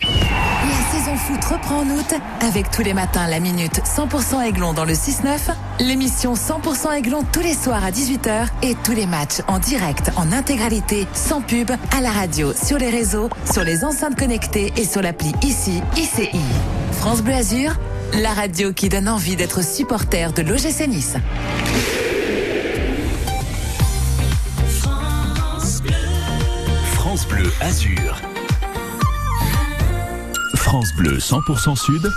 La 1.17 1.23
saison 1.23 1.35
foot 1.35 1.45
reprend 1.45 1.79
en 1.79 1.89
août 1.89 2.15
avec 2.41 2.71
tous 2.71 2.83
les 2.83 2.93
matins 2.93 3.27
la 3.27 3.41
minute 3.41 3.81
100% 3.85 4.43
Aiglon 4.43 4.75
dans 4.75 4.85
le 4.85 4.93
6-9, 4.93 5.39
l'émission 5.81 6.35
100% 6.35 6.93
Aiglon 6.93 7.25
tous 7.33 7.41
les 7.41 7.55
soirs 7.55 7.83
à 7.85 7.91
18h 7.91 8.49
et 8.63 8.75
tous 8.85 8.93
les 8.93 9.07
matchs 9.07 9.41
en 9.49 9.59
direct, 9.59 10.11
en 10.17 10.31
intégralité, 10.31 11.07
sans 11.15 11.41
pub, 11.41 11.71
à 11.97 12.01
la 12.03 12.11
radio, 12.11 12.53
sur 12.53 12.77
les 12.77 12.91
réseaux, 12.91 13.31
sur 13.51 13.65
les 13.65 13.83
enceintes 13.85 14.19
connectées 14.19 14.75
et 14.77 14.85
sur 14.85 15.01
l'appli 15.01 15.33
ICI, 15.43 15.83
ICI. 15.97 16.29
France 16.93 17.23
Bleu 17.23 17.35
Azur, 17.35 17.77
la 18.21 18.35
radio 18.35 18.75
qui 18.75 18.91
donne 18.91 19.09
envie 19.09 19.37
d'être 19.37 19.65
supporter 19.65 20.35
de 20.35 20.43
l'OGC 20.43 20.87
Nice. 20.87 21.17
France 26.95 27.27
Bleu 27.27 27.51
Azur. 27.63 28.26
France 30.67 30.93
Bleu 30.95 31.19
100% 31.19 31.77
Sud, 31.77 32.11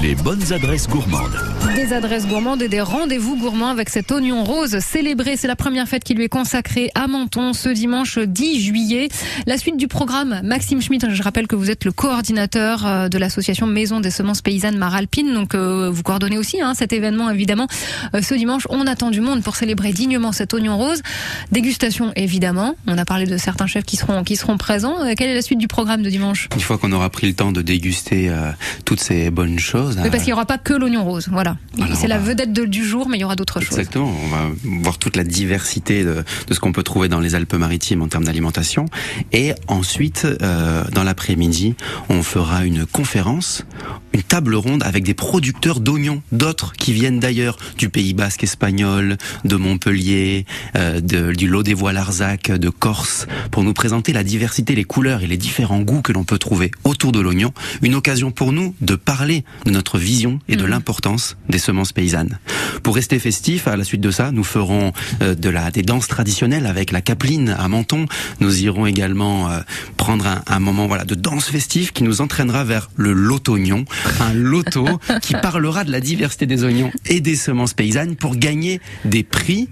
les 0.00 0.14
bonnes 0.14 0.52
adresses 0.52 0.86
gourmandes. 0.86 1.36
Des 1.74 1.92
adresses 1.92 2.28
gourmandes 2.28 2.62
et 2.62 2.68
des 2.68 2.80
rendez-vous 2.80 3.36
gourmands 3.36 3.70
avec 3.70 3.88
cet 3.88 4.12
oignon 4.12 4.44
rose 4.44 4.78
célébré. 4.78 5.36
C'est 5.36 5.48
la 5.48 5.56
première 5.56 5.88
fête 5.88 6.04
qui 6.04 6.14
lui 6.14 6.22
est 6.22 6.28
consacrée 6.28 6.88
à 6.94 7.08
Menton 7.08 7.52
ce 7.52 7.68
dimanche 7.68 8.20
10 8.20 8.60
juillet. 8.60 9.08
La 9.48 9.58
suite 9.58 9.76
du 9.76 9.88
programme, 9.88 10.40
Maxime 10.44 10.80
Schmitt, 10.80 11.10
je 11.10 11.20
rappelle 11.20 11.48
que 11.48 11.56
vous 11.56 11.68
êtes 11.68 11.84
le 11.84 11.90
coordinateur 11.90 12.86
euh, 12.86 13.08
de 13.08 13.18
l'association 13.18 13.66
Maison 13.66 13.98
des 13.98 14.12
semences 14.12 14.40
paysannes 14.40 14.78
Maralpine. 14.78 15.34
Donc 15.34 15.56
euh, 15.56 15.90
vous 15.90 16.04
coordonnez 16.04 16.38
aussi 16.38 16.60
hein, 16.60 16.74
cet 16.74 16.92
événement 16.92 17.28
évidemment. 17.28 17.66
Euh, 18.14 18.22
ce 18.22 18.34
dimanche, 18.34 18.68
on 18.70 18.86
attend 18.86 19.10
du 19.10 19.20
monde 19.20 19.42
pour 19.42 19.56
célébrer 19.56 19.92
dignement 19.92 20.30
cet 20.30 20.54
oignon 20.54 20.78
rose. 20.78 21.02
Dégustation 21.50 22.12
évidemment. 22.14 22.76
On 22.86 22.98
a 22.98 23.04
parlé 23.04 23.26
de 23.26 23.36
certains 23.36 23.66
chefs 23.66 23.84
qui 23.84 23.96
seront, 23.96 24.22
qui 24.22 24.36
seront 24.36 24.58
présents. 24.58 25.02
Euh, 25.02 25.14
Quelle 25.18 25.30
est 25.30 25.34
la 25.34 25.42
suite 25.42 25.58
du 25.58 25.66
programme 25.66 26.02
de 26.02 26.08
dimanche? 26.08 26.48
Une 26.54 26.60
fois 26.60 26.78
qu'on 26.78 26.92
aura 26.92 27.10
pris 27.10 27.26
le 27.26 27.34
temps 27.34 27.50
de 27.50 27.62
déguster 27.62 27.95
euh, 28.12 28.50
toutes 28.84 29.00
ces 29.00 29.30
bonnes 29.30 29.58
choses. 29.58 29.98
Oui, 30.02 30.10
parce 30.10 30.22
qu'il 30.22 30.30
n'y 30.30 30.34
aura 30.34 30.46
pas 30.46 30.58
que 30.58 30.72
l'oignon 30.74 31.04
rose. 31.04 31.28
Voilà. 31.30 31.56
Alors, 31.80 31.96
C'est 31.96 32.08
la 32.08 32.18
vedette 32.18 32.52
de- 32.52 32.64
du 32.64 32.84
jour, 32.84 33.08
mais 33.08 33.18
il 33.18 33.20
y 33.20 33.24
aura 33.24 33.36
d'autres 33.36 33.60
choses. 33.60 33.78
Exactement, 33.78 34.12
on 34.24 34.28
va 34.28 34.50
voir 34.82 34.98
toute 34.98 35.16
la 35.16 35.24
diversité 35.24 36.04
de, 36.04 36.24
de 36.46 36.54
ce 36.54 36.60
qu'on 36.60 36.72
peut 36.72 36.82
trouver 36.82 37.08
dans 37.08 37.20
les 37.20 37.34
Alpes-Maritimes 37.34 38.02
en 38.02 38.08
termes 38.08 38.24
d'alimentation. 38.24 38.86
Et 39.32 39.52
ensuite, 39.68 40.26
euh, 40.42 40.84
dans 40.92 41.04
l'après-midi, 41.04 41.74
on 42.08 42.22
fera 42.22 42.64
une 42.64 42.86
conférence, 42.86 43.64
une 44.12 44.22
table 44.22 44.54
ronde 44.54 44.82
avec 44.84 45.04
des 45.04 45.14
producteurs 45.14 45.80
d'oignons, 45.80 46.22
d'autres 46.32 46.72
qui 46.74 46.92
viennent 46.92 47.20
d'ailleurs 47.20 47.56
du 47.78 47.88
Pays 47.88 48.14
Basque 48.14 48.44
espagnol, 48.44 49.16
de 49.44 49.56
Montpellier, 49.56 50.46
euh, 50.76 51.00
de- 51.00 51.32
du 51.32 51.48
Lot 51.48 51.62
des 51.62 51.74
Voies 51.74 51.92
Larzac, 51.92 52.50
de 52.50 52.68
Corse, 52.70 53.26
pour 53.50 53.62
nous 53.62 53.72
présenter 53.74 54.12
la 54.12 54.24
diversité, 54.24 54.74
les 54.74 54.84
couleurs 54.84 55.22
et 55.22 55.26
les 55.26 55.36
différents 55.36 55.80
goûts 55.80 56.02
que 56.02 56.12
l'on 56.12 56.24
peut 56.24 56.38
trouver 56.38 56.70
autour 56.84 57.12
de 57.12 57.20
l'oignon. 57.20 57.52
Une 57.86 57.94
occasion 57.94 58.32
pour 58.32 58.50
nous 58.50 58.74
de 58.80 58.96
parler 58.96 59.44
de 59.64 59.70
notre 59.70 59.96
vision 59.96 60.40
et 60.48 60.56
de 60.56 60.64
l'importance 60.64 61.36
des 61.48 61.60
semences 61.60 61.92
paysannes. 61.92 62.40
Pour 62.82 62.96
rester 62.96 63.20
festif, 63.20 63.68
à 63.68 63.76
la 63.76 63.84
suite 63.84 64.00
de 64.00 64.10
ça, 64.10 64.32
nous 64.32 64.42
ferons 64.42 64.92
euh, 65.22 65.36
de 65.36 65.48
la, 65.48 65.70
des 65.70 65.82
danses 65.82 66.08
traditionnelles 66.08 66.66
avec 66.66 66.90
la 66.90 67.00
capeline 67.00 67.54
à 67.56 67.68
Menton. 67.68 68.06
Nous 68.40 68.64
irons 68.64 68.86
également 68.86 69.48
euh, 69.48 69.60
prendre 69.96 70.26
un, 70.26 70.42
un 70.48 70.58
moment 70.58 70.88
voilà 70.88 71.04
de 71.04 71.14
danse 71.14 71.48
festive 71.48 71.92
qui 71.92 72.02
nous 72.02 72.20
entraînera 72.20 72.64
vers 72.64 72.90
le 72.96 73.12
loto-oignon, 73.12 73.84
un 74.18 74.32
loto 74.34 74.88
qui 75.22 75.34
parlera 75.34 75.84
de 75.84 75.92
la 75.92 76.00
diversité 76.00 76.46
des 76.46 76.64
oignons 76.64 76.90
et 77.08 77.20
des 77.20 77.36
semences 77.36 77.72
paysannes 77.72 78.16
pour 78.16 78.34
gagner 78.34 78.80
des 79.04 79.22
prix 79.22 79.68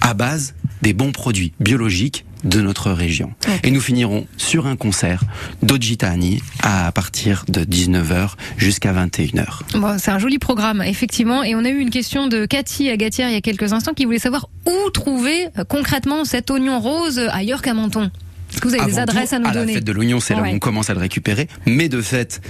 à 0.00 0.14
base 0.14 0.54
des 0.80 0.94
bons 0.94 1.12
produits 1.12 1.52
biologiques 1.60 2.24
de 2.44 2.60
notre 2.60 2.90
région. 2.90 3.32
Et 3.62 3.70
nous 3.70 3.80
finirons 3.80 4.26
sur 4.36 4.66
un 4.66 4.76
concert 4.76 5.22
d'Ogitani 5.62 6.42
à 6.62 6.90
partir 6.92 7.44
de 7.48 7.64
19h 7.64 8.30
jusqu'à 8.56 8.92
21h. 8.92 9.78
Bon, 9.78 9.96
c'est 9.98 10.10
un 10.10 10.18
joli 10.18 10.38
programme, 10.38 10.82
effectivement. 10.82 11.42
Et 11.42 11.54
on 11.54 11.64
a 11.64 11.68
eu 11.68 11.78
une 11.78 11.90
question 11.90 12.26
de 12.26 12.46
Cathy 12.46 12.90
Agatière 12.90 13.28
il 13.28 13.34
y 13.34 13.36
a 13.36 13.40
quelques 13.40 13.72
instants 13.72 13.94
qui 13.94 14.04
voulait 14.04 14.18
savoir 14.18 14.48
où 14.66 14.90
trouver 14.90 15.48
euh, 15.58 15.64
concrètement 15.64 16.24
cet 16.24 16.50
oignon 16.50 16.80
rose 16.80 17.20
ailleurs 17.32 17.62
qu'à 17.62 17.74
Menton. 17.74 18.10
Est-ce 18.50 18.60
que 18.60 18.68
vous 18.68 18.74
avez 18.74 18.86
des 18.86 18.92
tout, 18.92 18.98
adresses 18.98 19.32
à 19.32 19.38
nous 19.38 19.46
la 19.46 19.52
donner 19.52 19.74
fête 19.74 19.84
de 19.84 19.92
l'oignon, 19.92 20.20
c'est 20.20 20.34
là 20.34 20.42
où 20.42 20.46
on 20.46 20.58
commence 20.58 20.88
à 20.90 20.94
le 20.94 21.00
récupérer. 21.00 21.48
Mais 21.66 21.88
de 21.88 22.00
fait, 22.00 22.40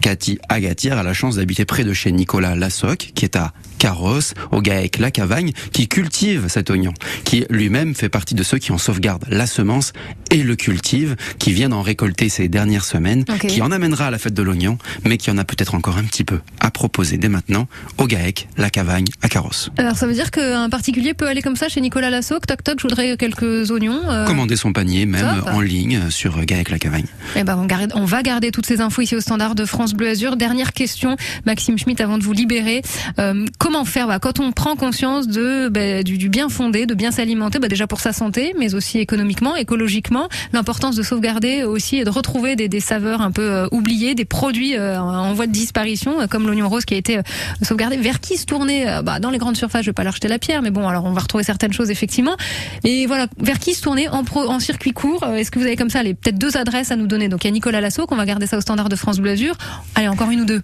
Cathy 0.00 0.38
Agatière 0.48 0.98
a 0.98 1.02
la 1.02 1.12
chance 1.12 1.36
d'habiter 1.36 1.64
près 1.64 1.84
de 1.84 1.92
chez 1.92 2.10
Nicolas 2.12 2.56
Lassoc, 2.56 3.12
qui 3.14 3.24
est 3.24 3.36
à 3.36 3.52
Carrosse, 3.78 4.34
au 4.50 4.60
GAEC 4.60 4.98
La 4.98 5.10
Cavagne, 5.10 5.52
qui 5.72 5.88
cultive 5.88 6.46
cet 6.48 6.68
oignon, 6.70 6.92
qui 7.24 7.44
lui-même 7.48 7.94
fait 7.94 8.08
partie 8.10 8.34
de 8.34 8.42
ceux 8.42 8.58
qui 8.58 8.72
en 8.72 8.78
sauvegardent 8.78 9.24
la 9.30 9.46
semence 9.46 9.92
et 10.30 10.42
le 10.42 10.54
cultive, 10.56 11.16
qui 11.38 11.52
vient 11.52 11.70
d'en 11.70 11.80
récolter 11.82 12.28
ces 12.28 12.48
dernières 12.48 12.84
semaines, 12.84 13.24
qui 13.48 13.62
en 13.62 13.70
amènera 13.72 14.06
à 14.06 14.10
la 14.10 14.18
fête 14.18 14.34
de 14.34 14.42
l'oignon, 14.42 14.76
mais 15.04 15.16
qui 15.16 15.30
en 15.30 15.38
a 15.38 15.44
peut-être 15.44 15.74
encore 15.74 15.96
un 15.96 16.04
petit 16.04 16.24
peu 16.24 16.40
à 16.60 16.70
proposer 16.70 17.16
dès 17.16 17.28
maintenant 17.30 17.68
au 17.98 18.06
GAEC 18.06 18.48
La 18.58 18.68
Cavagne 18.70 19.06
à 19.22 19.28
Carrosse. 19.28 19.70
Alors 19.78 19.96
ça 19.96 20.06
veut 20.06 20.14
dire 20.14 20.30
qu'un 20.30 20.68
particulier 20.68 21.14
peut 21.14 21.26
aller 21.26 21.40
comme 21.42 21.56
ça 21.56 21.68
chez 21.68 21.80
Nicolas 21.80 22.10
Lassoc, 22.10 22.46
toc 22.46 22.62
toc, 22.62 22.76
je 22.78 22.82
voudrais 22.86 23.16
quelques 23.16 23.70
oignons. 23.70 24.00
euh, 24.10 24.26
Commander 24.26 24.56
son 24.56 24.72
panier, 24.74 25.06
même 25.06 25.40
top. 25.44 25.48
en 25.54 25.60
ligne 25.60 26.10
sur 26.10 26.38
GAEC 26.44 26.70
La 26.70 26.78
Cavagne. 26.78 27.06
Eh 27.36 27.44
ben, 27.44 27.56
on, 27.56 27.64
garde- 27.66 27.92
on 27.94 28.04
va 28.04 28.22
garder 28.22 28.50
toutes 28.50 28.66
ces 28.66 28.80
infos 28.82 29.00
ici 29.02 29.16
au 29.16 29.20
standard 29.20 29.54
de 29.54 29.64
France 29.64 29.89
Bleu 29.94 30.08
Azur. 30.08 30.36
Dernière 30.36 30.72
question, 30.72 31.16
Maxime 31.46 31.78
Schmitt, 31.78 32.00
avant 32.00 32.18
de 32.18 32.22
vous 32.22 32.32
libérer. 32.32 32.82
Euh, 33.18 33.46
comment 33.58 33.84
faire 33.84 34.06
bah, 34.06 34.18
quand 34.18 34.40
on 34.40 34.52
prend 34.52 34.76
conscience 34.76 35.26
bah, 35.28 36.02
du, 36.02 36.18
du 36.18 36.28
bien 36.28 36.48
fondé, 36.48 36.86
de 36.86 36.94
bien 36.94 37.10
s'alimenter, 37.10 37.58
bah, 37.58 37.68
déjà 37.68 37.86
pour 37.86 38.00
sa 38.00 38.12
santé, 38.12 38.54
mais 38.58 38.74
aussi 38.74 38.98
économiquement, 38.98 39.56
écologiquement, 39.56 40.28
l'importance 40.52 40.96
de 40.96 41.02
sauvegarder 41.02 41.64
aussi 41.64 41.98
et 41.98 42.04
de 42.04 42.10
retrouver 42.10 42.56
des, 42.56 42.68
des 42.68 42.80
saveurs 42.80 43.20
un 43.20 43.30
peu 43.30 43.42
euh, 43.42 43.66
oubliées, 43.70 44.14
des 44.14 44.24
produits 44.24 44.76
euh, 44.76 45.00
en 45.00 45.32
voie 45.32 45.46
de 45.46 45.52
disparition, 45.52 46.20
euh, 46.20 46.26
comme 46.26 46.46
l'oignon 46.46 46.68
rose 46.68 46.84
qui 46.84 46.94
a 46.94 46.96
été 46.96 47.20
sauvegardé. 47.62 47.96
Vers 47.96 48.20
qui 48.20 48.36
se 48.36 48.46
tourner 48.46 49.00
bah, 49.04 49.20
Dans 49.20 49.30
les 49.30 49.38
grandes 49.38 49.56
surfaces, 49.56 49.82
je 49.82 49.90
vais 49.90 49.94
pas 49.94 50.04
leur 50.04 50.14
jeter 50.14 50.28
la 50.28 50.38
pierre, 50.38 50.62
mais 50.62 50.70
bon, 50.70 50.88
alors 50.88 51.04
on 51.04 51.12
va 51.12 51.20
retrouver 51.20 51.44
certaines 51.44 51.72
choses 51.72 51.90
effectivement. 51.90 52.36
Et 52.84 53.06
voilà, 53.06 53.26
vers 53.38 53.58
qui 53.58 53.74
se 53.74 53.82
tourner 53.82 54.08
en, 54.08 54.24
pro, 54.24 54.48
en 54.48 54.60
circuit 54.60 54.92
court 54.92 55.24
Est-ce 55.26 55.50
que 55.50 55.58
vous 55.58 55.66
avez 55.66 55.76
comme 55.76 55.90
ça 55.90 56.02
les 56.02 56.14
peut-être 56.14 56.38
deux 56.38 56.56
adresses 56.56 56.90
à 56.90 56.96
nous 56.96 57.06
donner? 57.06 57.28
Donc 57.28 57.44
il 57.44 57.48
y 57.48 57.50
a 57.50 57.52
Nicolas 57.52 57.80
Lasso, 57.80 58.06
qu'on 58.06 58.16
va 58.16 58.26
garder 58.26 58.46
ça 58.46 58.56
au 58.56 58.60
standard 58.60 58.88
de 58.88 58.96
France 58.96 59.18
Bleu 59.18 59.32
Azur. 59.32 59.56
Allez, 59.94 60.08
encore 60.08 60.30
une 60.30 60.40
ou 60.40 60.44
deux. 60.44 60.62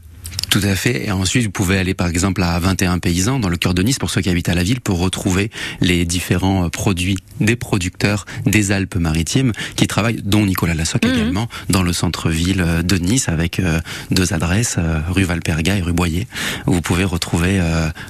Tout 0.58 0.66
à 0.66 0.74
fait. 0.74 1.06
Et 1.06 1.10
ensuite, 1.12 1.44
vous 1.44 1.50
pouvez 1.50 1.76
aller 1.76 1.92
par 1.92 2.06
exemple 2.06 2.42
à 2.42 2.58
21 2.58 2.98
paysans 2.98 3.38
dans 3.38 3.50
le 3.50 3.58
cœur 3.58 3.74
de 3.74 3.82
Nice 3.82 3.98
pour 3.98 4.08
ceux 4.10 4.22
qui 4.22 4.30
habitent 4.30 4.48
à 4.48 4.54
la 4.54 4.62
ville 4.62 4.80
pour 4.80 4.98
retrouver 4.98 5.50
les 5.82 6.06
différents 6.06 6.64
euh, 6.64 6.68
produits 6.70 7.18
des 7.40 7.56
producteurs 7.56 8.24
des 8.46 8.72
Alpes-Maritimes 8.72 9.52
qui 9.76 9.86
travaillent, 9.86 10.22
dont 10.24 10.46
Nicolas 10.46 10.72
Lassoc 10.72 11.04
Mhm. 11.04 11.12
également, 11.12 11.48
dans 11.68 11.82
le 11.82 11.92
centre-ville 11.92 12.62
euh, 12.66 12.82
de 12.82 12.96
Nice 12.96 13.28
avec 13.28 13.60
euh, 13.60 13.80
deux 14.10 14.32
adresses, 14.32 14.78
rue 15.10 15.24
Valperga 15.24 15.76
et 15.76 15.82
rue 15.82 15.92
Boyer, 15.92 16.26
où 16.66 16.72
vous 16.72 16.80
pouvez 16.80 17.04
retrouver 17.04 17.60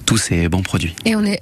tous 0.05 0.17
ces 0.17 0.49
bons 0.49 0.63
produits. 0.63 0.95
Et 1.05 1.17
on 1.17 1.25
est 1.25 1.41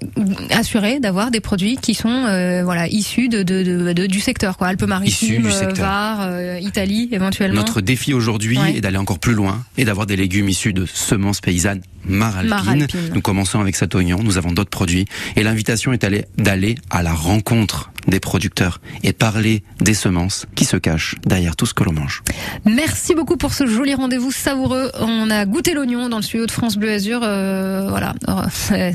assuré 0.51 1.01
d'avoir 1.01 1.31
des 1.31 1.41
produits 1.41 1.77
qui 1.77 1.95
sont 1.95 2.09
euh, 2.09 2.63
voilà 2.65 2.89
issus 2.89 3.29
de, 3.29 3.43
de, 3.43 3.63
de- 3.63 3.93
de- 3.93 4.07
du 4.07 4.21
secteur, 4.21 4.57
quoi. 4.57 4.69
Alpes-Maritimes. 4.69 5.49
Var, 5.75 6.21
euh, 6.23 6.59
Italie 6.63 7.09
éventuellement. 7.13 7.57
Notre 7.61 7.81
défi 7.83 8.15
aujourd'hui 8.15 8.59
Ouais. 8.59 8.77
est 8.77 8.81
d'aller 8.81 8.97
encore 8.97 9.19
plus 9.19 9.35
loin 9.35 9.63
et 9.77 9.85
d'avoir 9.85 10.07
des 10.07 10.17
légumes 10.17 10.49
issus 10.49 10.73
de 10.73 10.87
semences 10.95 11.41
paysannes 11.41 11.83
maralpines. 12.07 12.51
Maralpines. 12.51 13.11
Nous 13.15 13.21
commençons 13.21 13.61
avec 13.61 13.77
cet 13.77 13.95
oignon, 13.95 14.21
nous 14.23 14.39
avons 14.39 14.53
d'autres 14.53 14.71
produits 14.71 15.07
et 15.37 15.43
l'invitation 15.43 15.93
est 15.93 16.07
d'aller 16.37 16.77
à 16.91 17.03
la 17.03 17.13
rencontre 17.13 17.91
des 18.07 18.21
producteurs 18.21 18.81
et 19.03 19.13
parler 19.13 19.63
des 19.81 19.95
semences 19.95 20.47
qui 20.55 20.65
se 20.65 20.77
cachent 20.77 21.17
derrière 21.25 21.57
tout 21.57 21.67
ce 21.67 21.75
que 21.75 21.85
l'on 21.85 21.93
mange. 21.93 22.23
Merci 22.65 23.15
beaucoup 23.15 23.37
pour 23.37 23.55
ce 23.55 23.67
joli 23.67 23.95
rendez-vous 23.95 24.33
savoureux. 24.33 24.91
On 25.01 25.31
a 25.31 25.45
goûté 25.47 25.75
l'oignon 25.75 26.09
dans 26.09 26.17
le 26.19 26.23
studio 26.23 26.47
de 26.47 26.51
France 26.51 26.77
Bleu 26.77 26.91
Azur. 26.91 27.21
euh, 27.23 27.87
voilà, 27.89 28.15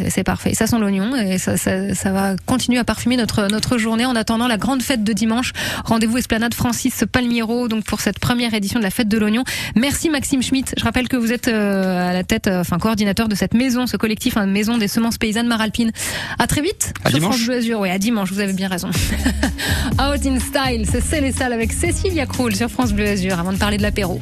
c'est 0.09 0.23
parfait. 0.23 0.53
Ça 0.53 0.67
sent 0.67 0.79
l'oignon 0.79 1.15
et 1.15 1.37
ça, 1.37 1.57
ça, 1.57 1.93
ça 1.93 2.11
va 2.11 2.35
continuer 2.45 2.79
à 2.79 2.83
parfumer 2.83 3.17
notre 3.17 3.47
notre 3.49 3.77
journée 3.77 4.05
en 4.05 4.15
attendant 4.15 4.47
la 4.47 4.57
grande 4.57 4.81
fête 4.81 5.03
de 5.03 5.13
dimanche. 5.13 5.53
Rendez-vous 5.85 6.17
Esplanade 6.17 6.53
Francis 6.53 7.03
Palmiero 7.11 7.67
donc 7.67 7.83
pour 7.83 8.01
cette 8.01 8.19
première 8.19 8.53
édition 8.53 8.79
de 8.79 8.83
la 8.83 8.91
fête 8.91 9.07
de 9.07 9.17
l'oignon. 9.17 9.43
Merci 9.75 10.09
Maxime 10.09 10.41
Schmitt. 10.41 10.73
Je 10.77 10.83
rappelle 10.83 11.07
que 11.07 11.17
vous 11.17 11.31
êtes 11.31 11.47
euh, 11.47 12.09
à 12.09 12.13
la 12.13 12.23
tête, 12.23 12.47
euh, 12.47 12.61
enfin 12.61 12.77
coordinateur 12.77 13.27
de 13.27 13.35
cette 13.35 13.53
maison, 13.53 13.87
ce 13.87 13.97
collectif, 13.97 14.37
hein, 14.37 14.45
maison 14.45 14.77
des 14.77 14.87
semences 14.87 15.17
paysannes 15.17 15.47
Maralpines. 15.47 15.91
À 16.37 16.47
très 16.47 16.61
vite. 16.61 16.93
À 17.03 17.09
sur 17.09 17.19
dimanche. 17.19 17.35
France 17.35 17.45
Bleu 17.47 17.55
Azur. 17.57 17.79
Oui, 17.79 17.89
à 17.89 17.97
dimanche. 17.97 18.31
Vous 18.31 18.39
avez 18.39 18.53
bien 18.53 18.67
raison. 18.67 18.89
Out 19.99 20.25
in 20.25 20.39
Style, 20.39 20.85
c'est 20.89 21.01
Célestal 21.01 21.53
avec 21.53 21.71
Cécilia 21.71 22.25
Krull 22.25 22.55
sur 22.55 22.69
France 22.69 22.93
Bleu 22.93 23.07
Azur 23.07 23.39
avant 23.39 23.53
de 23.53 23.57
parler 23.57 23.77
de 23.77 23.83
l'apéro. 23.83 24.19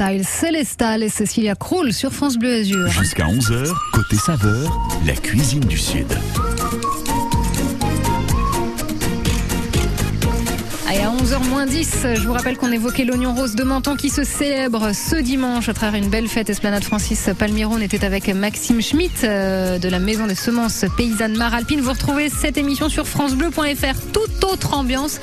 Style 0.00 0.24
Célestal 0.24 1.02
et 1.02 1.10
Cecilia 1.10 1.54
Krull 1.54 1.92
sur 1.92 2.10
France 2.10 2.38
Bleu 2.38 2.60
Azur. 2.60 2.88
Jusqu'à 2.88 3.26
11h, 3.26 3.70
côté 3.92 4.16
saveur, 4.16 4.88
la 5.04 5.12
cuisine 5.12 5.60
du 5.60 5.76
Sud. 5.76 6.06
Et 10.90 11.02
à 11.02 11.10
11h 11.10 11.68
10, 11.68 12.06
je 12.14 12.26
vous 12.26 12.32
rappelle 12.32 12.56
qu'on 12.56 12.72
évoquait 12.72 13.04
l'oignon 13.04 13.34
rose 13.34 13.54
de 13.54 13.62
Menton 13.62 13.94
qui 13.94 14.08
se 14.08 14.24
célèbre 14.24 14.92
ce 14.94 15.16
dimanche 15.16 15.68
à 15.68 15.74
travers 15.74 16.02
une 16.02 16.08
belle 16.08 16.28
fête. 16.28 16.48
Esplanade 16.48 16.82
Francis 16.82 17.28
Palmiron 17.38 17.78
était 17.78 18.04
avec 18.04 18.28
Maxime 18.28 18.80
Schmitt 18.80 19.22
euh, 19.24 19.78
de 19.78 19.88
la 19.88 19.98
Maison 19.98 20.26
des 20.26 20.34
Semences 20.34 20.86
Paysannes 20.96 21.36
Maralpine. 21.36 21.80
Vous 21.80 21.92
retrouvez 21.92 22.30
cette 22.30 22.56
émission 22.56 22.88
sur 22.88 23.06
francebleu.fr. 23.06 24.00
Toute 24.12 24.39
autre 24.44 24.74
ambiance 24.74 25.20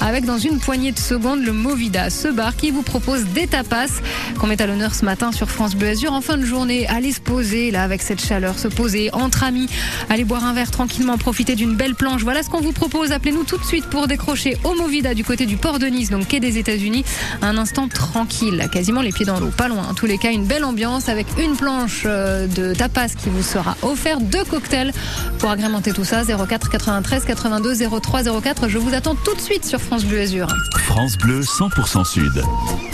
avec 0.00 0.24
dans 0.24 0.38
une 0.38 0.58
poignée 0.58 0.92
de 0.92 0.98
secondes 0.98 1.44
le 1.44 1.52
Movida, 1.52 2.10
ce 2.10 2.28
bar 2.28 2.56
qui 2.56 2.70
vous 2.70 2.82
propose 2.82 3.24
des 3.26 3.46
tapas 3.46 4.00
qu'on 4.38 4.46
met 4.46 4.60
à 4.60 4.66
l'honneur 4.66 4.94
ce 4.94 5.04
matin 5.04 5.32
sur 5.32 5.50
France 5.50 5.74
Bleu 5.74 5.88
Azur. 5.88 6.12
En 6.12 6.20
fin 6.20 6.36
de 6.36 6.44
journée, 6.44 6.86
allez 6.88 7.12
se 7.12 7.20
poser 7.20 7.70
là 7.70 7.82
avec 7.82 8.02
cette 8.02 8.24
chaleur, 8.24 8.58
se 8.58 8.68
poser 8.68 9.12
entre 9.12 9.44
amis, 9.44 9.68
allez 10.08 10.24
boire 10.24 10.44
un 10.44 10.52
verre 10.52 10.70
tranquillement, 10.70 11.18
profiter 11.18 11.54
d'une 11.54 11.76
belle 11.76 11.94
planche. 11.94 12.22
Voilà 12.22 12.42
ce 12.42 12.50
qu'on 12.50 12.60
vous 12.60 12.72
propose. 12.72 13.12
Appelez-nous 13.12 13.44
tout 13.44 13.58
de 13.58 13.64
suite 13.64 13.86
pour 13.86 14.06
décrocher 14.06 14.56
au 14.64 14.74
Movida 14.74 15.14
du 15.14 15.24
côté 15.24 15.46
du 15.46 15.56
port 15.56 15.78
de 15.78 15.86
Nice, 15.86 16.10
donc 16.10 16.28
quai 16.28 16.40
des 16.40 16.58
États-Unis. 16.58 17.04
Un 17.42 17.56
instant 17.58 17.88
tranquille, 17.88 18.68
quasiment 18.72 19.02
les 19.02 19.12
pieds 19.12 19.26
dans 19.26 19.40
l'eau, 19.40 19.50
pas 19.56 19.68
loin. 19.68 19.82
En 19.88 19.94
tous 19.94 20.06
les 20.06 20.18
cas, 20.18 20.30
une 20.30 20.44
belle 20.44 20.64
ambiance 20.64 21.08
avec 21.08 21.26
une 21.38 21.56
planche 21.56 22.02
euh, 22.06 22.46
de 22.46 22.74
tapas 22.74 23.08
qui 23.08 23.28
vous 23.28 23.42
sera 23.42 23.76
offerte, 23.82 24.22
deux 24.22 24.44
cocktails 24.44 24.92
pour 25.38 25.50
agrémenter 25.50 25.92
tout 25.92 26.04
ça. 26.04 26.22
04 26.24 26.70
93 26.70 27.24
82 27.24 27.74
03 28.00 28.22
04. 28.40 28.59
Je 28.68 28.78
vous 28.78 28.94
attends 28.94 29.14
tout 29.14 29.34
de 29.34 29.40
suite 29.40 29.64
sur 29.64 29.80
France 29.80 30.04
Bleu 30.04 30.20
Azur. 30.20 30.46
France 30.76 31.16
Bleu 31.16 31.40
100% 31.40 32.04
Sud. 32.04 32.42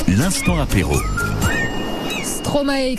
L'instant 0.07 0.61
apéro. 0.61 0.95
Stromae 2.23 2.95